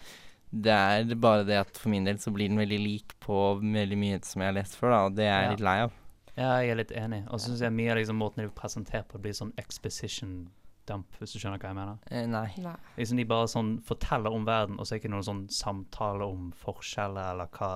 det 0.53 0.75
er 0.77 1.17
bare 1.17 1.47
det 1.47 1.57
at 1.63 1.79
for 1.79 1.89
min 1.89 2.05
del 2.05 2.21
så 2.21 2.33
blir 2.33 2.51
den 2.51 2.61
veldig 2.61 2.79
lik 2.83 3.17
på 3.23 3.39
veldig 3.63 3.97
mye 3.97 4.21
som 4.21 4.43
jeg 4.43 4.51
har 4.51 4.59
lest 4.59 4.77
før, 4.77 4.93
da, 4.93 5.03
og 5.07 5.17
det 5.17 5.25
er 5.25 5.47
jeg 5.47 5.55
litt 5.55 5.67
lei 5.71 5.77
av. 5.87 5.99
Ja, 6.37 6.57
jeg 6.61 6.69
er 6.71 6.75
litt 6.75 6.91
enig. 6.91 7.23
Og 7.29 7.39
så 7.39 7.51
syns 7.51 7.61
jeg 7.61 7.73
mye 7.73 7.91
av 7.91 7.97
liksom, 7.97 8.17
måten 8.17 8.41
de 8.41 8.47
blir 8.47 8.55
presentert 8.57 9.07
på, 9.11 9.19
blir 9.21 9.33
sånn 9.37 9.53
exposition 9.61 10.49
dump, 10.85 11.13
hvis 11.19 11.31
du 11.31 11.39
skjønner 11.39 11.59
hva 11.61 11.69
jeg 11.69 11.75
mener. 11.77 11.99
Eh, 12.11 12.25
nei. 12.27 12.47
Nei. 12.59 12.73
Liksom 12.97 13.17
De 13.17 13.23
bare 13.29 13.47
sånn 13.47 13.69
forteller 13.87 14.33
om 14.35 14.43
verden, 14.45 14.75
og 14.79 14.85
så 14.85 14.95
er 14.95 14.97
det 14.99 15.03
ikke 15.05 15.11
noen 15.13 15.23
sånn 15.23 15.43
samtale 15.53 16.25
om 16.27 16.49
forskjeller 16.59 17.29
eller 17.31 17.47
hva 17.55 17.69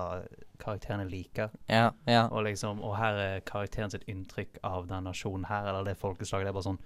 karakterene 0.60 1.06
liker. 1.08 1.54
Ja, 1.70 1.92
ja. 2.06 2.26
Og 2.28 2.44
liksom, 2.44 2.82
og 2.84 2.96
her 2.98 3.14
er 3.22 3.40
karakteren 3.48 3.90
sitt 3.94 4.04
inntrykk 4.10 4.58
av 4.66 4.88
den 4.90 5.04
nasjonen 5.08 5.46
her, 5.48 5.70
eller 5.70 5.84
det 5.88 5.96
folkeslaget. 6.02 6.48
Det 6.50 6.52
er 6.52 6.58
bare 6.60 6.70
sånn 6.72 6.82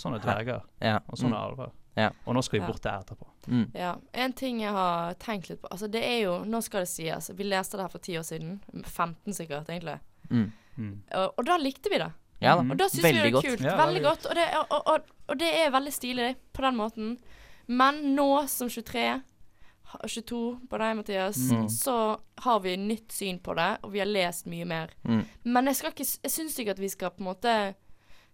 Sånn 0.00 0.14
er 0.14 0.20
dverger, 0.22 0.60
ja. 0.80 1.00
og 1.10 1.18
sånn 1.18 1.32
Mm, 1.32 1.34
er 1.34 1.40
alver. 1.50 1.70
Ja. 1.98 2.10
Og 2.24 2.34
nå 2.36 2.42
skal 2.44 2.60
vi 2.60 2.64
Ja. 2.64 2.70
bort 2.70 2.80
der 2.82 3.00
etterpå. 3.02 3.26
Mm. 3.48 3.70
Ja. 3.74 3.96
En 4.14 4.32
ting 4.32 4.60
jeg 4.60 4.70
har 4.72 5.14
tenkt 5.14 5.48
litt 5.50 5.60
på 5.60 5.68
Altså, 5.70 5.90
det 5.90 6.02
er 6.04 6.20
jo 6.22 6.44
Nå 6.44 6.62
skal 6.62 6.80
det 6.82 6.88
sies. 6.88 7.28
Vi 7.34 7.44
leste 7.44 7.72
det 7.76 7.82
her 7.82 7.88
for 7.88 7.98
ti 7.98 8.12
år 8.16 8.22
siden. 8.22 8.60
15 8.84 9.34
sikkert, 9.34 9.66
egentlig. 9.68 9.98
Mm. 10.30 10.52
Mm. 10.76 10.94
Og, 11.18 11.34
og 11.38 11.46
da 11.46 11.56
likte 11.60 11.90
vi 11.92 11.98
det. 12.00 12.10
Ja 12.40 12.54
da. 12.56 12.62
Mm. 12.64 12.70
Og 12.72 12.78
da 12.80 12.88
syns 12.88 13.04
vi 13.04 13.12
det 13.18 13.26
er 13.28 13.34
kult. 13.36 13.60
Ja, 13.66 13.76
veldig 13.76 14.02
godt. 14.06 14.26
Og 14.30 14.38
det, 14.38 14.46
og, 14.62 14.78
og, 14.94 15.10
og, 15.28 15.38
det 15.40 15.50
er 15.64 15.74
veldig 15.74 15.92
stilig 15.92 16.30
på 16.56 16.62
den 16.64 16.78
måten. 16.78 17.10
Men 17.68 18.00
nå 18.16 18.30
som 18.48 18.70
23 18.72 19.20
22 19.90 20.38
på 20.70 20.78
deg, 20.78 20.96
Mathias, 20.96 21.38
Mm. 21.50 21.68
så 21.68 22.20
har 22.44 22.60
vi 22.62 22.76
nytt 22.76 23.10
syn 23.12 23.40
på 23.42 23.54
det, 23.58 23.78
og 23.82 23.90
vi 23.92 23.98
har 23.98 24.06
lest 24.06 24.46
mye 24.46 24.64
mer. 24.64 24.90
Mm. 25.02 25.24
Men 25.44 25.66
jeg, 25.66 25.76
skal 25.76 25.90
ikke, 25.90 26.06
jeg 26.22 26.30
syns 26.30 26.58
ikke 26.58 26.70
at 26.76 26.78
vi 26.78 26.88
skal 26.88 27.10
på 27.10 27.24
en 27.24 27.26
måte 27.26 27.54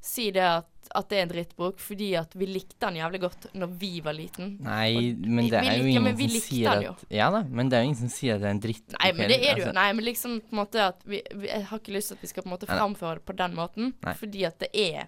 si 0.05 0.31
det 0.31 0.43
at, 0.45 0.69
at 0.95 1.09
det 1.11 1.19
er 1.19 1.23
en 1.27 1.33
drittbok, 1.33 1.79
fordi 1.83 2.11
at 2.21 2.35
vi 2.39 2.47
likte 2.47 2.77
den 2.87 2.97
jævlig 3.01 3.21
godt 3.21 3.49
når 3.55 3.73
vi 3.81 3.91
var 4.05 4.13
liten. 4.17 4.57
Nei, 4.63 5.15
men 5.25 5.49
det 5.51 5.61
er 5.65 5.79
jo 5.81 5.87
ingen 5.91 6.17
som 6.19 6.41
sier 6.47 6.71
at 6.93 7.05
Ja 7.11 7.31
da, 7.35 7.43
men 7.49 7.69
det 7.73 7.79
er 7.79 7.83
jo 7.85 7.91
ingen 7.91 8.01
som 8.05 8.13
sier 8.13 8.37
at 8.37 8.45
det 8.45 8.49
er 8.51 8.57
en 8.57 8.63
drittbok. 8.63 9.01
Nei, 9.03 9.13
men 9.13 9.29
det 9.29 9.41
er 9.41 9.43
det 9.43 9.65
jo. 9.65 9.67
Altså, 9.67 9.75
Nei, 9.81 9.89
men 9.99 10.05
liksom 10.05 10.39
på 10.47 10.55
en 10.57 10.61
måte 10.63 10.87
at 10.93 11.03
vi, 11.05 11.23
vi 11.35 11.49
Jeg 11.49 11.67
har 11.73 11.79
ikke 11.83 11.93
lyst 11.99 12.09
til 12.13 12.19
at 12.21 12.23
vi 12.23 12.33
skal 12.35 12.43
på 12.47 12.51
en 12.53 12.55
måte 12.59 12.67
framføre 12.71 13.15
det 13.21 13.25
på 13.27 13.37
den 13.37 13.55
måten, 13.57 13.95
Nei. 14.05 14.15
fordi 14.15 14.45
at 14.47 14.59
det 14.63 14.71
er 14.75 15.07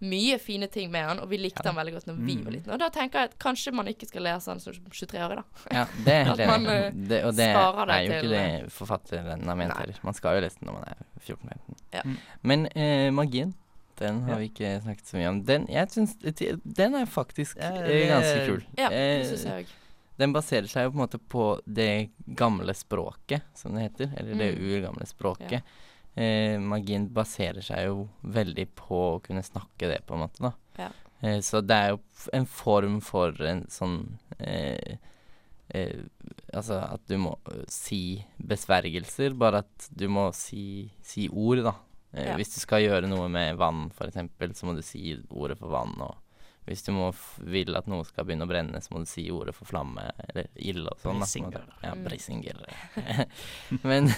mye 0.00 0.38
fine 0.40 0.64
ting 0.72 0.88
med 0.90 1.04
den, 1.10 1.18
og 1.20 1.28
vi 1.28 1.36
likte 1.36 1.60
Ja. 1.60 1.66
den 1.70 1.76
veldig 1.76 1.92
godt 1.92 2.06
når 2.08 2.14
vi 2.24 2.34
Mm. 2.36 2.44
var 2.44 2.52
liten. 2.52 2.72
Og 2.72 2.78
da 2.80 2.88
tenker 2.88 3.18
jeg 3.20 3.28
at 3.28 3.38
kanskje 3.38 3.72
man 3.74 3.86
ikke 3.86 4.06
skal 4.08 4.22
lese 4.22 4.46
den 4.48 4.60
som 4.60 4.72
23-åring, 4.72 5.36
da. 5.36 5.44
Ja, 5.76 5.84
det 6.06 6.14
er 6.14 6.24
helt 6.24 6.40
enig 6.40 6.68
eh, 6.72 6.90
Det, 7.10 7.24
og 7.26 7.34
det 7.36 7.48
er 7.50 8.06
jo 8.06 8.12
ikke 8.16 8.30
det 8.32 8.72
forfatteren 8.72 9.44
har 9.44 9.56
ment 9.60 9.76
heller. 9.76 9.98
Man 10.02 10.14
skal 10.16 10.38
jo 10.38 10.40
lese 10.46 10.56
den 10.58 10.70
når 10.70 10.78
man 10.78 10.84
er 10.88 11.04
14-15. 11.20 11.76
Ja. 11.92 12.00
Mm. 12.06 12.16
Men 12.42 12.66
eh, 12.74 13.10
magien, 13.12 13.52
den 14.00 14.22
har 14.26 14.32
Ja. 14.34 14.38
vi 14.40 14.48
ikke 14.50 14.70
snakket 14.82 15.06
så 15.10 15.16
mye 15.20 15.28
om. 15.30 15.42
Den, 15.44 15.66
synes, 15.92 16.16
den 16.64 16.94
er 16.98 17.06
faktisk 17.06 17.56
Ja, 17.60 17.70
eh, 17.84 18.08
ganske 18.10 18.46
kul. 18.48 18.64
Ja, 18.78 18.88
det 18.88 19.26
synes 19.26 19.40
syns 19.42 19.44
jeg 19.50 19.64
òg. 19.64 19.76
Den 20.20 20.32
baserer 20.34 20.68
seg 20.68 20.84
jo 20.84 20.90
på 20.90 20.98
en 20.98 21.04
måte 21.06 21.20
på 21.32 21.44
det 21.64 22.10
gamle 22.36 22.74
språket, 22.76 23.42
som 23.56 23.72
det 23.74 23.86
heter. 23.86 24.10
Eller 24.18 24.34
det 24.36 24.50
Mm. 24.58 24.64
urgamle 24.68 25.06
språket. 25.08 25.62
Eh, 26.16 26.58
magien 26.58 27.06
baserer 27.08 27.62
seg 27.62 27.86
jo 27.86 28.08
veldig 28.24 28.66
på 28.76 28.98
å 29.16 29.22
kunne 29.22 29.42
snakke 29.42 29.88
det, 29.88 30.00
på 30.06 30.14
en 30.14 30.20
måte, 30.28 30.40
da. 30.40 30.52
Ja. 30.78 30.90
Eh, 31.22 31.38
så 31.40 31.60
det 31.64 31.70
er 31.76 31.88
jo 31.94 32.00
en 32.32 32.46
form 32.46 33.00
for 33.00 33.32
en 33.40 33.64
sånn 33.68 34.18
eh, 34.40 34.96
eh, 35.72 36.02
Altså 36.52 36.80
at 36.92 37.00
du 37.06 37.16
må 37.16 37.38
eh, 37.46 37.64
si 37.68 38.24
besvergelser, 38.42 39.36
bare 39.38 39.58
at 39.58 39.88
du 39.94 40.08
må 40.08 40.32
si, 40.34 40.90
si 41.00 41.28
ord, 41.28 41.62
da. 41.62 41.74
Eh, 42.14 42.26
Ja. 42.30 42.36
Hvis 42.36 42.54
du 42.54 42.60
skal 42.60 42.82
gjøre 42.82 43.06
noe 43.08 43.28
med 43.28 43.56
vann, 43.56 43.90
for 43.94 44.06
eksempel, 44.10 44.50
så 44.54 44.66
må 44.66 44.74
du 44.74 44.82
si 44.82 45.16
ordet 45.30 45.58
for 45.58 45.68
vann. 45.70 45.94
Og 46.00 46.16
hvis 46.66 46.82
du 46.86 46.92
må 46.92 47.08
f 47.12 47.38
vil 47.42 47.74
at 47.78 47.86
noe 47.90 48.04
skal 48.04 48.24
begynne 48.26 48.44
å 48.46 48.50
brenne, 48.50 48.78
så 48.82 48.92
må 48.92 49.00
du 49.02 49.06
si 49.10 49.24
ordet 49.30 49.54
for 49.56 49.64
flamme, 49.66 50.10
eller 50.28 50.46
ild 50.56 50.86
og 50.86 50.98
sånn. 51.02 51.18
Brisinger. 51.22 51.62
Ja, 51.82 51.94
Mm. 51.94 52.04
brisinger. 52.04 52.60
Men 53.82 54.10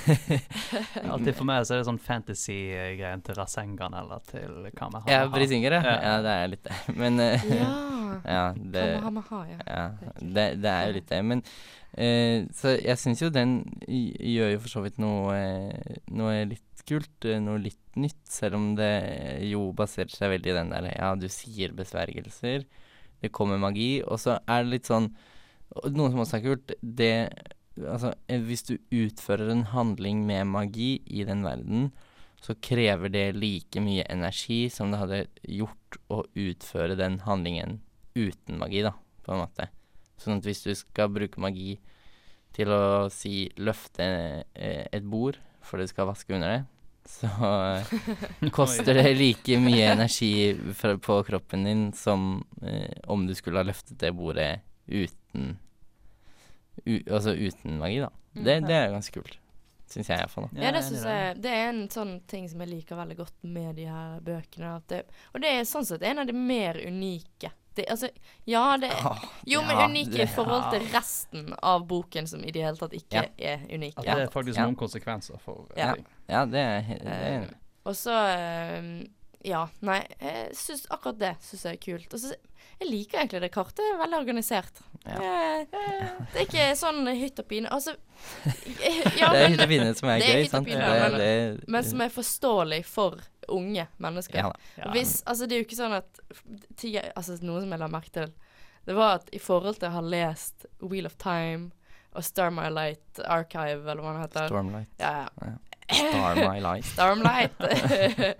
Alltid 1.12 1.34
for 1.36 1.44
meg 1.48 1.64
så 1.66 1.74
er 1.76 1.82
det 1.82 1.86
sånn 1.88 2.00
fantasy-greien 2.02 3.22
til 3.24 3.34
Rasengan 3.38 3.94
eller 3.96 4.20
til 4.28 4.70
Kamehameha. 4.76 5.12
Ja, 5.12 5.28
brisinger, 5.32 5.76
ja. 5.78 5.82
Ja. 5.86 5.94
Ja, 6.02 6.16
det 6.26 6.34
er 6.38 6.50
litt 6.52 6.64
det. 6.66 6.80
Men 7.00 7.20
eh, 7.20 7.46
Ja. 7.52 7.70
ja, 8.24 8.42
det 8.56 8.86
Kamehameha, 9.02 9.44
ja. 9.52 9.60
Ja, 9.68 10.16
det, 10.20 10.46
det 10.62 10.72
er 10.74 10.86
jo 10.90 10.96
litt 10.98 11.08
det. 11.12 11.22
Men 11.24 11.44
uh, 11.44 12.48
Så 12.56 12.74
jeg 12.80 12.98
syns 13.00 13.22
jo 13.22 13.30
den 13.32 13.56
gjør 13.88 14.54
jo 14.56 14.60
for 14.66 14.68
så 14.76 14.84
vidt 14.84 14.98
noe, 15.02 15.38
noe 16.10 16.44
litt 16.52 16.66
kult, 16.88 17.24
eh, 17.24 17.40
noe 17.42 17.60
litt 17.62 17.96
nytt, 17.96 18.22
selv 18.28 18.58
om 18.58 18.70
det 18.78 18.92
jo 19.48 19.70
baserer 19.76 20.12
seg 20.12 20.32
veldig 20.34 20.52
i 20.52 20.56
den 20.56 20.72
der 20.72 20.88
Ja, 20.92 21.14
du 21.16 21.28
sier 21.32 21.74
besvergelser, 21.76 22.64
det 23.22 23.32
kommer 23.34 23.60
magi, 23.60 24.02
og 24.02 24.18
så 24.20 24.38
er 24.46 24.64
det 24.64 24.76
litt 24.76 24.90
sånn 24.90 25.12
Noe 25.72 26.10
som 26.12 26.20
også 26.20 26.36
er 26.36 26.42
kult, 26.44 26.72
det 26.84 27.14
Altså, 27.80 28.12
eh, 28.28 28.40
hvis 28.44 28.66
du 28.68 28.74
utfører 28.92 29.48
en 29.48 29.64
handling 29.72 30.26
med 30.28 30.44
magi 30.50 30.98
i 31.08 31.24
den 31.24 31.40
verden, 31.46 31.86
så 32.42 32.52
krever 32.60 33.08
det 33.08 33.36
like 33.38 33.80
mye 33.80 34.04
energi 34.12 34.66
som 34.68 34.90
det 34.92 34.98
hadde 35.00 35.20
gjort 35.46 35.96
å 36.12 36.18
utføre 36.36 36.98
den 36.98 37.20
handlingen 37.24 37.78
uten 38.12 38.58
magi, 38.60 38.82
da, 38.84 38.92
på 39.24 39.32
en 39.32 39.40
måte. 39.44 39.70
Sånn 40.20 40.42
at 40.42 40.46
hvis 40.46 40.64
du 40.66 40.74
skal 40.76 41.08
bruke 41.14 41.40
magi 41.40 41.78
til 42.52 42.72
å 42.74 43.08
si 43.12 43.46
løfte 43.56 44.04
eh, 44.52 44.84
et 44.92 45.06
bord, 45.08 45.38
for 45.66 45.82
du 45.82 45.86
skal 45.90 46.08
vaske 46.10 46.34
under 46.34 46.54
det, 46.54 46.62
så 47.08 47.26
eh, 48.40 48.50
koster 48.54 48.94
det 48.94 49.14
like 49.18 49.58
mye 49.60 49.92
energi 49.92 50.32
fra, 50.74 50.96
på 50.98 51.18
kroppen 51.26 51.64
din 51.64 51.84
som 51.92 52.44
eh, 52.62 52.98
om 53.10 53.26
du 53.26 53.34
skulle 53.34 53.58
ha 53.62 53.66
løftet 53.66 53.98
det 53.98 54.12
bordet 54.16 54.60
uten 54.86 55.56
u, 56.84 57.00
Altså 57.10 57.34
uten 57.34 57.78
magi, 57.78 58.00
da. 58.00 58.10
Mm. 58.32 58.44
Det, 58.44 58.60
det 58.68 58.76
er 58.76 58.92
ganske 58.94 59.20
kult. 59.20 59.38
Syns 59.92 60.08
jeg 60.08 60.22
iallfall. 60.22 60.46
Ja, 60.56 60.70
det 60.72 60.80
syns 60.86 61.02
jeg 61.04 61.40
Det 61.44 61.50
er 61.52 61.66
en 61.68 61.82
sånn 61.92 62.14
ting 62.30 62.46
som 62.48 62.62
jeg 62.64 62.70
liker 62.70 62.96
veldig 62.96 63.16
godt 63.18 63.42
med 63.44 63.76
de 63.76 63.88
her 63.90 64.22
bøkene. 64.24 64.76
At 64.78 64.86
det, 64.88 65.02
og 65.34 65.42
det 65.44 65.50
er 65.52 65.66
sånn 65.68 65.84
sett 65.88 66.04
en 66.06 66.22
av 66.22 66.30
de 66.30 66.36
mer 66.36 66.80
unike. 66.80 67.52
Det, 67.74 67.86
altså, 67.88 68.08
ja, 68.46 68.76
det 68.76 68.90
Jo, 69.48 69.62
men 69.62 69.70
ja, 69.78 69.86
unike 69.88 70.22
i 70.22 70.26
forhold 70.26 70.70
til 70.74 70.82
resten 70.92 71.54
av 71.62 71.86
boken, 71.88 72.26
som 72.28 72.42
i 72.44 72.50
det 72.52 72.62
hele 72.66 72.76
tatt 72.76 72.92
ikke 72.92 73.22
Ja. 73.38 73.54
er 73.54 73.58
unik. 73.72 73.94
At 73.98 74.04
det 74.04 74.18
er 74.26 74.28
faktisk 74.34 74.58
Ja. 74.58 74.66
noen 74.66 74.76
konsekvenser 74.76 75.38
for 75.40 75.66
eh, 75.76 75.80
Ja. 75.86 75.94
ting. 75.94 76.06
Ja, 76.28 76.44
det 76.44 76.60
er 76.60 76.80
det 76.98 77.06
er 77.06 77.32
jeg. 77.40 77.50
Og 77.84 77.94
så 77.96 78.12
eh, 78.12 79.06
Ja, 79.44 79.64
nei, 79.82 80.00
jeg 80.20 80.52
synes 80.54 80.84
akkurat 80.94 81.18
det 81.18 81.32
syns 81.42 81.64
jeg 81.66 81.78
er 81.78 81.82
kult. 81.82 82.12
Og 82.14 82.20
så 82.22 82.34
jeg 82.82 82.88
liker 82.88 83.18
egentlig 83.18 83.40
det 83.42 83.50
kartet. 83.54 83.80
Det 83.80 83.88
er 83.94 83.98
veldig 84.00 84.18
organisert. 84.20 84.80
Ja. 85.06 85.16
Eh, 85.18 85.64
det 86.32 86.38
er 86.38 86.46
ikke 86.46 86.66
sånn 86.78 87.06
hytt 87.18 87.40
og 87.42 87.48
pine. 87.50 87.70
Altså 87.74 87.96
Ja, 89.18 89.32
det 89.32 89.40
er 89.40 89.48
men, 89.48 89.52
hyttepine 89.56 89.88
som 89.98 90.08
er 90.12 90.22
det 90.22 90.28
er 90.30 90.38
gøy, 90.42 90.48
sant? 90.52 90.66
pine, 90.68 90.78
Det, 90.78 91.00
men- 91.12 91.18
det, 91.20 91.68
men 91.74 91.84
som 91.84 92.00
er 92.06 92.08
forståelig 92.14 92.84
for 92.86 93.18
unge 93.48 93.86
mennesker. 93.98 94.38
ja. 94.38 94.52
Ja. 94.78 94.92
Hvis, 94.94 95.22
altså 95.26 95.46
det 95.48 95.56
er 95.56 95.62
jo 95.62 95.66
ikke 95.66 95.80
sånn 95.82 95.96
at 95.98 96.22
altså 97.16 97.38
Noe 97.42 97.60
som 97.64 97.70
jeg 97.74 97.78
la 97.82 97.88
merke 97.90 98.10
til, 98.14 98.30
det 98.86 98.94
var 98.94 99.16
at 99.20 99.28
i 99.34 99.38
forhold 99.42 99.78
til 99.78 99.88
å 99.90 99.92
ha 99.98 100.00
lest 100.00 100.66
Wheel 100.80 101.06
of 101.06 101.16
Time 101.18 101.70
og 102.14 102.22
Star 102.24 102.50
My 102.50 102.68
Light 102.70 103.20
Archive, 103.26 103.86
eller 103.90 104.02
hva 104.02 104.12
det 104.14 104.24
heter 104.28 104.46
Stormlight. 104.50 104.88
Ja, 105.00 105.28
Ja. 105.42 105.52
Star 105.92 106.36
My 106.36 106.60
Light. 106.60 106.84
Starmlight. 106.94 107.52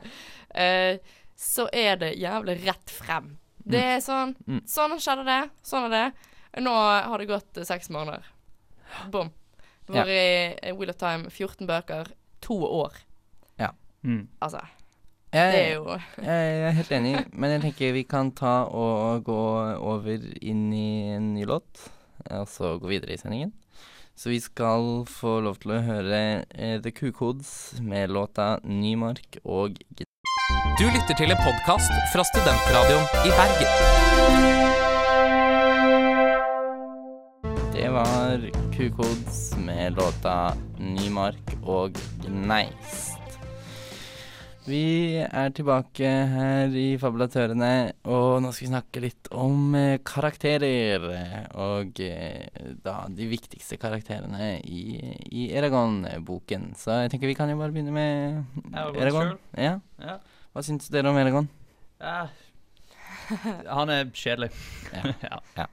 eh, 0.55 0.99
så 1.37 1.69
er 1.73 1.97
det 2.01 2.15
jævlig 2.21 2.59
rett 2.67 2.91
frem. 2.91 3.37
Det 3.63 3.83
er 3.97 4.01
sånn 4.03 4.35
Mm. 4.47 4.65
Sånn 4.67 4.99
skjedde 4.99 5.25
det. 5.25 5.51
Sånn 5.63 5.87
er 5.87 5.95
det. 5.95 6.29
Nå 6.63 6.73
har 6.73 7.19
det 7.19 7.31
gått 7.31 7.57
eh, 7.57 7.65
seks 7.65 7.91
måneder. 7.91 8.27
Bom. 9.11 9.31
Hvor 9.87 10.09
i 10.09 10.55
eh, 10.63 10.75
Wheel 10.77 10.91
of 10.91 10.99
Time 11.01 11.31
14 11.31 11.67
bøker, 11.67 12.13
to 12.41 12.59
år. 12.67 12.93
Mm. 14.03 14.29
Altså, 14.43 14.61
det 15.33 15.41
er 15.41 15.53
Jeg, 15.57 15.75
jo 15.77 15.97
jeg 16.27 16.63
er 16.67 16.77
helt 16.77 16.93
enig, 16.93 17.17
men 17.33 17.55
jeg 17.55 17.65
tenker 17.67 17.97
vi 17.97 18.05
kan 18.09 18.33
ta 18.35 18.63
og 18.67 19.25
gå 19.29 19.43
over 19.79 20.29
inn 20.43 20.69
i 20.75 21.15
en 21.15 21.33
ny 21.37 21.47
låt, 21.49 21.87
og 22.29 22.49
så 22.51 22.77
gå 22.83 22.91
videre 22.91 23.15
i 23.15 23.21
sendingen. 23.21 23.55
Så 24.19 24.29
vi 24.29 24.41
skal 24.45 25.07
få 25.09 25.39
lov 25.47 25.63
til 25.63 25.73
å 25.73 25.83
høre 25.87 26.19
eh, 26.51 26.77
The 26.83 26.93
Kukods 26.93 27.81
med 27.81 28.13
låta 28.13 28.59
'Nymark' 28.61 29.41
og 29.45 29.79
Du 30.63 30.85
lytter 30.87 31.17
til 31.19 31.33
en 31.35 31.41
podkast 31.43 31.91
fra 32.13 32.23
Studentradioen 32.23 33.03
i 33.27 33.31
Bergen. 33.35 33.73
Det 37.75 37.89
var 37.91 38.45
Kukods 38.71 39.41
med 39.59 39.99
låta 39.99 40.55
'Nymark' 40.79 41.57
og 41.67 41.99
'Gneist'. 42.23 43.19
Vi 44.67 45.19
er 45.19 45.51
tilbake 45.51 46.07
her 46.07 46.71
i 46.79 46.97
Fabulatørene, 46.97 47.93
og 48.07 48.43
nå 48.43 48.53
skal 48.55 48.67
vi 48.67 48.71
snakke 48.71 49.03
litt 49.03 49.31
om 49.35 49.75
eh, 49.75 49.99
karakterer. 50.07 51.03
Og 51.59 51.99
eh, 51.99 52.47
da 52.85 53.01
de 53.11 53.27
viktigste 53.27 53.81
karakterene 53.83 54.61
i, 54.63 55.03
i 55.27 55.51
Eragon-boken. 55.51 56.77
Så 56.79 57.03
jeg 57.03 57.11
tenker 57.11 57.27
vi 57.27 57.35
kan 57.35 57.51
jo 57.51 57.59
bare 57.59 57.75
begynne 57.75 57.91
med 57.91 58.45
Eragon. 58.95 59.35
Ja. 59.59 59.81
Ja. 59.99 60.21
Hva 60.53 60.61
syns 60.65 60.91
dere 60.93 61.09
om 61.09 61.17
Elegon? 61.17 61.49
Ja. 62.03 62.27
Han 63.71 63.93
er 63.93 64.11
kjedelig. 64.13 64.53
Ja. 64.93 65.15
ja. 65.57 65.67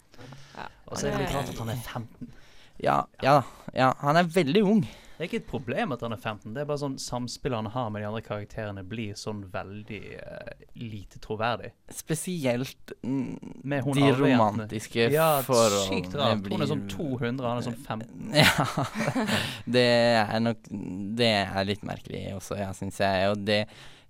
ja. 0.55 0.65
Og 0.87 0.97
så 0.97 1.09
er 1.09 1.17
det 1.17 1.25
litt 1.25 1.35
rart 1.35 1.51
at 1.51 1.59
han 1.59 1.71
er 1.73 1.81
15. 1.83 2.33
Ja, 2.79 2.95
ja 3.19 3.33
da. 3.41 3.43
Ja, 3.75 3.93
han 3.99 4.17
er 4.17 4.29
veldig 4.31 4.63
ung. 4.63 4.81
Det 5.19 5.25
er 5.25 5.27
ikke 5.27 5.39
et 5.41 5.49
problem 5.49 5.91
at 5.91 6.03
han 6.05 6.13
er 6.15 6.19
15, 6.21 6.53
det 6.55 6.61
er 6.61 6.67
bare 6.69 6.79
sånn 6.79 6.93
samspillet 7.03 7.59
han 7.59 7.67
har 7.73 7.89
med 7.91 7.99
de 7.99 8.07
andre 8.07 8.21
karakterene 8.23 8.85
blir 8.87 9.17
sånn 9.19 9.41
veldig 9.51 9.99
uh, 10.15 10.53
lite 10.79 11.19
troverdig. 11.19 11.73
Spesielt 11.91 12.93
Med 13.03 13.83
hun 13.83 13.99
de 13.99 14.13
romantiske 14.15 15.09
Ja, 15.11 15.41
forholdene 15.43 15.89
sykt 15.89 16.15
rart. 16.15 16.47
Hun 16.47 16.63
er 16.63 16.71
sånn 16.71 16.87
200, 16.87 17.49
han 17.49 17.59
er 17.59 17.67
sånn 17.67 17.75
15. 17.83 18.31
Ja. 18.39 18.87
Det 19.67 19.87
er 20.23 20.39
nok 20.39 20.71
Det 21.19 21.33
er 21.43 21.67
litt 21.67 21.83
merkelig 21.83 22.23
også, 22.37 22.55
ja, 22.63 22.71
syns 22.77 23.03
jeg. 23.03 23.33
Og 23.33 23.43
det 23.43 23.65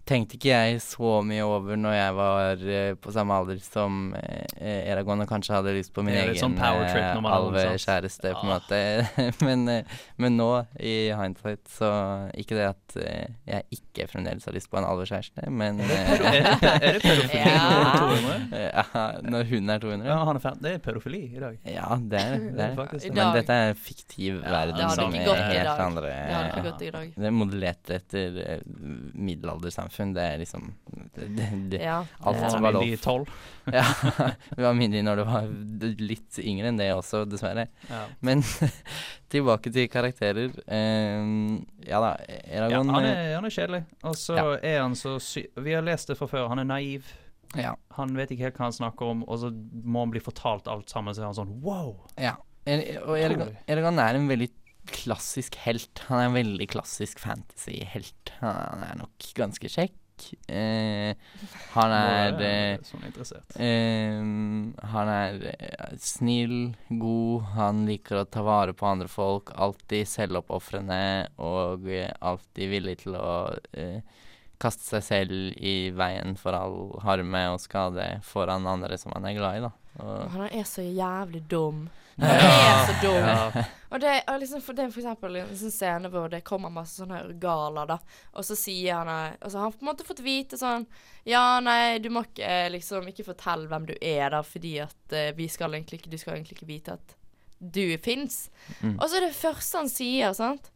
tenkte 0.09 0.35
ikke 0.39 0.49
jeg 0.49 0.79
så 0.81 1.19
mye 1.25 1.43
over 1.45 1.77
når 1.79 1.93
jeg 1.95 2.13
var 2.17 2.63
eh, 2.75 2.93
på 2.99 3.11
samme 3.13 3.35
alder 3.37 3.59
som 3.61 3.99
eh, 4.17 4.89
Eragon 4.89 5.21
og 5.23 5.29
kanskje 5.29 5.53
hadde 5.55 5.73
lyst 5.77 5.93
på 5.95 6.01
min 6.05 6.17
egen 6.17 6.35
sånn 6.39 6.55
trip 6.57 6.97
eh, 6.97 7.29
alvekjæreste, 7.37 8.33
på 8.33 8.43
en 8.43 8.49
Ah. 8.49 8.55
måte. 8.57 8.79
men, 9.47 9.63
men 10.17 10.37
nå, 10.39 10.49
i 10.81 10.95
hindsight, 11.13 11.61
så 11.69 11.89
Ikke 12.39 12.57
det 12.57 12.65
at 12.71 12.97
jeg 12.99 13.63
ikke 13.77 14.07
fremdeles 14.11 14.45
har 14.49 14.55
lyst 14.57 14.69
på 14.71 14.79
en 14.81 14.87
alvekjæreste, 14.89 15.45
men 15.53 15.79
Er 15.85 16.89
det, 16.95 17.01
pedofili 17.03 17.39
Ja. 17.49 17.59
når 17.99 18.09
hun 18.09 18.19
er 18.19 18.49
200? 18.49 18.63
ja, 18.65 19.05
Når 19.29 19.49
hun 19.53 19.69
er 19.75 19.83
200? 19.85 20.09
Ja, 20.09 20.17
han 20.25 20.39
er 20.41 20.57
Det 20.63 20.73
er 20.73 20.83
pedofili 20.89 21.21
i 21.35 21.39
dag. 21.43 21.57
Ja, 21.69 21.89
det 21.99 22.19
er 22.23 22.37
det. 22.39 22.51
Det 22.57 22.65
er 22.65 22.75
det. 22.97 23.13
Men 23.15 23.33
dette 23.37 23.53
er 23.61 23.69
en 23.75 23.79
fiktiv 23.79 24.41
verden 24.43 24.81
ja, 24.81 24.89
som 24.95 25.13
er 25.13 25.43
helt 25.53 25.83
andre 25.85 26.09
Det 26.09 26.33
har 26.33 26.49
ikke 26.49 26.65
gått 26.71 26.81
i 26.87 26.91
dag. 26.97 27.13
Det 27.19 27.29
er 27.29 27.35
modellert 27.35 27.93
etter 27.99 28.39
eh, 28.45 28.63
middelaldersamfunn. 29.99 30.13
Det 30.15 30.23
er 30.25 30.37
liksom 30.41 30.67
det, 31.15 31.27
det, 31.37 31.47
det, 31.73 31.81
Ja. 31.83 31.99
Alt 32.23 32.39
det- 32.41 32.51
som 32.51 32.61
var 32.63 32.73
lov. 32.73 32.83
I 32.83 32.95
12. 32.97 33.25
Ja, 33.69 33.83
du 34.57 34.63
var 34.63 34.73
mindre 34.73 35.01
når 35.05 35.15
du 35.19 35.23
var 35.27 35.49
litt 36.01 36.39
yngre 36.41 36.71
enn 36.71 36.77
det 36.79 36.87
også, 36.95 37.25
dessverre. 37.29 37.67
Ja. 37.89 37.99
Men 38.25 38.41
tilbake 39.29 39.69
til 39.75 39.87
karakterer. 39.93 40.49
Um, 40.65 41.65
ja 41.85 41.99
da, 42.01 42.15
Ja, 42.49 42.69
han, 42.81 42.89
eh, 43.03 43.09
er, 43.11 43.35
han 43.35 43.45
er 43.45 43.53
kjedelig. 43.53 43.83
Og 44.03 44.15
så 44.17 44.35
Ja. 44.39 44.47
er 44.63 44.81
han 44.81 44.95
så 44.97 45.19
sy... 45.21 45.45
Vi 45.55 45.73
har 45.77 45.85
lest 45.85 46.07
det 46.09 46.17
fra 46.17 46.27
før. 46.31 46.47
Han 46.49 46.59
er 46.59 46.69
naiv. 46.71 47.05
ja, 47.55 47.75
Han 47.97 48.15
vet 48.17 48.31
ikke 48.31 48.47
helt 48.49 48.57
hva 48.57 48.67
han 48.69 48.73
snakker 48.79 49.05
om, 49.13 49.23
og 49.27 49.39
så 49.41 49.49
må 49.83 49.99
han 50.05 50.11
bli 50.13 50.19
fortalt 50.21 50.67
alt 50.67 50.89
sammen, 50.89 51.13
så 51.13 51.21
er 51.21 51.29
han 51.31 51.37
sånn 51.43 51.55
wow! 51.61 51.95
ja. 52.17 52.35
Er- 52.69 52.99
Og 53.07 53.15
Eragon. 53.17 53.53
Eragon 53.71 53.97
er 54.03 54.15
en 54.19 54.27
veldig 54.29 54.49
klassisk 54.93 55.57
helt. 55.65 56.03
Han 56.09 56.19
er 56.19 56.29
en 56.29 56.37
veldig 56.37 56.69
klassisk 56.73 57.21
fantasy-helt. 57.23 58.35
Han 58.41 58.85
er 58.85 59.01
nok 59.01 59.31
ganske 59.37 59.71
kjekk. 59.71 59.97
Eh, 60.51 61.15
han 61.73 61.93
er 61.95 62.41
eh, 62.43 62.81
sånn 62.83 63.05
interessert. 63.07 63.55
Ehm, 63.61 64.73
han 64.91 65.11
er 65.11 65.45
eh, 65.53 65.93
snill, 66.03 66.73
god, 66.89 67.45
han 67.55 67.85
liker 67.87 68.21
å 68.21 68.27
ta 68.27 68.43
vare 68.45 68.75
på 68.75 68.87
andre 68.89 69.09
folk. 69.11 69.53
Alltid 69.55 70.09
selvoppofrende 70.11 71.01
og 71.39 71.87
eh, 71.89 72.11
alltid 72.19 72.73
villig 72.73 72.97
til 73.05 73.15
å 73.19 73.29
eh, 73.71 74.01
kaste 74.59 74.83
seg 74.83 75.05
selv 75.05 75.59
i 75.63 75.91
veien 75.95 76.35
for 76.39 76.57
all 76.57 76.79
harme 77.05 77.45
og 77.53 77.61
skade 77.63 78.17
foran 78.27 78.67
andre 78.67 78.99
som 78.99 79.15
han 79.15 79.29
er 79.29 79.37
glad 79.39 79.59
i, 79.59 79.67
da. 79.69 79.71
Og, 79.99 80.29
Han 80.35 80.47
er 80.49 80.63
så 80.67 80.83
jævlig 80.85 81.43
dum. 81.49 81.87
Ja. 82.15 82.27
Han 82.27 82.37
er 82.49 82.85
så 82.87 82.95
dum. 83.01 83.27
Ja. 83.29 83.65
Og 83.89 84.01
det 84.03 84.09
er 84.27 84.37
liksom 84.37 84.61
for, 84.61 84.77
det 84.77 84.83
er 84.85 84.91
for 84.93 85.01
eksempel 85.01 85.37
en 85.39 85.53
sånn 85.57 85.73
scene 85.73 86.09
hvor 86.13 86.27
det 86.29 86.43
kommer 86.45 86.69
masse 86.73 87.01
sånne 87.01 87.21
galer, 87.41 87.89
da. 87.89 87.97
Og 88.37 88.45
så 88.45 88.57
sier 88.59 88.99
han 88.99 89.09
eh, 89.09 89.37
Altså, 89.39 89.57
han 89.57 89.65
har 89.65 89.77
på 89.77 89.85
en 89.85 89.89
måte 89.89 90.05
fått 90.05 90.21
vite 90.25 90.59
sånn 90.61 90.85
Ja, 91.27 91.59
nei, 91.63 91.97
du 92.03 92.11
må 92.13 92.23
ikke 92.27 92.45
eh, 92.45 92.67
liksom 92.75 93.09
Ikke 93.09 93.25
fortelle 93.31 93.69
hvem 93.71 93.87
du 93.89 93.95
er, 93.97 94.27
da, 94.35 94.43
fordi 94.45 94.75
at 94.83 95.15
uh, 95.15 95.31
vi 95.37 95.49
skal 95.49 95.73
egentlig 95.73 96.03
ikke 96.03 96.13
Du 96.13 96.19
skal 96.21 96.37
egentlig 96.37 96.59
ikke 96.59 96.69
vite 96.69 96.99
at 96.99 97.15
du 97.59 97.97
fins. 97.99 98.45
Mm. 98.79 98.93
Og 98.93 99.09
så 99.09 99.17
er 99.17 99.25
det 99.25 99.35
første 99.35 99.81
han 99.81 99.89
sier, 99.91 100.31
sant. 100.31 100.69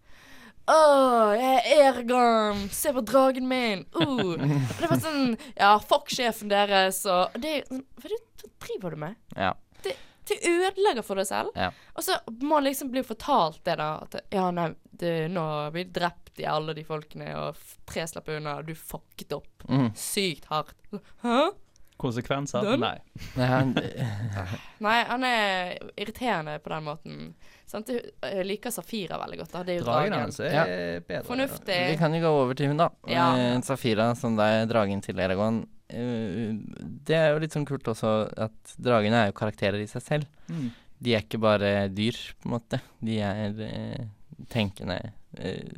Å, 0.68 0.80
jeg 1.36 1.62
er 1.62 1.86
Ergon! 1.86 2.66
Se 2.76 2.92
på 2.96 3.00
dragen 3.08 3.48
min! 3.48 3.86
Uh. 3.96 4.36
Og 4.36 4.82
det 4.82 4.90
var 4.90 5.00
sånn 5.00 5.38
Ja, 5.56 5.78
fuck 5.80 6.12
sjefen 6.12 6.52
deres, 6.52 7.06
og 7.08 7.36
det 7.40 7.54
er 7.62 7.66
sånn 7.70 7.86
det 8.04 8.04
hva 8.04 8.12
driver 8.68 8.92
du 8.98 9.04
med? 9.08 9.16
ja. 9.38 9.54
Du 10.24 10.32
ødelegger 10.40 11.04
for 11.04 11.20
deg 11.20 11.26
selv. 11.28 11.50
Ja. 11.60 11.66
Og 12.00 12.04
så 12.06 12.14
må 12.40 12.54
man 12.54 12.64
liksom 12.64 12.88
bli 12.94 13.02
fortalt 13.04 13.58
det, 13.68 13.74
da. 13.76 13.90
At 14.06 14.16
ja, 14.32 14.46
nei, 14.56 14.70
du, 14.96 15.08
nå 15.28 15.42
har 15.50 15.74
vi 15.76 15.84
drept 15.84 16.40
i 16.40 16.46
alle 16.48 16.72
de 16.78 16.86
folkene, 16.88 17.26
og 17.42 17.60
tre 17.92 18.06
slapp 18.08 18.30
unna, 18.32 18.54
og 18.62 18.70
du 18.70 18.72
fucket 18.80 19.36
opp. 19.36 19.66
Mm. 19.68 19.90
Sykt 20.00 20.48
hardt. 20.48 20.72
Hæ? 21.26 21.42
Konsekvenser? 22.00 22.64
Den? 22.72 22.80
Nei. 22.86 22.96
Nei, 23.36 23.50
han, 23.52 23.76
Nei, 24.88 24.96
han 25.12 25.28
er 25.28 25.76
irriterende 26.00 26.56
på 26.64 26.72
den 26.72 26.88
måten. 26.88 27.20
Sant? 27.68 27.92
Jeg 27.92 28.48
liker 28.48 28.72
Safira 28.72 29.20
veldig 29.26 29.42
godt. 29.44 29.52
da. 29.58 29.66
Det 29.68 29.76
er 29.76 29.80
jo 29.82 29.86
Dragen 29.90 30.16
dragen. 30.16 30.24
hans 30.24 30.40
er 30.40 30.56
Ja. 30.56 30.66
bedre. 31.04 31.28
Fornuftig. 31.28 31.82
vi 31.92 32.00
kan 32.00 32.16
jo 32.16 32.24
gå 32.24 32.32
over 32.46 32.56
til 32.64 32.72
hun, 32.72 32.80
da. 32.80 32.90
Ja. 33.12 33.28
Eh, 33.36 33.60
Safira, 33.68 34.14
som 34.16 34.40
da 34.40 34.48
er 34.62 34.72
dragen 34.72 35.04
til 35.04 35.20
Eragon. 35.20 35.66
Eh, 35.94 36.54
det 37.08 37.18
er 37.18 37.32
jo 37.34 37.42
litt 37.44 37.56
sånn 37.56 37.68
kult 37.70 37.88
også 37.92 38.14
at 38.48 38.76
dragene 38.82 39.22
er 39.22 39.32
jo 39.32 39.38
karakterer 39.38 39.82
i 39.82 39.90
seg 39.90 40.06
selv. 40.06 40.42
Mm. 40.50 40.72
De 41.04 41.16
er 41.16 41.26
ikke 41.26 41.42
bare 41.44 41.90
dyr, 41.94 42.18
på 42.40 42.50
en 42.50 42.56
måte. 42.56 42.80
De 43.04 43.20
er 43.24 43.64
eh, 43.68 44.06
tenkende 44.54 45.00
eh, 45.38 45.74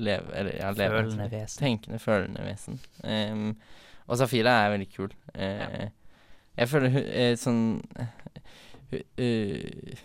leve, 0.00 0.32
eller, 0.34 0.56
ja, 0.58 0.72
Følende 0.74 1.28
vesen. 1.30 1.58
Tenkende, 1.60 1.98
følende 2.02 2.44
vesen. 2.46 2.78
Um, 3.04 3.50
og 4.06 4.18
Safira 4.18 4.54
er 4.64 4.72
veldig 4.74 4.88
kul. 4.94 5.12
Eh, 5.34 5.90
Jeg 6.58 6.68
føler 6.68 6.92
hun 6.92 7.04
uh, 7.08 7.34
sånn 7.40 7.60
eh, 8.92 10.00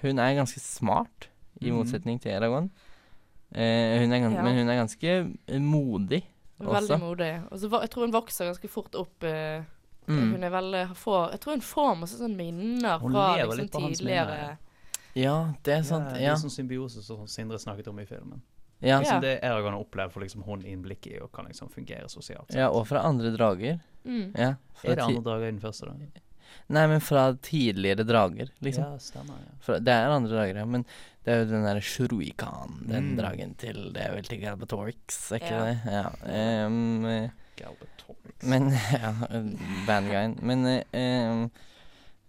Hun 0.00 0.18
er 0.18 0.38
ganske 0.38 0.62
smart, 0.62 1.28
i 1.60 1.68
mm. 1.68 1.76
motsetning 1.76 2.20
til 2.22 2.32
Eragon. 2.32 2.70
Hun 3.50 4.14
Ja. 4.14 4.28
Men 4.30 4.56
hun 4.56 4.68
er 4.70 4.78
ganske 4.78 5.14
modig 5.58 6.22
Veldig 6.68 6.96
også. 6.96 6.98
modig. 7.00 7.30
Og 7.52 7.58
så 7.58 7.70
jeg 7.80 7.90
tror 7.90 8.02
hun 8.06 8.12
vokser 8.12 8.44
ganske 8.50 8.68
fort 8.68 8.94
opp. 8.94 9.24
eh, 9.24 9.62
Mm. 10.10 10.32
Hun 10.32 10.42
er 10.42 10.50
veldig 10.50 10.96
får, 10.96 11.30
Jeg 11.32 11.40
tror 11.40 11.52
hun 11.52 11.60
får 11.60 11.90
masse 12.00 12.16
sånne 12.18 12.34
minner 12.36 12.98
Hun 12.98 13.12
fra 13.12 13.36
lever 13.36 13.46
liksom, 13.46 13.58
litt 13.60 13.70
på 13.70 13.80
tidligere 13.94 14.26
minner. 14.26 14.56
Ja, 15.14 15.34
det 15.62 15.72
er 15.76 15.82
sant. 15.82 16.04
Ja, 16.08 16.12
det 16.14 16.22
Ja, 16.24 16.32
er 16.32 16.36
sånn 16.40 16.50
symbiose 16.50 17.02
som 17.04 17.26
Sindre 17.28 17.58
snakket 17.58 17.86
om 17.88 17.98
i 18.00 18.04
filmen. 18.06 18.40
ja, 18.80 18.98
Ja. 18.98 19.04
Som 19.04 19.20
det 19.20 19.38
Eragon 19.44 19.72
har 19.72 19.84
opplevd, 19.84 20.10
får 20.12 20.20
liksom 20.22 20.42
hun 20.44 20.62
innblikk 20.64 21.06
i 21.06 21.18
og 21.20 21.30
kan 21.32 21.44
liksom 21.46 21.68
fungere 21.70 22.08
sosialt. 22.08 22.50
ja, 22.54 22.68
og 22.70 22.86
fra 22.88 23.02
andre 23.06 23.30
drager. 23.36 23.78
mm. 24.04 24.32
Ja, 24.36 24.54
fra 24.74 24.90
Er 24.90 24.96
det 24.96 25.04
andre 25.04 25.22
drager 25.22 25.46
i 25.48 25.50
den 25.52 25.60
første, 25.60 25.86
da? 25.86 25.92
Nei, 26.68 26.86
men 26.88 27.00
fra 27.00 27.32
tidligere 27.34 28.04
drager, 28.04 28.48
liksom. 28.62 28.82
Ja, 28.84 28.96
stemmer. 28.98 29.36
ja. 29.38 29.52
Fra, 29.60 29.78
det 29.78 29.88
er 29.92 30.08
andre 30.08 30.30
drager, 30.30 30.56
ja. 30.56 30.64
Men 30.64 30.84
det 31.24 31.32
er 31.34 31.38
jo 31.42 31.48
den 31.50 31.64
derre 31.66 31.82
Shruikan, 31.84 32.78
den 32.88 33.10
Mm. 33.12 33.16
dragen 33.18 33.54
til 33.60 33.92
Det 33.92 34.02
er 34.06 34.14
vel 34.14 34.24
til 34.24 34.40
Galbatorix, 34.40 35.18
er 35.32 35.40
ikke 35.40 35.50
Ja. 35.50 35.64
det? 35.64 35.78
Ja. 35.86 36.04
eh, 36.26 37.30
Galbatorix. 37.60 38.42
men 38.42 38.70
Ja, 39.02 39.12
bandguyen. 39.86 40.38
Men 40.42 40.64
um, 40.66 41.50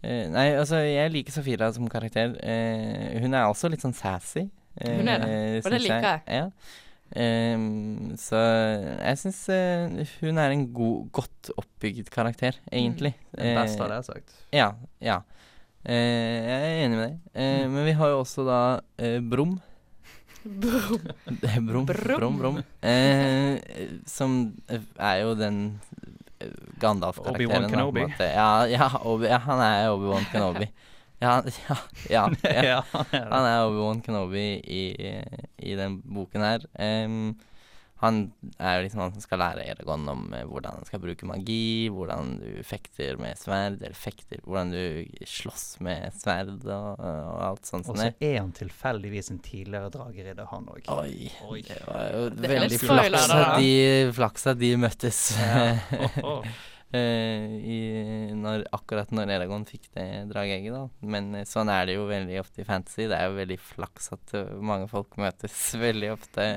eh, 0.04 0.27
Nei, 0.30 0.47
altså, 0.58 0.75
jeg 0.84 1.12
liker 1.12 1.32
Safira 1.32 1.71
som 1.73 1.88
karakter. 1.89 2.36
Uh, 2.43 3.19
hun 3.21 3.34
er 3.34 3.45
også 3.47 3.69
litt 3.71 3.82
sånn 3.82 3.95
sassy. 3.95 4.49
Uh, 4.82 4.97
Hun 4.97 5.08
er 5.08 5.19
det, 5.19 5.65
og 5.65 5.71
det 5.71 5.82
liker 5.82 6.01
jeg. 6.01 6.21
Ja. 6.27 6.49
Um, 7.13 8.13
så 8.15 8.39
jeg 8.39 9.17
syns 9.19 9.41
uh, 9.51 10.06
hun 10.21 10.38
er 10.39 10.54
en 10.54 10.73
god, 10.73 11.10
godt 11.12 11.49
oppbygd 11.60 12.08
karakter, 12.13 12.56
egentlig. 12.71 13.13
Den 13.36 13.58
beste, 13.58 13.82
har 13.84 13.89
hadde 13.89 13.97
jeg 13.99 14.06
sagt. 14.06 14.36
ja, 14.56 14.69
ja. 15.01 15.17
Eh, 15.82 16.38
jeg 16.46 16.62
er 16.62 16.80
enig 16.86 16.98
med 16.98 17.04
deg. 17.08 17.20
Eh, 17.34 17.65
Men 17.72 17.86
vi 17.88 17.94
har 17.98 18.12
jo 18.13 18.20
også 18.22 18.46
da 18.46 18.62
eh, 19.02 19.20
Brum. 19.20 19.56
Brum. 20.44 21.02
Brum, 21.67 21.86
Brum. 21.86 22.38
Brum. 22.38 22.62
Eh, 22.82 23.58
som 24.10 24.54
er 24.98 25.22
jo 25.24 25.36
den 25.38 25.80
Gandalf-karakteren. 26.82 27.36
Obi-Wan 27.36 27.70
Kenobi. 27.70 28.06
Ja, 28.20 28.65
ja, 28.70 28.88
Obi, 29.06 29.28
ja, 29.30 29.38
han 29.46 29.62
er 29.62 29.91
Obi-Wan 29.94 30.26
Kenobi. 30.32 30.70
Ja, 31.22 31.36
ja, 31.46 31.76
ja, 32.10 32.22
ja. 32.50 32.62
ja, 32.65 32.80
han 33.13 33.44
er 33.46 33.67
Obi-Wan 33.67 34.00
Kenobi 34.02 34.56
i, 34.65 34.80
i 35.62 35.76
den 35.78 36.00
boken 36.02 36.41
her. 36.41 36.63
Em, 36.82 37.36
han 38.02 38.32
er 38.58 38.80
jo 38.80 38.86
liksom 38.88 39.04
han 39.04 39.12
som 39.14 39.22
skal 39.22 39.42
lære 39.44 39.66
Eragon 39.76 40.08
om 40.10 40.24
eh, 40.34 40.42
hvordan 40.50 40.80
han 40.80 40.88
skal 40.90 41.04
bruke 41.04 41.28
magi, 41.30 41.86
hvordan 41.94 42.34
du 42.42 42.50
fekter 42.66 43.20
med 43.22 43.38
sverd, 43.38 43.78
eller 43.78 43.98
fekter 43.98 44.42
Hvordan 44.42 44.74
du 44.74 45.22
slåss 45.30 45.66
med 45.86 46.18
sverd 46.18 46.66
og, 46.66 46.98
og 46.98 47.38
alt 47.46 47.70
sånt 47.70 47.92
Og 47.92 48.02
så 48.02 48.10
er 48.18 48.40
han 48.40 48.52
tilfeldigvis 48.58 49.30
en 49.36 49.40
tidligere 49.46 49.94
drageridder, 49.94 50.50
han 50.50 50.68
òg. 50.74 50.90
Oi, 50.98 51.30
Oi. 51.46 51.62
det 51.68 51.80
var 51.86 52.10
jo 52.10 52.26
Det 52.34 52.54
veldig 52.56 52.82
flaks 52.88 53.30
at 53.38 53.56
de, 53.62 53.72
flaks 54.18 54.50
at 54.50 54.62
de 54.66 54.74
møttes. 54.82 55.24
Ja. 55.38 55.64
oh, 56.32 56.52
i, 56.92 57.80
når, 58.36 58.66
akkurat 58.76 59.14
når 59.14 59.38
Eragon 59.38 59.64
fikk 59.70 59.92
det 59.94 60.08
dragegget, 60.34 60.74
da. 60.74 60.88
Men 61.06 61.36
eh, 61.38 61.46
sånn 61.48 61.70
er 61.72 61.86
det 61.88 62.02
jo 62.02 62.10
veldig 62.10 62.42
ofte 62.42 62.66
i 62.66 62.68
fantasy. 62.68 63.06
Det 63.06 63.20
er 63.20 63.30
jo 63.30 63.38
veldig 63.44 63.62
flaks 63.62 64.16
at 64.18 64.40
mange 64.58 64.90
folk 64.90 65.22
møtes 65.22 65.68
veldig 65.86 66.16
ofte. 66.18 66.50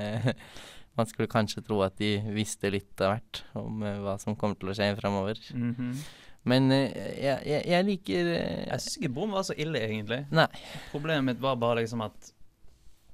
Man 0.95 1.09
skulle 1.09 1.31
kanskje 1.31 1.63
tro 1.65 1.81
at 1.85 1.97
de 1.99 2.17
visste 2.35 2.71
litt 2.71 3.01
av 3.03 3.15
hvert 3.15 3.41
om 3.59 3.83
uh, 3.83 3.97
hva 4.03 4.15
som 4.21 4.37
kommer 4.39 4.59
til 4.59 4.71
å 4.71 4.77
skje 4.77 4.93
framover. 4.99 5.41
Mhm. 5.55 5.97
Men 6.45 6.69
uh, 6.69 6.77
jeg, 6.77 7.39
jeg, 7.49 7.61
jeg 7.71 7.85
liker 7.87 8.27
uh, 8.29 8.63
Jeg 8.67 8.81
syns 8.83 8.97
ikke 8.99 9.13
Brum 9.15 9.31
var 9.33 9.47
så 9.47 9.55
ille, 9.57 9.81
egentlig. 9.81 10.19
Nei. 10.35 10.45
Problemet 10.91 11.31
mitt 11.31 11.39
var 11.41 11.57
bare 11.57 11.79
liksom 11.79 12.03
at 12.05 12.29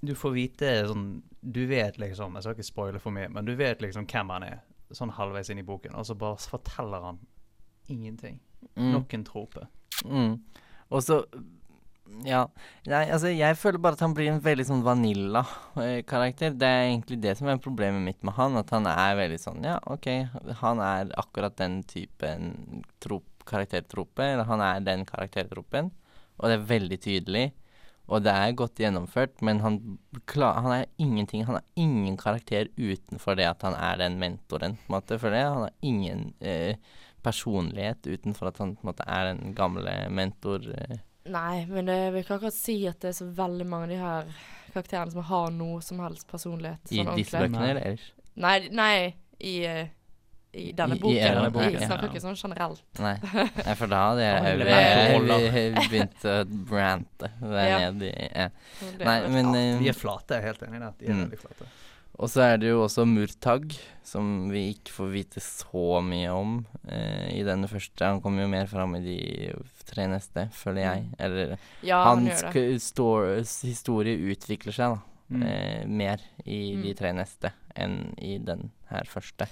Du 0.04 0.12
får 0.20 0.34
vite 0.36 0.74
sånn 0.90 1.06
Du 1.40 1.62
vet 1.70 1.96
liksom 2.02 2.36
Jeg 2.36 2.44
skal 2.44 2.58
ikke 2.58 2.68
spoile 2.68 3.00
for 3.00 3.16
mye, 3.16 3.30
men 3.32 3.48
du 3.48 3.54
vet 3.56 3.80
liksom 3.80 4.04
hvem 4.04 4.34
han 4.36 4.48
er 4.50 4.60
sånn 4.92 5.14
halvveis 5.16 5.48
inn 5.48 5.62
i 5.62 5.64
boken, 5.64 5.96
og 5.96 6.04
så 6.04 6.18
bare 6.20 6.36
forteller 6.52 7.06
han 7.06 7.22
ingenting. 7.88 8.42
Mm. 8.76 8.90
Nok 8.92 9.14
en 9.16 9.24
trope. 9.24 9.64
Mm. 10.04 10.34
Og 10.92 11.04
så 11.06 11.22
Ja. 12.26 12.42
Nei, 12.90 13.06
altså, 13.14 13.32
jeg 13.34 13.58
føler 13.60 13.82
bare 13.82 13.98
at 13.98 14.04
han 14.04 14.14
blir 14.18 14.30
en 14.32 14.42
veldig 14.44 14.66
sånn 14.68 14.84
vanilla-karakter. 14.86 16.54
Det 16.60 16.68
er 16.68 16.90
egentlig 16.90 17.22
det 17.24 17.38
som 17.40 17.50
er 17.50 17.62
problemet 17.64 18.04
mitt 18.06 18.22
med 18.28 18.36
han. 18.38 18.58
At 18.60 18.74
han 18.76 18.90
er 18.92 19.18
veldig 19.20 19.40
sånn 19.42 19.66
Ja, 19.66 19.78
OK, 19.92 20.10
han 20.62 20.84
er 20.86 21.14
akkurat 21.22 21.58
den 21.62 21.82
typen 21.90 22.84
trop, 23.04 23.26
karaktertrope. 23.50 24.28
Eller 24.36 24.50
han 24.50 24.64
er 24.66 24.86
den 24.86 25.08
karaktertropen. 25.10 25.92
Og 26.42 26.50
det 26.50 26.58
er 26.60 26.70
veldig 26.76 27.02
tydelig. 27.02 27.48
Og 28.12 28.24
det 28.26 28.32
er 28.34 28.58
godt 28.60 28.82
gjennomført, 28.82 29.38
men 29.46 29.62
han, 29.64 29.78
klar, 30.28 30.58
han 30.66 30.74
er 30.74 30.90
ingenting 31.00 31.46
Han 31.48 31.60
har 31.60 31.68
ingen 31.80 32.18
karakter 32.20 32.68
utenfor 32.76 33.38
det 33.40 33.46
at 33.48 33.62
han 33.64 33.78
er 33.78 34.02
den 34.02 34.18
mentoren, 34.20 34.76
på 34.82 34.90
en 34.90 34.96
måte, 34.98 35.20
føler 35.22 35.38
jeg. 35.38 35.54
Han 35.54 35.64
har 35.64 35.78
ingen 35.94 36.26
eh, 36.42 36.98
personlighet 37.24 38.10
utenfor 38.10 38.50
at 38.50 38.60
han 38.60 38.76
på 38.76 38.84
en 38.84 38.92
måte 38.92 39.08
er 39.08 39.32
den 39.32 39.56
gamle 39.56 39.96
mentor... 40.12 40.68
Eh. 40.76 41.00
Nei, 41.30 41.66
men 41.70 41.86
det, 41.86 41.96
jeg 42.06 42.14
vil 42.16 42.24
ikke 42.24 42.36
akkurat 42.40 42.54
si 42.58 42.76
at 42.90 43.00
det 43.04 43.10
er 43.12 43.18
så 43.20 43.28
veldig 43.38 43.66
mange 43.70 43.84
av 43.84 43.90
de 43.92 43.98
her 44.02 44.26
karakterene 44.74 45.12
som 45.14 45.22
har 45.30 45.52
noe 45.54 45.82
som 45.86 46.00
helst 46.02 46.28
personlighet. 46.32 46.80
I 46.92 47.04
sånn 47.04 47.16
disse 47.20 47.38
bøkene, 47.38 47.66
eller 47.70 47.82
ellers? 47.92 48.08
Nei, 48.42 48.56
nei 48.72 48.96
i, 49.40 49.54
eh, 49.68 49.88
i 50.54 50.72
denne 50.76 50.96
I- 50.96 50.98
i 50.98 51.02
boken. 51.02 51.22
denne 51.22 51.44
Vi 51.46 51.54
boken, 51.60 51.76
ja. 51.78 51.88
snakker 51.88 52.10
ikke 52.10 52.22
sånn 52.24 52.40
generelt. 52.42 52.82
Nei. 53.00 53.14
Nei, 53.66 53.76
for 53.76 53.88
da 53.88 54.00
hadde 54.10 54.26
jeg, 54.26 54.44
jeg, 54.44 54.60
jeg 54.68 55.28
jeg, 55.28 55.54
jeg 55.54 55.90
begynt 55.92 56.26
å 56.26 56.36
brante 56.72 57.32
der 57.42 57.68
Ja. 57.70 57.78
nede 57.92 58.12
ja. 58.16 58.50
Nei, 59.06 59.18
men 59.28 59.46
klart. 59.46 59.56
eh, 59.62 59.80
De 59.80 59.88
er 59.94 59.94
flate, 60.02 60.28
jeg 60.36 60.42
er 60.42 60.48
helt 60.50 60.62
enig 60.68 60.76
i 60.76 60.84
det. 60.86 60.92
De 60.98 61.06
er 61.06 61.14
Mm. 61.14 61.22
veldig 61.30 61.40
flate. 61.46 61.70
Og 62.20 62.30
så 62.30 62.42
er 62.44 62.58
det 62.62 62.70
jo 62.70 62.84
også 62.84 63.06
Murtag, 63.08 63.72
som 64.06 64.50
vi 64.52 64.68
ikke 64.76 64.92
får 64.94 65.12
vite 65.14 65.42
så 65.42 66.02
mye 66.06 66.30
om 66.36 66.58
eh, 66.88 67.30
i 67.40 67.44
denne 67.48 67.70
første. 67.72 68.04
Han 68.06 68.20
kommer 68.22 68.44
jo 68.44 68.52
mer 68.52 68.68
fram 68.70 68.96
i 69.00 69.02
de 69.06 69.18
tre 69.88 70.06
neste, 70.12 70.50
føler 70.54 70.82
jeg. 70.84 71.06
Mm. 71.08 71.16
Eller 71.26 71.54
ja, 71.88 72.02
han 72.04 72.26
hans 72.28 72.44
gjør 72.44 72.52
det. 72.52 72.66
historie 73.72 74.18
utvikler 74.36 74.76
seg, 74.76 74.98
da. 74.98 75.08
Mm. 75.32 75.44
Eh, 75.48 75.84
mer 75.88 76.20
i 76.44 76.76
de 76.76 76.92
Mm. 76.92 76.98
tre 77.00 77.14
neste 77.16 77.54
enn 77.80 78.14
i 78.20 78.38
den 78.44 78.70
her 78.90 79.08
første. 79.08 79.48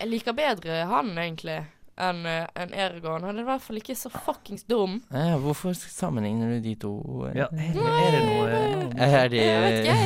Jeg 0.00 0.08
liker 0.10 0.34
bedre 0.34 0.80
han, 0.90 1.12
egentlig, 1.16 1.60
enn 2.00 2.20
en 2.26 2.46
enn 2.64 2.72
Eragon. 2.74 3.24
Han 3.28 3.38
er 3.38 3.44
i 3.44 3.48
hvert 3.48 3.62
fall 3.64 3.80
ikke 3.80 3.96
så 3.98 4.10
fuckings 4.12 4.64
dum. 4.70 4.98
Eh, 5.12 5.34
hvorfor 5.42 5.74
sammenligner 5.78 6.54
du 6.56 6.60
de 6.64 6.74
to? 6.80 6.92
eh? 7.28 7.36
Ja, 7.42 7.48
er, 7.52 7.76
er 7.76 8.16
det 8.16 8.22
noe, 8.26 8.62
Er 9.06 9.28
de 9.32 9.40
Jeg 9.42 9.60
vet 9.64 9.78
ikke. 9.84 9.98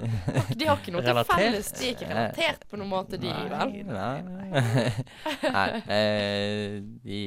De 0.60 0.66
har 0.68 0.80
ikke 0.80 0.94
noe 0.94 1.04
til 1.06 1.22
felles. 1.30 1.70
De 1.76 1.86
er 1.88 1.94
ikke 1.94 2.10
relatert 2.10 2.66
på 2.70 2.80
noen 2.80 2.90
måte, 2.92 3.20
de, 3.20 3.30
vel? 3.52 3.76
Nei. 3.92 4.18
Nei 5.56 5.68
eh, 5.96 6.76
de 7.06 7.20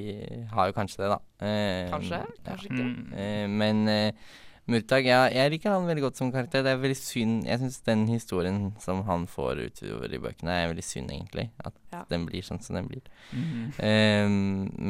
har 0.54 0.70
jo 0.70 0.76
kanskje 0.78 1.04
det, 1.04 1.10
da. 1.16 1.20
Eh, 1.46 1.90
Kanskje? 1.94 2.22
Kanskje 2.46 2.70
ikke. 2.72 2.86
Mm. 2.86 3.18
Eh, 3.24 3.48
men 3.62 3.84
eh, 3.88 4.38
Murtag, 4.70 5.06
ja, 5.10 5.24
jeg 5.34 5.52
liker 5.56 5.72
han 5.74 5.88
veldig 5.90 6.04
godt 6.06 6.20
som 6.20 6.32
karakter. 6.32 6.62
Det 6.66 6.72
er 6.76 6.78
veldig 6.82 6.98
synd 7.00 7.48
Jeg 7.48 7.60
syns 7.62 7.80
den 7.88 8.04
historien 8.12 8.60
som 8.84 9.02
han 9.08 9.26
får 9.28 9.64
utover 9.66 10.14
i 10.14 10.20
bøkene, 10.22 10.56
er 10.64 10.70
veldig 10.72 10.86
synd, 10.86 11.10
egentlig. 11.16 11.48
At 11.66 11.74
Ja. 11.92 12.04
den 12.10 12.26
blir 12.28 12.42
sånn 12.46 12.62
som 12.62 12.76
den 12.78 12.88
blir. 12.88 13.02
Mm. 13.34 13.74
Eh, 13.80 14.28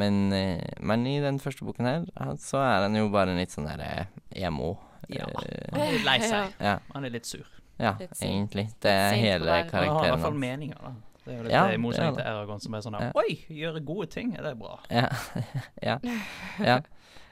men, 0.02 0.34
eh, 0.34 0.62
men 0.82 1.08
i 1.08 1.20
den 1.24 1.40
første 1.40 1.64
boken 1.66 1.86
her, 1.86 2.06
så 2.38 2.58
er 2.60 2.82
han 2.84 2.96
jo 2.96 3.08
bare 3.10 3.30
en 3.32 3.38
litt 3.40 3.52
sånn 3.56 3.68
derre 3.68 4.08
emo. 4.36 4.78
Ja. 5.10 5.26
Eh, 5.26 5.70
Han 5.74 5.82
er 5.82 5.92
litt 5.94 6.06
lei 6.06 6.20
seg. 6.20 6.54
ja, 6.60 6.80
Han 6.94 7.06
er 7.06 7.10
litt 7.10 7.26
sur. 7.26 7.46
ja, 7.80 7.96
Litt 8.00 8.12
egentlig. 8.22 8.68
Det 8.82 8.92
er 8.92 9.14
Sint 9.14 9.24
hele 9.24 9.46
verden. 9.46 9.72
Han 9.72 9.80
har 9.80 9.84
i 9.84 9.88
karakteren 9.88 10.12
hvert 10.12 10.22
fall 10.22 10.32
hans. 10.32 10.42
meninger, 10.42 10.76
da. 10.84 10.94
Det 11.26 11.34
er 11.34 11.38
jo 11.38 11.44
litt 11.44 11.52
Ja, 11.54 11.64
i 11.72 11.78
motsetning 11.78 12.16
til 12.16 12.26
Eragon, 12.26 12.60
som 12.62 12.74
er 12.74 12.80
sånn 12.82 12.94
Ja. 12.94 13.00
her 13.00 13.12
Oi, 13.16 13.46
gjøre 13.50 13.86
gode 13.86 14.10
ting, 14.10 14.36
er 14.38 14.44
det 14.44 14.58
bra? 14.60 14.80
Ja. 14.92 15.08
ja. 15.84 15.98
ja. 16.60 16.80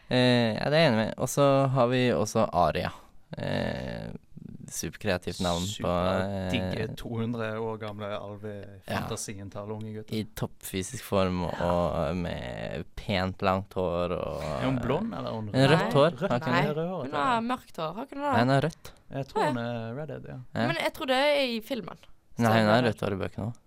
Eh, 0.10 0.54
ja, 0.56 0.70
det 0.72 0.78
er 0.78 0.84
jeg 0.86 0.91
enig 0.93 1.02
med. 1.04 1.13
Og 1.17 1.30
så 1.32 1.46
har 1.74 1.88
vi 1.91 2.06
også 2.15 2.46
Aria. 2.54 2.91
Eh, 3.38 4.08
superkreativt 4.67 5.39
navn 5.43 5.63
på 5.82 5.91
eh, 5.91 6.50
Digge 6.52 6.88
200 7.00 7.60
år 7.63 7.78
gamle 7.80 8.10
alvefantasien 8.17 9.52
til 9.52 9.62
alle 9.62 9.76
unge 9.78 9.93
gutter. 9.96 10.15
I 10.17 10.26
toppfysisk 10.38 11.06
form 11.08 11.46
og 11.48 12.17
med 12.20 12.84
pent, 13.00 13.43
langt 13.48 13.78
hår 13.80 14.15
og 14.17 14.43
Er 14.43 14.65
hun 14.65 14.80
blond, 14.84 15.13
eller 15.15 15.30
er 15.32 15.38
hun 15.38 15.50
Eh, 15.54 15.70
Rødt 15.72 15.96
hår. 15.96 16.17
Rødt, 16.24 16.32
Har 16.32 16.52
Nei, 16.52 16.65
hun 16.67 17.15
har 17.15 17.41
mørkt 17.48 17.80
hår, 17.80 17.93
har 17.96 18.10
ikke 18.10 18.17
hun 18.20 18.26
Nei, 18.26 18.34
det? 18.34 18.39
hun 18.43 18.54
har 18.56 18.62
rødt. 18.67 18.91
Jeg 19.17 19.28
tror 19.32 19.46
hun 19.48 19.58
er 19.63 19.96
redhead, 20.02 20.28
ja. 20.28 20.38
Ja. 20.54 20.67
Men 20.67 20.76
jeg 20.84 20.93
tror 20.93 21.12
det 21.13 21.22
er 21.24 21.41
i 21.48 21.62
filmen. 21.63 22.04
Nei, 22.38 22.54
hun 22.60 22.72
har 22.74 22.84
rødt 22.89 23.02
hår 23.08 23.15
i 23.15 23.22
bøkene 23.24 23.48
òg. 23.48 23.63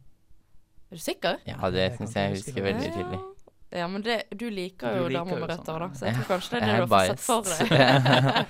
Er 0.90 0.98
du 0.98 1.02
sikker? 1.04 1.36
Ja, 1.46 1.56
Det 1.70 1.72
det 1.80 1.90
syns 1.98 2.14
jeg 2.16 2.24
jeg 2.28 2.36
husker 2.36 2.62
veldig 2.66 2.92
tydelig. 2.92 3.20
Ja, 3.70 3.86
men 3.88 4.02
det, 4.02 4.22
du 4.34 4.48
liker 4.50 4.96
jo 4.98 5.08
damer 5.14 5.38
med 5.38 5.50
rødt 5.52 5.60
sånn, 5.62 5.76
hår, 5.76 5.82
da. 5.84 5.88
Så 5.94 6.06
jeg 6.08 6.16
tror 6.16 6.26
kanskje 6.32 6.50
det 6.50 6.58
er 6.58 6.66
det 6.66 6.78
du 6.80 6.94
har 6.94 7.12
fått 7.12 7.50
sett 7.52 7.68
for 7.68 7.76
deg. 7.78 8.46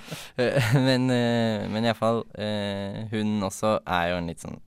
men 0.87 1.03
uh, 1.13 1.67
men 1.69 1.85
iallfall 1.85 2.23
uh, 2.25 2.95
Hun 3.11 3.35
også 3.45 3.75
er 3.85 4.07
jo 4.09 4.15
en 4.17 4.31
litt 4.31 4.41
sånn 4.41 4.57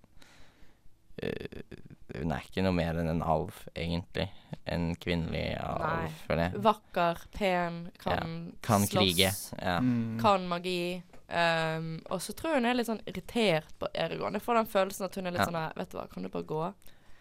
uh, 1.24 1.80
Hun 2.14 2.34
er 2.36 2.46
ikke 2.46 2.62
noe 2.62 2.76
mer 2.76 3.00
enn 3.02 3.10
en 3.10 3.24
alv, 3.26 3.58
egentlig. 3.74 4.28
En 4.70 4.92
kvinnelig 5.02 5.56
alv, 5.58 5.82
Nei. 5.82 6.12
føler 6.28 6.44
jeg. 6.44 6.62
Vakker, 6.68 7.24
pen, 7.34 7.80
kan, 7.98 8.36
Kan 8.62 8.86
slåss, 8.86 8.94
krige. 8.94 9.32
Ja. 9.58 9.80
Mm. 9.82 10.20
kan 10.22 10.46
magi. 10.46 11.02
Um, 11.34 11.96
og 12.12 12.20
så 12.22 12.34
tror 12.36 12.52
jeg 12.52 12.60
hun 12.62 12.68
er 12.70 12.76
litt 12.78 12.86
sånn 12.92 13.02
irritert 13.10 13.74
på 13.80 13.88
Eragon. 13.90 14.36
Jeg 14.38 14.44
får 14.46 14.60
den 14.60 14.70
følelsen 14.70 15.08
at 15.08 15.18
hun 15.18 15.26
er 15.26 15.34
litt 15.34 15.42
Ja. 15.42 15.50
sånn 15.50 15.78
Vet 15.80 15.90
du 15.90 15.98
hva, 15.98 16.06
kan 16.12 16.22
du 16.22 16.30
bare 16.30 16.46
gå? 16.54 16.64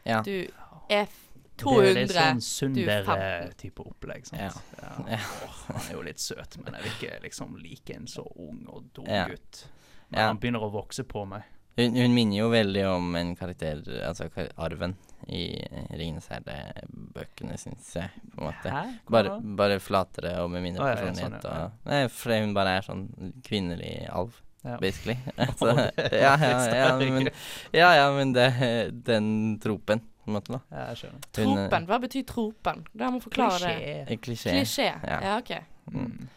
ja. 0.05 0.21
Du 0.21 0.35
er 0.91 1.07
f- 1.61 1.83
Det 1.83 1.89
er 1.89 1.93
litt 1.99 2.11
sånn 2.11 2.37
er 2.37 2.41
Sunder-type 2.47 3.85
opplegg. 3.85 4.25
Sant? 4.25 4.41
Ja. 4.41 4.51
Ja. 4.81 4.91
Ja. 5.13 5.19
Åh, 5.45 5.61
han 5.69 5.81
er 5.89 5.93
jo 5.93 6.01
litt 6.01 6.19
søt, 6.19 6.57
men 6.63 6.73
jeg 6.73 6.83
vil 6.83 6.93
ikke 6.97 7.21
liksom 7.23 7.55
like 7.61 7.95
en 7.95 8.07
så 8.07 8.25
ung 8.35 8.65
og 8.67 8.89
dum 8.93 9.05
Ja. 9.07 9.27
gutt. 9.27 9.65
Men 10.09 10.19
Ja. 10.19 10.27
han 10.27 10.37
begynner 10.39 10.61
å 10.65 10.71
vokse 10.71 11.03
på 11.03 11.25
meg. 11.27 11.43
Hun, 11.75 11.95
hun 11.95 12.13
minner 12.13 12.37
jo 12.37 12.49
veldig 12.51 12.83
om 12.85 13.15
en 13.15 13.35
karakter, 13.35 13.79
altså 14.05 14.27
kar- 14.29 14.51
arven, 14.61 14.95
i 15.27 15.55
eh, 15.57 15.87
Ringenes 15.97 16.27
herre-bøkene, 16.29 17.55
syns 17.57 17.93
jeg, 17.95 18.09
på 18.35 18.41
en 18.43 18.47
måte. 18.51 18.69
Hæ? 18.69 18.83
Bare, 19.09 19.29
da? 19.31 19.39
bare 19.57 19.79
flatere 19.81 20.35
og 20.43 20.51
med 20.53 20.61
mindre 20.67 20.83
Å, 20.83 20.87
ja, 20.91 20.93
ja, 20.93 21.01
personlighet. 21.01 21.41
sånn, 21.41 21.57
ja. 21.57 21.65
og, 21.65 21.89
nei, 21.89 22.01
fordi 22.13 22.39
hun 22.43 22.53
bare 22.53 22.75
er 22.77 22.81
sånn 22.87 23.05
kvinnelig 23.45 23.93
alv, 24.13 24.39
Ja. 24.63 24.77
basically. 24.79 25.17
Å, 25.35 25.47
Så, 25.59 25.73
det 25.97 26.21
ja, 26.21 26.35
ja, 26.39 26.59
ja, 26.75 26.97
men, 26.99 27.29
ja, 27.73 27.89
ja, 27.99 28.05
men 28.15 28.31
det, 28.37 28.47
den 29.03 29.59
tropen, 29.59 30.01
på 30.23 30.31
en 30.31 30.33
måte, 30.37 30.53
da. 30.53 30.59
Ja, 30.71 30.85
jeg 30.89 30.97
skjønner. 30.97 31.19
Hun, 31.37 31.57
eh, 31.57 31.63
Tropen. 31.69 31.85
Hva 31.89 31.97
betyr 32.03 32.23
tropen? 32.25 32.83
Da 32.97 33.09
må 33.11 33.19
forklare 33.21 33.73
det. 34.07 34.19
Klisjé. 34.21 34.51
Klisjé. 34.55 34.89
Ja. 35.03 35.19
Ja, 35.21 35.37
OK. 35.37 35.51
Mm. 35.91 36.27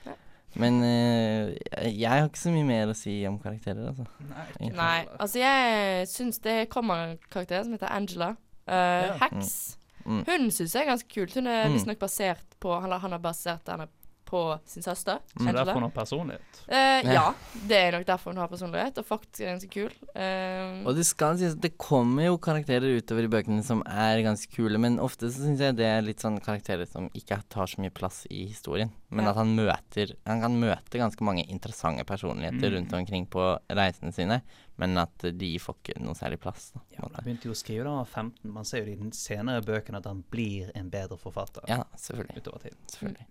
Men 0.56 0.78
øh, 0.82 1.54
jeg- 2.00 2.08
har 2.10 2.24
ikke 2.28 2.38
så 2.40 2.50
mye 2.50 2.64
mer 2.64 2.86
å 2.88 2.94
si 2.96 3.26
om 3.28 3.38
karakterer, 3.38 3.88
altså. 3.90 4.06
Nei, 4.30 4.70
Nei, 4.72 5.04
altså 5.20 5.38
jeg 5.38 6.06
syns 6.08 6.38
det 6.42 6.68
kommer 6.72 6.94
en 7.12 7.18
karakter 7.30 7.62
som 7.62 7.72
heter 7.72 7.92
Angela. 7.92 8.30
Uh, 8.66 8.72
Ja. 8.72 9.18
Hex. 9.22 9.76
Mm. 10.06 10.24
Hun 10.26 10.50
syns 10.50 10.72
jeg 10.74 10.86
er 10.86 10.90
ganske 10.90 11.08
kult. 11.14 11.34
Hun 11.34 11.46
er 11.46 11.66
Mm. 11.68 11.72
visstnok 11.74 11.98
basert 11.98 12.42
på 12.60 12.72
Eller 12.84 12.98
han 12.98 13.10
har 13.12 13.18
basert 13.18 13.68
henne 13.68 13.88
på 14.26 14.40
sin 14.66 14.82
søster. 14.82 15.20
Mm. 15.38 15.46
Angela. 15.46 15.64
derfor 15.64 15.78
hun 15.80 15.86
har 15.86 15.94
personlighet. 15.94 16.60
Eh, 16.68 17.12
Ja. 17.14 17.34
det 17.68 17.76
er 17.78 17.92
nok 17.96 18.06
derfor 18.06 18.32
hun 18.32 18.36
har 18.42 18.48
personlighet, 18.50 18.98
og 18.98 19.06
faktisk 19.06 19.40
er 19.40 19.52
ganske 19.54 19.70
kul. 19.70 19.92
Eh, 20.14 20.82
Og 20.86 20.94
det 20.96 21.06
skal 21.06 21.38
sies 21.38 21.54
at 21.54 21.60
det 21.62 21.78
kommer 21.78 22.26
jo 22.26 22.36
karakterer 22.38 22.98
utover 22.98 23.24
i 23.24 23.28
bøkene 23.28 23.62
som 23.64 23.82
er 23.86 24.22
ganske 24.26 24.50
kule, 24.52 24.78
men 24.78 24.98
ofte 24.98 25.30
så 25.30 25.46
syns 25.46 25.60
jeg 25.62 25.76
det 25.76 25.86
er 25.86 26.02
litt 26.02 26.18
sånn 26.20 26.40
karakterer 26.42 26.86
som 26.90 27.08
ikke 27.14 27.40
tar 27.48 27.66
så 27.66 27.78
mye 27.80 27.94
plass 27.94 28.26
i 28.30 28.46
historien. 28.48 28.90
Men 29.10 29.24
Ja. 29.24 29.30
at 29.30 29.36
han 29.36 29.54
møter 29.56 30.16
Han 30.26 30.40
kan 30.40 30.60
møte 30.60 30.98
ganske 30.98 31.22
mange 31.22 31.46
interessante 31.48 32.04
personligheter 32.04 32.68
Mm. 32.68 32.74
rundt 32.74 32.92
omkring 32.92 33.26
på 33.30 33.58
reisene 33.70 34.12
sine, 34.12 34.42
men 34.76 34.98
at 34.98 35.16
de 35.18 35.58
får 35.58 35.74
ikke 35.84 36.00
noe 36.02 36.14
særlig 36.14 36.40
plass. 36.40 36.72
Da, 36.74 36.80
Ja. 36.92 37.08
Han 37.14 37.24
begynte 37.24 37.44
jo 37.44 37.52
å 37.52 37.54
skrive 37.54 37.84
da 37.84 37.90
han 37.90 37.98
var 37.98 38.04
15. 38.06 38.52
Man 38.52 38.64
ser 38.64 38.84
jo 38.84 38.92
i 38.92 38.96
de 38.96 39.10
senere 39.12 39.62
bøkene 39.64 39.98
at 39.98 40.04
han 40.06 40.24
blir 40.30 40.70
en 40.74 40.90
bedre 40.90 41.16
forfatter 41.16 41.62
ja, 41.68 41.84
selvfølgelig. 41.96 42.36
utover 42.42 42.58
tiden. 42.62 42.76
selvfølgelig. 42.90 43.26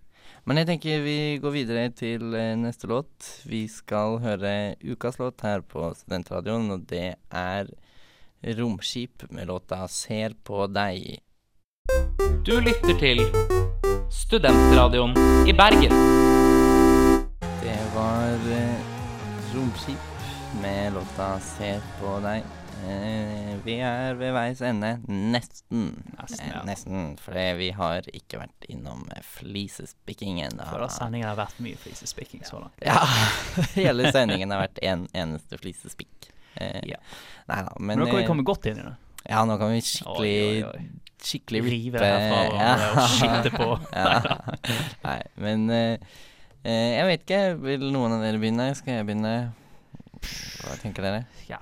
Men 0.46 0.60
jeg 0.60 0.68
tenker 0.68 1.02
vi 1.02 1.18
går 1.42 1.54
videre 1.54 1.88
til 1.90 2.34
eh, 2.38 2.54
neste 2.58 2.86
låt. 2.90 3.30
Vi 3.50 3.64
skal 3.70 4.20
høre 4.22 4.76
ukas 4.84 5.18
låt 5.18 5.42
her 5.42 5.64
på 5.66 5.88
Studentradioen, 5.98 6.70
og 6.70 6.86
det 6.90 7.16
er 7.30 7.72
Romskip 8.46 9.24
med 9.30 9.48
låta 9.48 9.88
'Ser 9.88 10.34
på 10.44 10.66
deg'. 10.66 11.18
Du 12.46 12.60
lytter 12.60 12.94
til 12.98 13.24
Studentradioen 14.10 15.16
i 15.48 15.52
Bergen. 15.52 15.94
Det 17.62 17.80
var 17.94 18.38
eh, 18.60 18.78
Romskip 19.54 19.98
med 20.62 20.92
låta 20.94 21.40
'Ser 21.40 21.82
på 21.98 22.20
deg'. 22.22 22.65
Eh, 22.86 23.52
vi 23.64 23.74
er 23.82 24.14
ved 24.18 24.30
veis 24.36 24.60
ende. 24.64 24.92
Nesten. 25.10 25.88
Nesten, 26.14 26.40
Eh, 26.44 26.52
ja. 26.52 26.60
nesten. 26.68 27.16
For 27.18 27.34
vi 27.58 27.70
har 27.74 28.06
ikke 28.14 28.38
vært 28.44 28.66
innom 28.70 29.04
eh, 29.14 29.22
flisespikking 29.26 30.38
ennå. 30.46 30.66
For 30.70 30.84
da 30.84 30.88
sendingen 30.94 31.28
har 31.28 31.38
vært 31.40 31.58
mye 31.64 31.78
flisespikking 31.82 32.44
så 32.46 32.60
langt. 32.62 32.78
Ja. 32.86 33.00
Hele 33.78 34.12
sendingen 34.14 34.54
har 34.54 34.62
vært 34.68 34.78
en 34.86 35.08
eneste 35.14 35.58
flisespikk. 35.62 36.30
Eh, 36.60 36.80
Ja. 36.86 37.00
Nei 37.50 37.58
da, 37.62 37.72
men 37.78 37.86
Men 37.98 38.04
nå 38.04 38.06
kan 38.12 38.22
vi 38.22 38.28
komme 38.28 38.44
godt 38.46 38.66
inn 38.70 38.78
i 38.80 38.86
det. 38.86 38.94
Ja, 39.28 39.42
nå 39.44 39.56
kan 39.58 39.72
vi 39.74 39.80
Oi, 39.80 39.82
skikkelig 39.82 40.36
oi, 40.46 40.62
oi. 40.70 40.86
Skikkelig 41.26 41.60
Rive 41.66 41.98
det 41.98 42.08
her 42.30 42.52
ja. 42.54 42.72
og 42.92 43.08
skitte 43.10 43.50
på. 43.56 43.66
ja. 43.96 44.38
Nei, 45.02 45.18
men 45.42 45.66
eh, 45.74 45.98
jeg 46.66 47.06
vet 47.10 47.24
ikke. 47.26 47.40
Vil 47.64 47.88
noen 47.90 48.14
av 48.18 48.22
dere 48.22 48.38
begynne? 48.38 48.68
Skal 48.78 49.00
jeg 49.00 49.08
begynne? 49.08 49.34
Hva 50.62 50.76
tenker 50.82 51.02
dere? 51.06 51.24
Ja. 51.50 51.58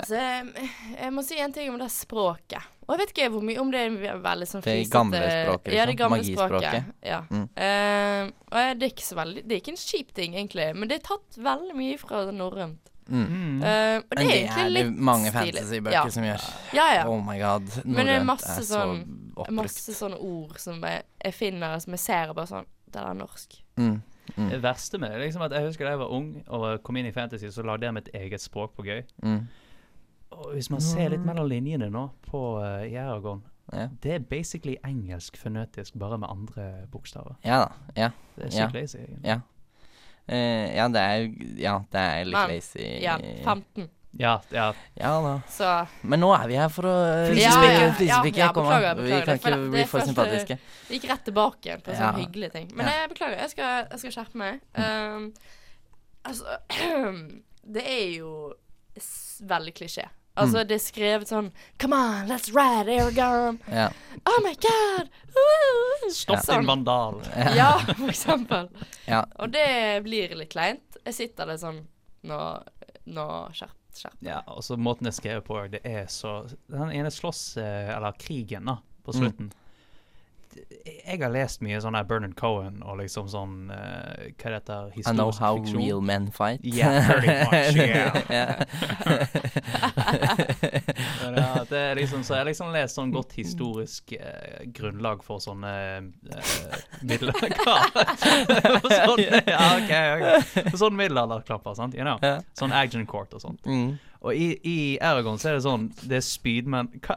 Altså, 0.00 0.16
jeg, 0.16 0.68
jeg 0.98 1.12
må 1.12 1.22
si 1.26 1.38
en 1.40 1.52
ting 1.52 1.70
om 1.72 1.78
det 1.80 1.90
språket. 1.94 2.62
Og 2.88 2.94
jeg 2.96 3.00
vet 3.04 3.12
ikke 3.14 3.28
hvor 3.30 3.42
mye 3.46 3.60
om 3.62 3.68
det 3.70 3.80
er 3.86 4.18
veldig 4.18 4.46
sånn 4.50 4.62
Det 4.64 4.72
flisete 4.72 4.92
gamle 4.96 5.18
språket, 5.22 5.72
Ja, 5.76 5.84
det 5.86 5.92
liksom. 5.94 5.98
gamle 6.00 6.16
Magispråket. 6.18 6.70
språket. 6.70 6.94
Ja. 7.06 7.20
Mm. 7.30 7.44
Uh, 7.54 8.32
og 8.50 8.80
det 8.80 8.86
er 8.88 8.90
ikke 8.90 9.06
så 9.06 9.18
veldig 9.20 9.44
Det 9.46 9.54
er 9.54 9.60
ikke 9.62 9.74
en 9.76 9.82
kjip 9.84 10.14
ting, 10.16 10.34
egentlig, 10.34 10.66
men 10.76 10.88
det 10.90 10.96
er 10.98 11.04
tatt 11.06 11.38
veldig 11.38 11.76
mye 11.78 11.98
fra 12.02 12.24
norrønt. 12.34 12.86
Mm. 13.10 13.62
Eh, 13.62 13.96
og 13.98 14.10
det 14.14 14.18
Men 14.18 14.18
er 14.18 14.28
det 14.30 14.34
egentlig 14.38 14.60
er 14.62 14.68
det 14.68 14.74
litt 14.76 14.98
mange 15.02 15.30
stilig. 15.32 15.54
fantasybøker 15.58 15.92
Ja. 15.96 16.02
som 16.14 16.22
gjør. 16.28 16.44
Ja, 16.78 16.84
ja. 16.94 17.06
Oh 17.10 17.20
my 17.26 17.38
god. 17.40 17.70
Men 17.84 18.06
det 18.06 18.14
er 18.14 18.20
norrønt 18.20 18.26
masse 18.26 18.60
så 18.62 18.76
sånn- 18.76 19.00
oppbrukt. 19.34 19.56
Masse 19.56 19.94
sånne 19.98 20.18
ord 20.20 20.58
som 20.62 20.80
jeg, 20.82 21.02
jeg 21.24 21.34
finner 21.34 21.78
som 21.82 21.92
jeg 21.96 21.98
ser 22.04 22.28
og 22.30 22.36
bare 22.36 22.46
sånn 22.46 22.66
Det 22.90 23.02
er 23.02 23.14
norsk. 23.14 23.56
Mm. 23.78 24.02
Mm. 24.36 24.48
Det 24.50 24.60
verste 24.62 24.98
med 24.98 25.10
det 25.10 25.18
er 25.20 25.24
liksom 25.26 25.42
at 25.42 25.52
jeg 25.52 25.66
husker 25.66 25.84
da 25.84 25.90
jeg 25.90 25.98
var 25.98 26.10
ung 26.14 26.28
og 26.48 26.82
kom 26.84 26.96
inn 26.96 27.06
i 27.06 27.12
fantasy, 27.12 27.46
så 27.50 27.64
lagde 27.66 27.82
jeg 27.86 27.94
mitt 27.94 28.08
eget 28.14 28.40
språk 28.40 28.76
på 28.76 28.84
gøy. 28.86 29.02
Mm. 29.24 29.48
Og 30.32 30.52
hvis 30.54 30.70
man 30.70 30.80
ser 30.80 31.10
litt 31.10 31.24
mellom 31.26 31.48
linjene 31.50 31.90
nå 31.90 32.10
på 32.30 32.40
uh, 32.62 32.84
i 32.86 32.94
Aragon, 32.96 33.42
Ja. 33.72 33.86
det 34.02 34.12
er 34.14 34.18
basically 34.18 34.76
engelsk 34.84 35.36
fønetisk, 35.38 35.94
bare 35.98 36.18
med 36.18 36.28
andre 36.30 36.86
bokstaver. 36.90 37.36
ja 37.44 37.58
da. 37.64 37.68
Ja. 37.96 38.10
Det 38.36 38.46
er 38.54 38.58
Ja. 38.58 38.68
lazy. 38.74 38.98
egentlig. 38.98 39.24
Ja. 39.24 39.40
Uh, 40.30 40.76
ja, 40.76 40.88
det 40.88 41.00
er 41.00 41.20
Ja, 41.58 41.78
det 41.92 42.00
er 42.00 42.24
litt 42.24 42.32
Men, 42.34 42.48
lazy. 42.50 43.00
Ja, 43.02 43.16
15. 43.44 43.88
Ja, 44.18 44.40
ja. 44.50 44.72
Ja 44.98 45.20
da. 45.22 45.40
Så 45.48 45.86
Men 46.02 46.20
nå 46.20 46.32
er 46.34 46.48
vi 46.48 46.54
her 46.58 46.68
for 46.68 46.82
å 46.82 46.94
Ja, 46.94 47.26
Flisespikke, 47.30 47.70
ja, 47.70 47.80
ja, 47.80 47.94
ja, 48.00 48.22
ja, 48.24 48.52
beklager, 48.52 48.90
an. 48.90 49.04
Vi 49.04 49.10
kan 49.24 49.38
ikke 49.38 49.50
det 49.56 49.70
bli 49.70 49.84
for 49.86 50.00
sympatiske. 50.00 50.58
det 50.88 50.98
gikk 51.00 51.10
rett 51.10 51.24
tilbake 51.24 51.60
igjen 51.68 51.80
på 51.82 51.92
Ja. 51.92 51.98
sånne 52.12 52.24
hyggelige 52.26 52.52
ting. 52.52 52.70
Men 52.74 52.86
Ja. 52.86 52.92
jeg 53.06 53.10
beklager, 53.10 53.36
jeg 53.38 53.50
skal, 53.50 53.86
jeg 53.90 53.98
skal 54.00 54.10
skjerpe 54.10 54.34
meg. 54.34 54.60
Um, 54.74 55.32
altså 56.24 56.44
Det 57.72 57.82
er 57.86 58.16
jo 58.18 58.54
veldig 59.46 59.74
klisjé. 59.74 60.08
Altså, 60.36 60.60
Mm. 60.62 60.68
det 60.68 60.74
er 60.76 60.84
skrevet 60.84 61.28
sånn 61.28 61.50
Come 61.78 61.92
on, 61.96 62.28
let's 62.28 62.48
ride 62.54 62.88
Aragon. 62.88 63.58
Ja. 63.68 63.88
Oh 64.26 64.38
my 64.44 64.54
god! 64.54 65.08
Woo! 65.34 66.10
Stopp 66.14 66.38
Sånn. 66.44 66.60
din 66.62 66.66
vandal. 66.70 67.20
Ja, 67.56 67.78
for 67.78 68.08
eksempel. 68.08 68.68
Ja. 69.08 69.24
Og 69.38 69.50
det 69.52 70.02
blir 70.04 70.34
litt 70.38 70.50
kleint. 70.54 70.96
Jeg 71.04 71.14
sitter 71.14 71.46
der 71.46 71.56
sånn 71.60 71.82
Nå, 72.22 72.38
nå 73.08 73.26
skjerp, 73.56 73.72
skjerp. 73.96 74.16
Ja, 74.20 74.42
og 74.46 74.60
så 74.62 74.76
måten 74.76 75.06
det 75.08 75.14
er 75.14 75.20
skrevet 75.22 75.44
på, 75.46 75.70
det 75.72 75.80
er 75.88 76.04
så 76.12 76.42
Den 76.68 76.90
ene 76.92 77.08
slåss, 77.10 77.56
eh, 77.56 77.94
eller 77.96 78.12
krigen, 78.20 78.66
da, 78.66 78.76
på 79.04 79.14
Mm. 79.16 79.50
Jeg 80.50 81.20
har 81.22 81.30
lest 81.30 81.60
mye 81.62 81.78
sånn 81.82 81.94
her 81.94 82.06
Bernard 82.08 82.34
Cohen 82.38 82.80
og 82.82 82.98
liksom 82.98 83.28
sånn 83.30 83.70
uh, 83.70 84.30
Hva 84.34 84.50
det 84.50 84.56
heter 84.56 84.90
I 84.98 85.12
know 85.14 85.30
how 85.36 85.60
fiksjon. 85.60 85.78
real 85.78 86.00
men 86.02 86.26
fight. 86.34 86.64
Yeah, 86.66 87.06
pretty 87.06 87.30
much, 87.46 87.74
yeah. 87.78 88.16
Ja. 88.30 88.46
Men 91.22 91.38
ja, 91.38 91.64
det 91.70 91.78
er 91.78 91.94
liksom, 92.00 92.24
så 92.26 92.34
jeg 92.34 92.42
har 92.42 92.50
liksom 92.50 92.74
lest 92.74 92.98
sånn 92.98 93.14
godt 93.14 93.36
historisk 93.38 94.14
uh, 94.18 94.60
grunnlag 94.74 95.22
for 95.26 95.42
sånne 95.42 95.74
uh, 96.02 96.76
middelalderklapper. 97.02 98.14
sånn, 99.06 99.24
ja, 99.46 99.64
okay, 99.78 100.06
okay. 100.18 100.76
sånn 100.78 100.98
middelalderklapper, 100.98 101.78
sant? 101.78 101.94
You 101.98 102.06
know? 102.06 102.18
Ja. 102.26 102.40
Sånn 102.58 102.74
Action 102.74 103.06
Court 103.10 103.34
og 103.38 103.44
sånt. 103.44 103.62
Mm. 103.66 103.98
Og 104.20 104.36
i, 104.36 104.48
i 104.68 104.78
Aragon 105.00 105.38
så 105.40 105.50
er 105.50 105.56
det 105.56 105.64
sånn 105.64 105.86
Det 106.02 106.18
er 106.18 106.24
speedman 106.24 106.90
hva? 107.00 107.16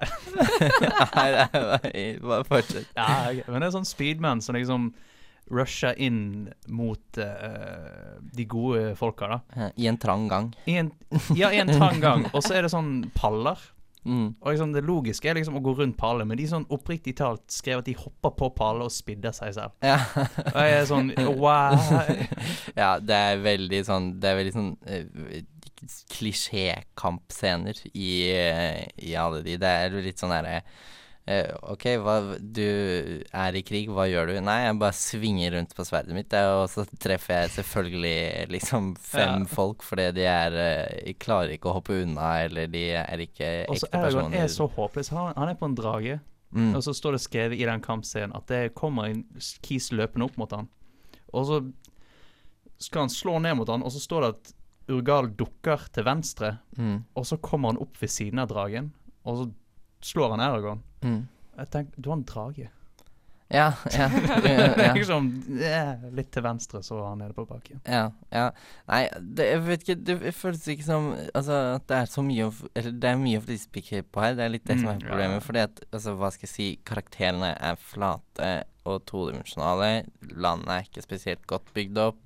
Nei, 1.17 1.25
det 1.35 1.47
er 1.91 2.21
bare, 2.23 2.45
fortsett. 2.47 2.87
Ja, 2.95 3.09
okay. 3.27 3.43
men 3.49 3.59
det 3.59 3.67
er 3.67 3.75
sånn 3.75 3.89
speedman 3.89 4.43
som 4.43 4.57
liksom 4.57 4.93
rusher 5.51 5.97
inn 5.99 6.47
mot 6.71 7.19
uh, 7.19 8.15
de 8.33 8.45
gode 8.47 8.93
folka, 8.95 9.27
da. 9.27 9.69
I 9.75 9.89
en 9.91 9.99
trang 9.99 10.29
gang. 10.31 10.53
I 10.71 10.77
en, 10.79 10.91
ja, 11.35 11.51
i 11.51 11.59
en 11.59 11.71
trang 11.73 11.99
gang. 12.01 12.23
Og 12.33 12.45
så 12.45 12.55
er 12.55 12.65
det 12.65 12.71
sånn 12.71 13.09
paller. 13.17 13.59
Mm. 14.07 14.33
Og 14.39 14.49
liksom 14.49 14.73
det 14.75 14.83
logiske 14.83 15.29
er 15.29 15.37
liksom 15.37 15.59
å 15.59 15.63
gå 15.63 15.75
rundt 15.77 15.97
pallet, 15.99 16.27
men 16.27 16.39
de 16.39 16.47
sånn 16.49 16.65
oppriktig 16.73 17.15
talt 17.19 17.43
skrev 17.51 17.83
at 17.83 17.87
de 17.87 17.95
hopper 17.99 18.33
på 18.39 18.49
pallet 18.55 18.87
og 18.87 18.95
spidder 18.95 19.35
seg 19.35 19.53
selv. 19.55 19.75
Ja. 19.83 19.99
Og 20.49 20.59
jeg 20.63 20.79
er 20.79 20.89
sånn 20.89 21.11
wow. 21.43 21.77
ja, 22.79 22.95
det 23.03 23.19
er 23.29 23.43
veldig 23.43 23.83
sånn 23.87 24.09
Det 24.23 24.31
er 24.31 24.39
veldig 24.39 24.55
sånn 24.55 24.73
uh, 24.87 25.43
klisjé-kampscener 26.13 27.85
i, 27.93 28.11
eh, 28.33 28.83
i 28.97 29.15
alle 29.19 29.43
de. 29.45 29.57
Det 29.61 29.77
er 29.85 30.03
litt 30.03 30.21
sånn 30.21 30.33
derre 30.33 30.61
eh, 31.25 31.49
OK, 31.71 31.85
hva, 32.03 32.15
du 32.39 32.63
er 32.63 33.57
i 33.57 33.63
krig, 33.65 33.89
hva 33.93 34.05
gjør 34.09 34.31
du? 34.31 34.39
Nei, 34.43 34.57
jeg 34.65 34.79
bare 34.81 34.97
svinger 34.97 35.55
rundt 35.57 35.75
på 35.77 35.85
sverdet 35.87 36.15
mitt, 36.17 36.35
og 36.51 36.65
så 36.71 36.85
treffer 36.99 37.43
jeg 37.43 37.53
selvfølgelig 37.59 38.49
liksom 38.53 38.93
fem 38.99 39.45
Ja. 39.45 39.49
folk 39.49 39.85
fordi 39.87 40.09
de 40.19 40.27
er 40.27 40.59
eh, 40.65 41.13
klarer 41.19 41.55
ikke 41.55 41.71
å 41.71 41.77
hoppe 41.79 42.01
unna, 42.03 42.35
eller 42.43 42.67
de 42.71 42.85
er 42.99 43.25
ikke 43.25 43.49
ekte 43.67 43.69
personer. 43.69 43.69
Og 43.69 43.79
så 43.79 44.25
ekte 44.27 44.43
er 44.43 44.53
så 44.57 44.69
håpløs. 44.77 45.13
Han, 45.15 45.33
han 45.37 45.53
er 45.53 45.59
på 45.59 45.69
en 45.69 45.77
drage, 45.79 46.19
mm. 46.51 46.73
og 46.75 46.83
så 46.83 46.95
står 46.97 47.17
det 47.17 47.23
skrevet 47.23 47.59
i 47.59 47.69
den 47.69 47.83
kampscenen 47.83 48.35
at 48.35 48.49
det 48.51 48.73
kommer 48.75 49.11
en 49.11 49.23
kis 49.63 49.91
løpende 49.95 50.27
opp 50.27 50.37
mot 50.41 50.51
han. 50.51 50.69
Og 51.33 51.47
så 51.49 51.63
skal 52.83 53.05
han 53.05 53.13
slå 53.13 53.39
ned 53.39 53.55
mot 53.57 53.69
han, 53.71 53.83
og 53.85 53.93
så 53.95 54.01
står 54.01 54.25
det 54.25 54.33
at 54.35 54.53
Urgal 54.91 55.29
dukker 55.39 55.87
til 55.93 56.03
venstre, 56.03 56.57
Mm. 56.77 57.03
og 57.15 57.25
så 57.25 57.37
kommer 57.39 57.69
han 57.73 57.77
opp 57.81 57.95
ved 58.01 58.09
siden 58.09 58.39
av 58.39 58.49
dragen, 58.49 58.91
og 59.25 59.37
så 59.37 59.51
slår 60.01 60.31
han 60.35 60.39
Eragon. 60.43 60.83
Mm. 61.01 61.27
Jeg 61.57 61.69
tenker, 61.69 62.01
du 62.01 62.09
har 62.09 62.17
en 62.17 62.23
drage. 62.25 62.69
Ja, 63.53 63.67
ja. 63.93 64.07
ja. 64.79 64.93
liksom, 64.95 65.27
litt 66.15 66.31
til 66.33 66.41
venstre, 66.41 66.79
så 66.81 66.95
var 66.97 67.09
han 67.11 67.19
nede 67.21 67.35
på 67.37 67.45
bakken. 67.45 67.79
Ja, 67.85 68.07
ja. 68.33 68.47
Nei, 68.89 69.03
det, 69.21 69.45
jeg 69.51 69.61
vet 69.67 69.83
ikke 69.83 69.95
Det 70.07 70.31
føles 70.33 70.63
ikke 70.73 70.83
som 70.87 71.11
Altså, 71.35 71.59
at 71.75 71.85
det 71.91 71.97
er 71.99 72.09
så 72.09 72.23
mye 72.25 72.47
å 72.47 72.51
f- 72.51 72.65
Eller 72.73 72.95
det 72.97 73.11
er 73.11 73.19
mye 73.21 73.37
å 73.37 73.43
flisespikke 73.45 74.01
på 74.09 74.23
her. 74.23 74.33
Det 74.39 74.47
er 74.47 74.49
litt 74.55 74.65
det 74.65 74.79
som 74.79 74.89
er 74.89 74.95
Mm, 74.97 75.03
ja. 75.03 75.09
problemet. 75.11 75.43
Fordi 75.45 75.61
at, 75.67 75.83
altså, 75.93 76.15
hva 76.17 76.31
skal 76.33 76.47
jeg 76.47 76.53
si 76.55 76.67
Karakterene 76.83 77.51
er 77.59 77.75
flate 77.77 78.49
og 78.89 79.05
todimensjonale. 79.05 79.91
Landet 80.33 80.73
er 80.73 80.87
ikke 80.89 81.05
spesielt 81.05 81.45
godt 81.45 81.69
bygd 81.77 81.97
opp. 82.07 82.17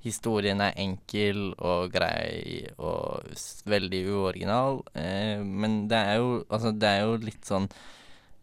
Historien 0.00 0.60
er 0.64 0.72
enkel 0.80 1.50
og 1.58 1.90
grei 1.92 2.62
og 2.78 3.26
veldig 3.68 4.00
uoriginal. 4.14 4.80
Eh, 4.96 5.42
men 5.44 5.82
det 5.90 5.98
er 5.98 6.16
jo 6.22 6.30
Altså, 6.48 6.72
det 6.72 6.88
er 6.88 7.02
jo 7.04 7.18
litt 7.20 7.44
sånn 7.44 7.68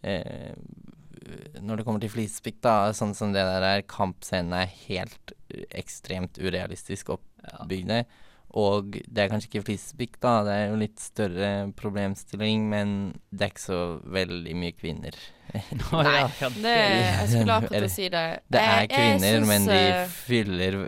eh, 0.04 0.54
når 1.60 1.82
det 1.82 1.84
kommer 1.88 2.00
til 2.04 2.12
flisespikk, 2.14 2.62
da, 2.64 2.94
sånn 2.96 3.12
som 3.18 3.34
det 3.36 3.42
der 3.44 3.66
er, 3.66 3.82
kampscenen 3.90 4.54
er 4.56 4.70
helt 4.88 5.34
eh, 5.52 5.66
ekstremt 5.82 6.38
urealistisk 6.40 7.10
oppbygde. 7.18 8.04
Og 8.58 8.94
det 9.12 9.26
er 9.26 9.28
kanskje 9.34 9.50
ikke 9.52 9.66
flisespikk, 9.68 10.14
da, 10.24 10.38
det 10.48 10.54
er 10.56 10.70
jo 10.72 10.78
litt 10.80 11.02
større 11.04 11.50
problemstilling, 11.78 12.64
men 12.72 12.94
det 13.30 13.44
er 13.50 13.52
ikke 13.52 13.66
så 13.66 13.82
veldig 14.08 14.56
mye 14.62 14.78
kvinner. 14.78 15.18
Nei, 15.92 16.06
ja, 16.16 16.30
ja, 16.40 16.50
Det, 16.56 16.76
jeg 16.80 17.28
skulle 17.34 17.58
akkurat 17.60 17.96
si 17.98 18.08
det. 18.14 18.26
Det 18.48 18.62
er 18.64 18.72
Jeg- 18.72 18.88
jeg 18.88 18.94
kvinner, 18.96 19.48
men 19.52 19.68
de 19.68 19.82
eh, 19.84 20.08
fyller 20.24 20.80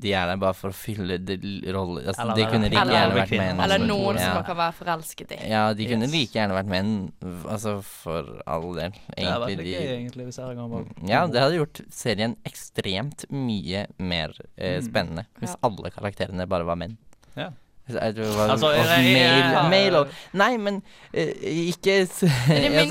De 0.00 0.12
er 0.12 0.26
der 0.26 0.36
bare 0.36 0.54
for 0.54 0.70
å 0.70 0.74
fylle 0.74 1.18
de 1.24 1.36
rolle 1.72 2.02
Altså, 2.06 2.22
Eller- 2.24 2.34
de 2.34 2.44
kunne 2.50 2.68
like 2.70 2.80
eller- 2.80 2.94
gjerne 2.94 3.14
vært 3.14 3.36
menn. 3.38 3.60
Eller 3.64 3.78
noen 3.78 4.16
ja. 4.16 4.22
som 4.24 4.34
man 4.34 4.44
kan 4.44 4.56
være 4.56 4.74
forelsket 4.74 5.32
i. 5.32 5.48
Ja, 5.50 5.72
de 5.74 5.86
kunne 5.86 6.02
Yes. 6.08 6.12
like 6.12 6.32
gjerne 6.32 6.54
vært 6.58 6.66
menn, 6.66 7.12
altså 7.48 7.82
for 7.82 8.42
all 8.46 8.72
del. 8.74 8.92
Det 9.16 9.24
hadde 9.24 9.46
vært 9.46 9.64
gøy, 9.64 9.88
egentlig, 9.96 10.26
hvis 10.26 10.38
var 10.38 10.84
Ja, 11.06 11.26
det 11.26 11.40
hadde 11.40 11.58
gjort 11.58 11.80
serien 11.90 12.36
ekstremt 12.44 13.24
mye 13.30 13.86
mer 13.98 14.32
eh, 14.58 14.80
Mm. 14.80 14.88
spennende 14.88 15.26
hvis 15.40 15.50
Ja. 15.54 15.56
alle 15.62 15.90
karakterene 15.90 16.48
bare 16.48 16.64
var 16.64 16.76
menn. 16.76 16.96
Ja. 17.36 17.50
Hvis 17.84 17.96
jeg 18.00 18.14
tror 18.16 18.24
det 18.24 18.36
var- 18.38 18.50
Altså, 18.54 18.66
og 18.66 18.74
jeg- 18.74 19.70
male 19.70 19.98
og 19.98 20.08
Nei, 20.32 20.56
men 20.56 20.82
eh, 21.12 21.32
ikke 21.68 21.96
altså, 22.04 22.26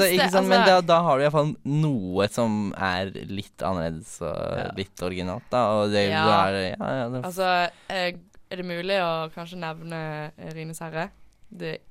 Ikke 0.06 0.28
sånn, 0.30 0.48
men 0.48 0.60
da, 0.68 0.76
altså- 0.78 0.86
da 0.88 0.98
har 1.02 1.18
du 1.18 1.24
iallfall 1.24 1.56
noe 1.66 2.28
som 2.30 2.74
er 2.78 3.10
litt 3.26 3.58
annerledes 3.66 4.22
og 4.22 4.76
litt 4.78 5.02
originalt, 5.02 5.48
da. 5.50 5.64
Og 5.80 5.90
det 5.92 6.10
Ja. 6.12 6.28
er 6.46 6.60
Ja, 6.78 6.92
ja, 7.00 7.10
det, 7.10 7.24
Altså, 7.26 7.70
eh, 7.90 8.12
er 8.52 8.56
det 8.56 8.66
mulig 8.66 9.00
å 9.02 9.32
kanskje 9.34 9.58
nevne 9.58 10.32
Rines 10.54 10.80
herre? 10.80 11.10
Det 11.50 11.74
er 11.74 11.82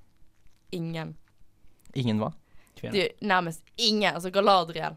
ingen. 0.72 1.16
Ingen 1.94 2.18
hva? 2.20 2.32
Det 2.80 2.94
er 2.94 3.26
nærmest 3.26 3.60
ingen. 3.78 4.14
Altså 4.14 4.30
Galadriel. 4.32 4.94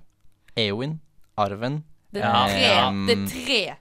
Eowyn? 0.58 1.00
Arven? 1.38 1.84
Det 2.14 2.22
er 2.24 2.32
tre. 2.48 2.62
ja. 2.62 2.92
Det 3.08 3.18
er 3.18 3.28
tre. 3.28 3.76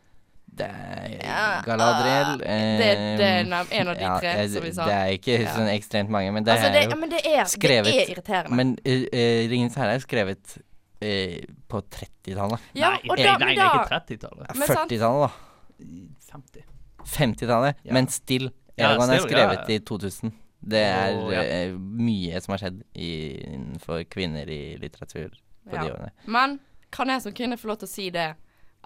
Det 0.55 0.67
er 0.67 1.15
Ja, 1.19 1.47
Galadriel. 1.67 2.39
det, 2.39 2.91
det 3.19 3.27
er 3.27 3.41
eh, 3.41 3.79
en 3.81 3.89
av 3.91 3.97
de 3.99 4.11
tre, 4.21 4.35
ja, 4.39 4.45
som 4.53 4.63
vi 4.63 4.71
sa. 4.77 4.87
Det 4.87 4.99
er 4.99 5.15
ikke 5.17 5.39
sånn 5.49 5.71
ekstremt 5.73 6.13
mange, 6.15 6.31
men 6.37 6.47
det 6.47 6.55
altså, 6.55 6.69
det, 6.71 6.83
er 6.83 6.87
ja, 6.87 6.93
jo 6.95 7.01
men 7.01 7.11
det 7.11 7.23
er, 7.27 7.43
skrevet- 7.51 7.91
det 7.91 8.05
er 8.05 8.13
irriterende. 8.15 8.59
Men 8.61 8.77
uh, 8.79 8.93
uh, 9.09 9.41
Ringens 9.51 9.79
herre 9.81 9.97
er 9.99 10.05
skrevet 10.05 10.55
uh, 10.59 11.41
på 11.75 11.83
30-tallet. 11.99 12.69
ja, 12.79 12.93
nei, 12.95 13.03
nei, 13.11 13.19
da, 13.25 13.35
nei, 13.43 13.51
det 13.59 13.67
er 13.67 13.81
ikke 13.81 13.99
30-tallet. 13.99 14.47
Ja, 14.47 14.59
Men 14.61 14.71
sant. 14.71 14.95
40-tallet, 14.95 15.27
da. 15.27 16.31
50. 16.31 16.71
50-tallet. 17.17 17.83
Ja. 17.83 17.99
Men 17.99 18.09
still. 18.09 18.51
Ja, 18.75 18.89
Eragon 18.89 19.11
er 19.15 19.23
skrevet 19.23 19.69
ja. 19.69 19.75
i 19.75 19.83
2000. 19.87 20.35
Det 20.65 20.81
er 20.81 21.19
oh, 21.19 21.29
ja. 21.35 21.43
eh, 21.45 21.75
mye 21.77 22.41
som 22.41 22.55
har 22.55 22.63
skjedd 22.63 22.81
i, 22.97 23.11
innenfor 23.53 24.07
kvinner 24.11 24.49
i 24.51 24.77
litteratur 24.81 25.35
på 25.69 25.77
de 25.77 25.91
årene. 25.91 26.11
Men 26.25 26.59
kan 26.95 27.11
jeg 27.13 27.23
som 27.27 27.35
kvinne 27.37 27.59
få 27.61 27.69
lov 27.71 27.83
til 27.83 27.91
å 27.91 27.93
si 27.93 28.07
det 28.15 28.31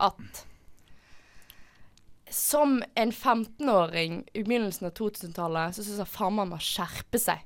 at 0.08 0.42
som 2.34 2.82
en 2.96 3.10
15-åring 3.12 4.24
i 4.34 4.42
begynnelsen 4.42 4.86
av 4.88 4.92
2000-tallet, 4.98 5.74
så 5.76 5.82
syns 5.84 5.98
jeg 6.02 6.10
faen 6.12 6.34
meg 6.38 6.48
må 6.52 6.58
skjerpe 6.62 7.18
seg. 7.20 7.44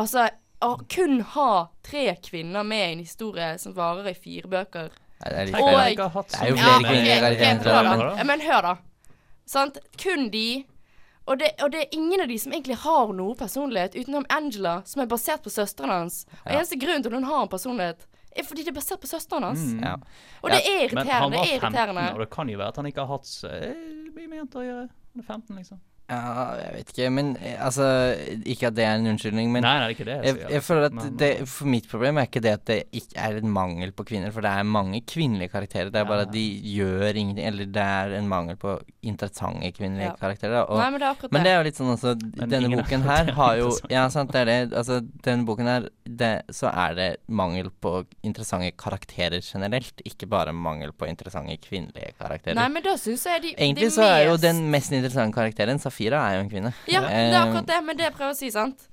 Altså, 0.00 0.28
å 0.62 0.74
kun 0.92 1.20
ha 1.34 1.68
tre 1.82 2.16
kvinner 2.22 2.62
med 2.66 2.82
i 2.88 2.92
en 2.92 3.04
historie 3.04 3.54
som 3.58 3.72
varer 3.76 4.10
i 4.12 4.14
fire 4.14 4.48
bøker 4.48 4.90
Nei, 5.20 5.30
Det 5.30 5.36
er 5.36 5.46
litt 5.46 5.54
feil. 5.54 5.64
Det 5.64 6.40
er 6.40 6.48
jo 6.48 6.56
flere 6.56 7.34
kvinner 7.36 8.24
men- 8.24 8.40
hør, 8.40 8.62
da. 8.62 8.76
Sant? 9.44 9.76
Kun 10.00 10.30
de. 10.30 10.64
Og 11.28 11.38
det, 11.38 11.50
og 11.62 11.70
det 11.72 11.80
er 11.82 11.88
ingen 11.92 12.20
av 12.22 12.28
de 12.28 12.38
som 12.38 12.52
egentlig 12.52 12.76
har 12.80 13.12
noe 13.12 13.34
personlighet, 13.36 13.94
utenom 14.00 14.24
Angela, 14.30 14.78
som 14.88 15.02
er 15.02 15.06
basert 15.06 15.42
på 15.44 15.50
søsteren 15.52 15.90
hans. 15.92 16.24
Og 16.46 16.52
Ja. 16.52 16.58
eneste 16.60 16.78
grunn 16.80 17.02
til 17.02 17.12
at 17.12 17.20
hun 17.20 17.24
har 17.28 17.42
en 17.42 17.48
personlighet, 17.48 18.06
er 18.34 18.42
fordi 18.44 18.64
det 18.64 18.68
er 18.68 18.80
basert 18.80 19.00
på 19.02 19.06
søsteren 19.10 19.42
hans. 19.42 19.60
Mm. 19.60 19.82
Ja. 19.82 19.94
Og 20.42 20.50
det 20.50 20.62
er 20.64 20.88
irriterende. 20.88 20.94
Men 20.94 21.06
han 21.06 21.22
var 21.22 21.30
Det 21.30 21.38
er 21.38 21.60
15, 21.60 21.74
irriterende. 21.74 22.12
og 22.14 22.18
det 22.20 22.30
kan 22.30 22.48
jo 22.48 22.58
være 22.58 22.68
at 22.68 22.76
han 22.76 22.86
ikke 22.86 23.06
har 23.06 23.06
hatt 23.18 23.44
eh, 24.24 24.28
med 24.30 24.42
jenter 24.42 24.60
å 24.60 24.66
gjøre. 24.66 24.88
Hun 25.12 25.22
er 25.22 25.26
15, 25.26 25.56
liksom. 25.56 25.80
Ja, 26.10 26.56
jeg 26.58 26.70
vet 26.74 26.88
ikke, 26.90 27.08
men 27.14 27.28
eh, 27.38 27.54
altså 27.62 27.84
Ikke 28.50 28.66
at 28.70 28.74
det 28.74 28.84
er 28.84 28.96
en 28.98 29.06
unnskyldning, 29.12 29.50
men 29.54 29.62
nei, 29.62 29.74
nei, 29.78 29.84
det 29.84 29.90
er 29.90 29.94
ikke 29.94 30.06
det 30.08 30.16
jeg 30.16 30.24
jeg, 30.26 30.36
sier. 30.40 30.50
jeg 30.56 30.62
føler 30.66 30.86
at 30.88 30.96
Men- 30.98 31.16
det, 31.22 31.28
For 31.48 31.70
mitt 31.70 31.86
problem 31.88 32.18
er 32.18 32.26
ikke 32.26 32.42
det 32.42 32.52
at 32.56 32.64
det 32.66 32.78
ikke 32.98 33.16
er 33.28 33.36
en 33.38 33.52
mangel 33.54 33.92
på 33.94 34.04
kvinner, 34.08 34.32
for 34.34 34.42
det 34.42 34.50
er 34.50 34.66
mange 34.66 35.00
kvinnelige 35.06 35.52
karakterer. 35.52 35.92
Det 35.94 36.00
er 36.02 36.08
bare 36.10 36.26
at 36.26 36.32
de 36.34 36.42
gjør 36.74 37.14
ingenting, 37.14 37.46
eller 37.46 37.64
det 37.70 37.84
er 37.86 38.16
en 38.18 38.28
mangel 38.28 38.56
på 38.60 38.74
interessante 39.06 39.70
kvinnelige 39.76 40.10
Ja. 40.10 40.16
karakterer. 40.20 40.66
Og, 40.68 40.78
Nei, 40.78 40.90
men 40.90 41.00
det 41.00 41.06
er 41.06 41.14
akkurat 41.14 41.32
men 41.32 41.42
det. 41.42 41.44
det 41.46 41.52
er 41.52 41.58
jo 41.60 41.66
litt 41.68 41.78
sånn 41.78 41.92
også 41.94 42.12
Men 42.40 42.48
Denne 42.50 42.70
boken 42.76 43.02
her 43.10 43.28
er 43.28 43.32
har 43.38 43.56
jo. 43.60 43.70
Ja, 43.90 44.08
sant, 44.08 44.32
det 44.32 44.40
er 44.42 44.50
det. 44.50 44.58
Altså, 44.76 45.00
denne 45.24 45.46
boken 45.46 45.66
her, 45.70 45.88
det, 46.04 46.32
så 46.50 46.70
er 46.74 46.94
det 46.98 47.08
mangel 47.28 47.70
på 47.80 48.04
interessante 48.26 48.72
karakterer 48.76 49.40
generelt, 49.46 50.02
ikke 50.04 50.26
bare 50.28 50.52
mangel 50.52 50.92
på 50.92 51.06
interessante 51.08 51.56
kvinnelige 51.62 52.12
karakterer. 52.18 52.54
Nei, 52.58 52.68
men 52.68 52.82
da 52.82 52.96
syns 52.98 53.24
jeg 53.30 53.42
de 53.42 53.54
Egentlig 53.54 53.88
de 53.88 53.94
så 53.94 54.02
er 54.10 54.26
jo 54.30 54.36
den 54.36 54.70
mest 54.70 54.90
interessante 54.92 55.34
karakteren 55.38 55.78
Safira, 56.00 56.20
er 56.30 56.34
jo 56.34 56.40
en 56.40 56.50
kvinne. 56.50 56.72
Ja, 56.88 57.00
det 57.00 57.10
er 57.12 57.32
Eh, 57.32 57.42
akkurat 57.42 57.66
det, 57.66 57.80
men 57.84 57.96
det 57.96 58.04
jeg 58.04 58.14
prøver 58.14 58.32
å 58.32 58.36
si, 58.36 58.50
sant. 58.50 58.88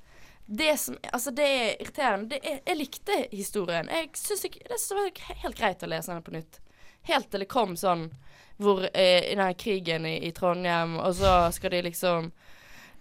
Det 0.45 0.80
som 0.80 0.97
Altså, 1.14 1.32
det 1.32 1.43
er 1.43 1.82
irriterende. 1.82 2.30
Det 2.30 2.39
er, 2.43 2.60
jeg 2.66 2.78
likte 2.78 3.28
historien. 3.32 3.88
Jeg 3.88 4.10
syns 4.14 4.41
Det 4.41 4.95
var 4.95 5.12
helt 5.43 5.58
greit 5.58 5.84
å 5.84 5.88
lese 5.88 6.12
den 6.14 6.24
på 6.24 6.32
nytt. 6.32 6.60
Helt 7.03 7.30
til 7.32 7.39
det 7.39 7.47
kom 7.47 7.76
sånn 7.76 8.12
hvor 8.58 8.88
eh, 8.93 9.32
i 9.32 9.36
den 9.36 9.53
krigen 9.53 10.05
i, 10.05 10.18
i 10.28 10.32
Trondheim, 10.32 10.97
og 10.97 11.14
så 11.16 11.51
skal 11.51 11.72
de 11.72 11.82
liksom 11.82 12.32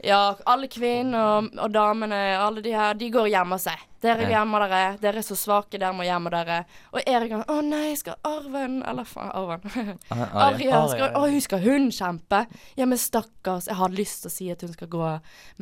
Ja, 0.04 0.36
alle 0.44 0.68
kvinner 0.68 1.38
og, 1.38 1.46
og 1.56 1.70
damene, 1.72 2.18
alle 2.36 2.60
de 2.64 2.74
her, 2.76 2.94
de 2.98 3.08
går 3.12 3.28
og 3.28 3.32
gjemmer 3.32 3.60
seg. 3.62 3.84
Dere 4.04 4.26
gjemmer 4.28 4.66
dere. 4.66 4.82
Dere 5.00 5.22
er 5.22 5.24
så 5.26 5.36
svake, 5.38 5.80
dere 5.80 5.94
må 5.96 6.04
gjemme 6.06 6.30
dere. 6.30 6.58
Og 6.92 7.00
Erik 7.00 7.32
han 7.32 7.46
Å 7.50 7.56
nei, 7.64 7.94
skal 7.98 8.18
Arven 8.28 8.82
Eller 8.86 9.08
faen, 9.08 9.32
Arven. 9.34 9.96
Arja 10.46 10.82
skal. 10.92 11.16
Å, 11.16 11.24
hun 11.32 11.42
skal 11.42 11.64
hun 11.64 11.88
kjempe? 11.94 12.44
Ja, 12.78 12.86
men 12.86 13.00
stakkars. 13.00 13.70
Jeg 13.70 13.80
hadde 13.80 13.98
lyst 13.98 14.22
til 14.22 14.30
å 14.30 14.36
si 14.36 14.50
at 14.52 14.62
hun 14.62 14.74
skal 14.76 14.92
gå, 14.92 15.10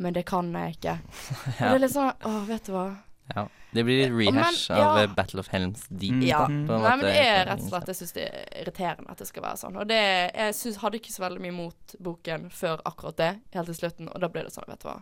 men 0.03 0.17
det 0.17 0.25
kan 0.29 0.51
jeg 0.53 0.77
ikke. 0.77 0.99
Og 1.55 1.63
det 1.63 1.73
er 1.73 1.83
litt 1.87 1.95
sånn 1.95 2.11
Å, 2.11 2.35
vet 2.51 2.67
du 2.69 2.75
hva. 2.75 2.87
Ja. 3.33 3.47
Det 3.71 3.83
blir 3.83 3.97
litt 4.03 4.13
men, 4.13 4.37
rehash 4.37 4.69
ja. 4.69 4.77
av 4.85 4.99
eh, 4.99 5.09
Battle 5.15 5.41
of 5.41 5.49
Helms 5.51 5.87
Deep. 5.89 6.13
Mm. 6.13 6.27
Ja. 6.27 6.45
Nei, 6.47 6.93
men 6.95 7.03
det 7.03 7.15
er 7.17 7.41
rett 7.49 7.63
og 7.63 7.71
slett 7.71 7.89
Jeg 7.91 7.99
syns 7.99 8.15
det 8.15 8.27
er 8.27 8.45
irriterende 8.61 9.11
at 9.11 9.23
det 9.23 9.27
skal 9.29 9.45
være 9.47 9.61
sånn. 9.63 9.79
Og 9.81 9.89
det 9.89 10.03
Jeg 10.03 10.55
synes, 10.59 10.79
hadde 10.83 11.01
ikke 11.01 11.15
så 11.15 11.25
veldig 11.25 11.43
mye 11.47 11.55
mot 11.55 11.97
boken 12.07 12.47
før 12.53 12.85
akkurat 12.85 13.19
det, 13.19 13.33
helt 13.57 13.71
til 13.71 13.79
slutten, 13.81 14.11
og 14.11 14.23
da 14.23 14.31
ble 14.31 14.45
det 14.45 14.53
sånn, 14.55 14.69
vet 14.69 14.85
du 14.85 14.89
hva. 14.91 14.99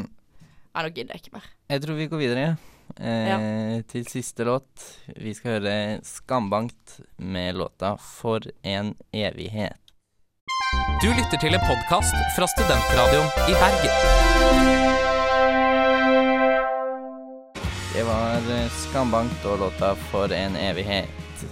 Mm. 0.00 0.08
Nei, 0.08 0.82
nå 0.82 0.88
gidder 0.88 1.14
jeg 1.14 1.24
ikke 1.26 1.36
mer. 1.36 1.52
Jeg 1.74 1.84
tror 1.84 2.00
vi 2.00 2.08
går 2.10 2.22
videre 2.24 2.48
eh, 2.96 3.76
til 3.92 4.08
siste 4.08 4.48
låt. 4.48 4.88
Vi 5.14 5.36
skal 5.36 5.58
høre 5.58 5.76
Skambankt 6.06 7.00
med 7.18 7.60
låta 7.60 7.96
'For 8.00 8.50
en 8.62 8.94
evighet'. 9.12 9.76
Du 11.02 11.08
lytter 11.08 11.38
til 11.40 11.54
en 11.54 11.64
podkast 11.64 12.14
fra 12.36 12.46
Studentradioen 12.46 13.30
i 13.48 13.54
Bergen. 13.62 15.09
Det 18.00 18.06
var 18.08 18.46
eh, 18.48 18.70
Skambankt 18.72 19.42
og 19.44 19.58
låta 19.60 19.94
'For 19.94 20.32
en 20.32 20.54
evighet'. 20.56 21.42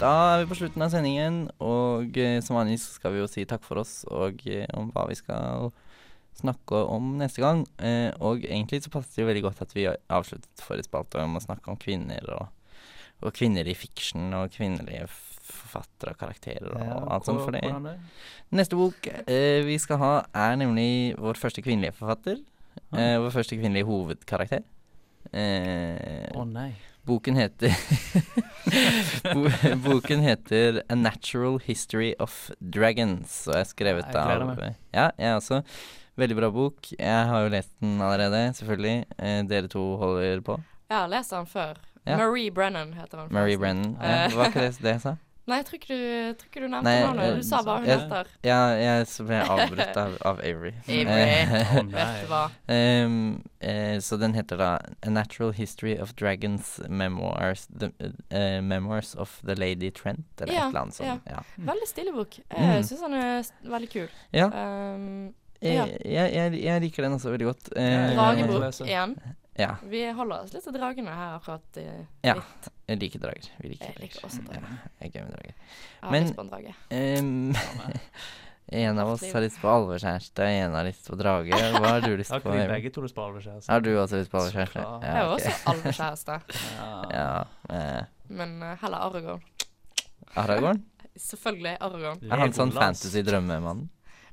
Da 0.00 0.10
er 0.34 0.42
vi 0.42 0.48
på 0.50 0.58
slutten 0.58 0.82
av 0.82 0.90
sendingen, 0.90 1.48
og 1.64 2.18
eh, 2.18 2.42
som 2.44 2.56
vanlig 2.56 2.76
skal 2.80 3.14
vi 3.14 3.22
jo 3.22 3.26
si 3.26 3.46
takk 3.48 3.64
for 3.64 3.80
oss 3.80 4.04
og 4.04 4.44
eh, 4.46 4.66
om 4.76 4.90
hva 4.92 5.06
vi 5.08 5.16
skal 5.16 5.72
snakke 6.36 6.82
om 6.92 7.16
neste 7.16 7.40
gang. 7.40 7.64
Og 8.20 8.44
egentlig 8.44 8.82
så 8.84 8.92
passet 8.92 9.16
det 9.16 9.22
jo 9.22 9.30
veldig 9.30 9.46
godt 9.48 9.64
at 9.64 9.72
vi 9.72 9.88
avsluttet 9.88 10.60
forrige 10.60 10.90
spalte 10.90 11.24
om 11.24 11.40
å 11.40 11.44
snakke 11.46 11.72
om 11.72 11.80
kvinner 11.80 12.20
og, 12.36 12.46
og 13.24 13.32
kvinner 13.32 13.64
i 13.64 13.74
fiction 13.74 14.34
og 14.34 14.52
kvinnelige 14.52 15.08
forfattere 15.08 16.12
og 16.12 16.18
karakterer 16.20 16.68
og 16.68 16.84
Ja, 16.84 17.04
alt 17.16 17.24
sånt 17.24 17.40
for 17.40 17.56
det. 17.56 17.64
det? 17.64 17.98
Neste 18.52 18.76
bok 18.76 19.08
eh, 19.08 19.64
vi 19.64 19.78
skal 19.80 20.04
ha, 20.04 20.14
er 20.34 20.56
nemlig 20.60 21.16
vår 21.16 21.40
første 21.40 21.64
kvinnelige 21.64 21.96
forfatter. 21.96 22.44
Eh, 22.92 23.16
vår 23.16 23.32
første 23.40 23.56
kvinnelige 23.56 23.88
hovedkarakter. 23.88 24.68
Eh, 25.32 26.28
Å 26.36 26.44
nei. 26.48 26.70
boken 27.08 27.36
heter 27.36 27.72
Boken 29.86 30.20
heter 30.24 30.82
A 30.88 30.94
Natural 30.94 31.58
History 31.64 32.14
of 32.20 32.50
Dragons 32.60 33.40
og 33.48 33.56
er 33.60 33.68
skrevet 33.68 34.08
Jeg 34.08 34.16
av 34.16 34.54
meg. 34.54 34.76
Ja, 34.94 35.10
jeg 35.18 35.36
også. 35.38 35.62
Veldig 36.18 36.36
bra 36.40 36.50
bok. 36.50 36.90
Jeg 36.98 37.28
har 37.30 37.44
jo 37.44 37.52
lest 37.52 37.70
den 37.80 38.00
allerede, 38.02 38.40
selvfølgelig. 38.58 38.96
Eh, 39.18 39.42
dere 39.46 39.70
to 39.70 39.84
holder 40.00 40.40
på. 40.42 40.58
Jeg 40.90 40.96
har 40.98 41.08
lest 41.12 41.30
den 41.36 41.46
før. 41.46 41.78
Ja. 42.08 42.16
Marie 42.16 42.50
Brennan 42.50 42.94
heter 42.96 43.20
den. 43.24 43.32
Marie. 43.36 43.58
Brennan. 43.60 43.96
Ja, 44.00 44.28
var 44.34 44.48
ikke 44.50 44.64
det 44.64 44.78
det 44.82 44.94
jeg 44.96 45.02
sa? 45.04 45.14
Nei, 45.48 45.58
jeg 45.62 45.66
tror 45.68 45.78
ikke 45.78 45.88
du, 45.96 46.00
tror 46.38 46.50
ikke 46.50 46.60
du 46.60 46.66
nevnte 46.68 46.84
Nei, 46.84 46.96
navnet. 47.06 47.38
Du 47.40 47.46
sa 47.46 47.60
hva 47.64 47.78
hun 47.80 47.88
heter 47.88 48.28
Ja, 48.44 48.58
jeg 48.76 49.06
ble 49.28 49.38
avbrutt 49.54 50.00
av, 50.02 50.16
av 50.28 50.42
Avery. 50.44 50.74
Avery. 50.98 51.22
oh, 51.78 51.88
Vet 51.94 52.18
du 52.20 52.28
hva. 52.32 52.42
Um, 52.68 53.16
uh, 53.64 53.96
så 54.04 54.20
den 54.20 54.36
heter 54.36 54.60
da 54.60 54.70
A 55.00 55.12
Natural 55.14 55.54
History 55.56 55.96
of 55.96 56.12
Dragons 56.20 56.76
Memoirs 56.88 57.66
the, 57.72 57.90
uh, 58.28 58.60
Memoirs 58.60 59.14
of 59.16 59.38
the 59.46 59.56
Lady 59.56 59.90
Trent, 59.90 60.28
eller 60.40 60.52
ja, 60.52 60.66
et 60.66 60.68
eller 60.68 60.84
annet 60.84 61.00
sånt. 61.00 61.08
Ja. 61.08 61.38
Ja. 61.38 61.66
Veldig 61.72 61.88
stille 61.88 62.12
bok. 62.12 62.40
Mm. 62.50 62.62
Jeg 62.62 62.78
mm. 62.84 62.88
syns 62.90 63.04
den 63.06 63.18
er 63.22 63.52
veldig 63.76 63.92
kul. 63.96 64.08
Ja. 64.36 64.52
Um, 64.52 65.34
jeg, 65.64 65.98
jeg, 66.04 66.60
jeg, 66.62 66.80
liker 66.84 67.08
den 67.08 67.16
også 67.16 67.32
veldig 67.32 67.48
godt. 67.48 67.72
Uh, 67.72 67.82
Dragebok 68.14 68.68
1. 68.84 69.16
Ja, 69.58 69.72
Vi 69.82 70.04
holder 70.14 70.44
oss 70.44 70.52
litt 70.54 70.62
til 70.64 70.72
dragene 70.76 71.10
her 71.14 71.36
akkurat. 71.40 71.76
Uh, 71.76 72.04
Ja. 72.22 72.34
litt. 72.38 72.68
jeg 72.88 72.98
liker 73.00 73.18
drager. 73.24 73.48
Vi 73.60 73.68
liker 73.72 73.86
Jeg 73.86 73.94
drager. 73.96 74.02
liker 74.06 74.26
også 74.28 74.44
drager. 74.46 74.62
Ja, 74.62 74.90
jeg 75.00 75.08
er 75.08 75.12
gøy 75.18 75.24
med 75.24 75.32
drager. 75.34 75.54
Jeg 76.02 76.10
Men- 76.12 76.24
lyst 76.28 76.36
på 76.36 76.44
en 76.44 76.50
drage. 76.52 76.74
Um, 76.90 77.54
en 78.84 78.98
av 78.98 79.08
oss 79.08 79.24
har 79.32 79.40
lyst 79.42 79.58
på 79.62 79.68
alvekjæreste, 79.72 80.46
en 80.62 80.74
har 80.78 80.84
lyst 80.84 81.08
på 81.10 81.16
drage. 81.18 81.50
Hva 81.50 81.88
har 81.88 82.00
du 82.06 82.16
lyst 82.16 82.30
på? 82.44 82.52
begge 82.52 82.90
to 82.94 83.02
lyst 83.02 83.14
på 83.16 83.24
alvekjæreste? 83.26 83.68
Har 83.72 83.80
du 83.80 83.90
også 83.98 84.20
lyst 84.22 84.30
på 84.30 84.38
alvekjæreste? 84.38 84.78
Ja, 84.78 84.94
okay. 84.94 85.08
Jeg 85.08 85.16
har 85.16 85.34
også 85.34 85.52
alvekjæreste, 85.72 86.40
Ja. 86.78 87.02
Ja. 87.18 87.44
Eh, 87.74 88.04
men 88.28 88.62
uh, 88.62 88.76
heller 88.82 88.98
Aragorn. 89.08 89.42
Aragorn? 90.36 90.84
Selvfølgelig 91.18 91.76
Aragorn. 91.80 92.20
Er 92.30 92.36
han 92.44 92.52
sånn 92.52 92.70
Legolas. 92.70 93.00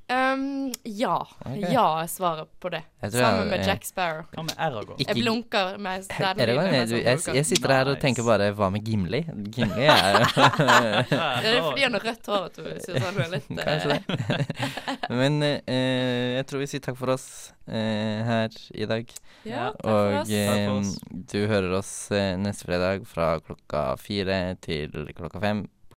Um, 0.05 0.69
ja. 0.85 1.15
Okay. 1.41 1.71
Ja 1.73 1.83
er 2.03 2.09
svaret 2.13 2.45
på 2.61 2.69
det. 2.69 2.83
Sammen 3.01 3.39
jeg- 3.39 3.49
med 3.49 3.65
Jack 3.65 3.85
Sparrow. 3.87 4.27
Hva 4.35 4.43
med? 4.45 4.99
Ikke- 4.99 5.07
Jeg 5.15 5.23
blunker 5.23 5.77
med 5.81 6.05
den 6.19 6.37
jeg, 6.37 6.89
jeg 7.03 7.35
jeg, 7.35 7.45
sitter 7.45 7.73
her 7.73 7.89
og 7.89 7.97
tenker 7.99 8.23
bare 8.27 8.51
Hva 8.53 8.69
med 8.71 8.85
Gimli? 8.85 9.23
Gimli 9.49 9.87
er 9.89 10.19
Det 10.29 11.49
er 11.49 11.61
fordi 11.65 11.81
han 11.87 11.97
har 11.97 12.05
rødt 12.05 12.29
hår, 12.29 12.45
at 12.45 12.55
du. 12.55 12.69
syns 12.85 13.01
han 13.01 13.17
er 13.23 13.33
litt 13.33 13.49
eh, 13.49 13.65
Kanskje 13.65 13.89
det. 13.89 15.09
Men 15.09 15.41
uh, 15.41 16.37
jeg 16.37 16.45
tror 16.49 16.59
vi 16.61 16.69
sier 16.69 16.85
takk 16.85 16.97
for 17.01 17.13
oss 17.15 17.27
uh, 17.65 18.19
her 18.29 18.49
i 18.77 18.85
dag. 18.85 19.09
Ja, 19.45 19.71
takk 19.73 19.81
for 19.81 19.89
Og 19.89 20.19
oss. 20.21 20.29
eh, 20.29 20.67
for 20.67 20.79
oss. 20.83 20.93
du 21.33 21.39
hører 21.49 21.77
oss 21.79 21.93
eh, 22.13 22.35
neste 22.41 22.69
fredag 22.69 23.07
fra 23.09 23.39
klokka 23.41 23.87
fire 24.01 24.55
til 24.61 24.93
klokka 25.17 25.41
fem. 25.41 25.65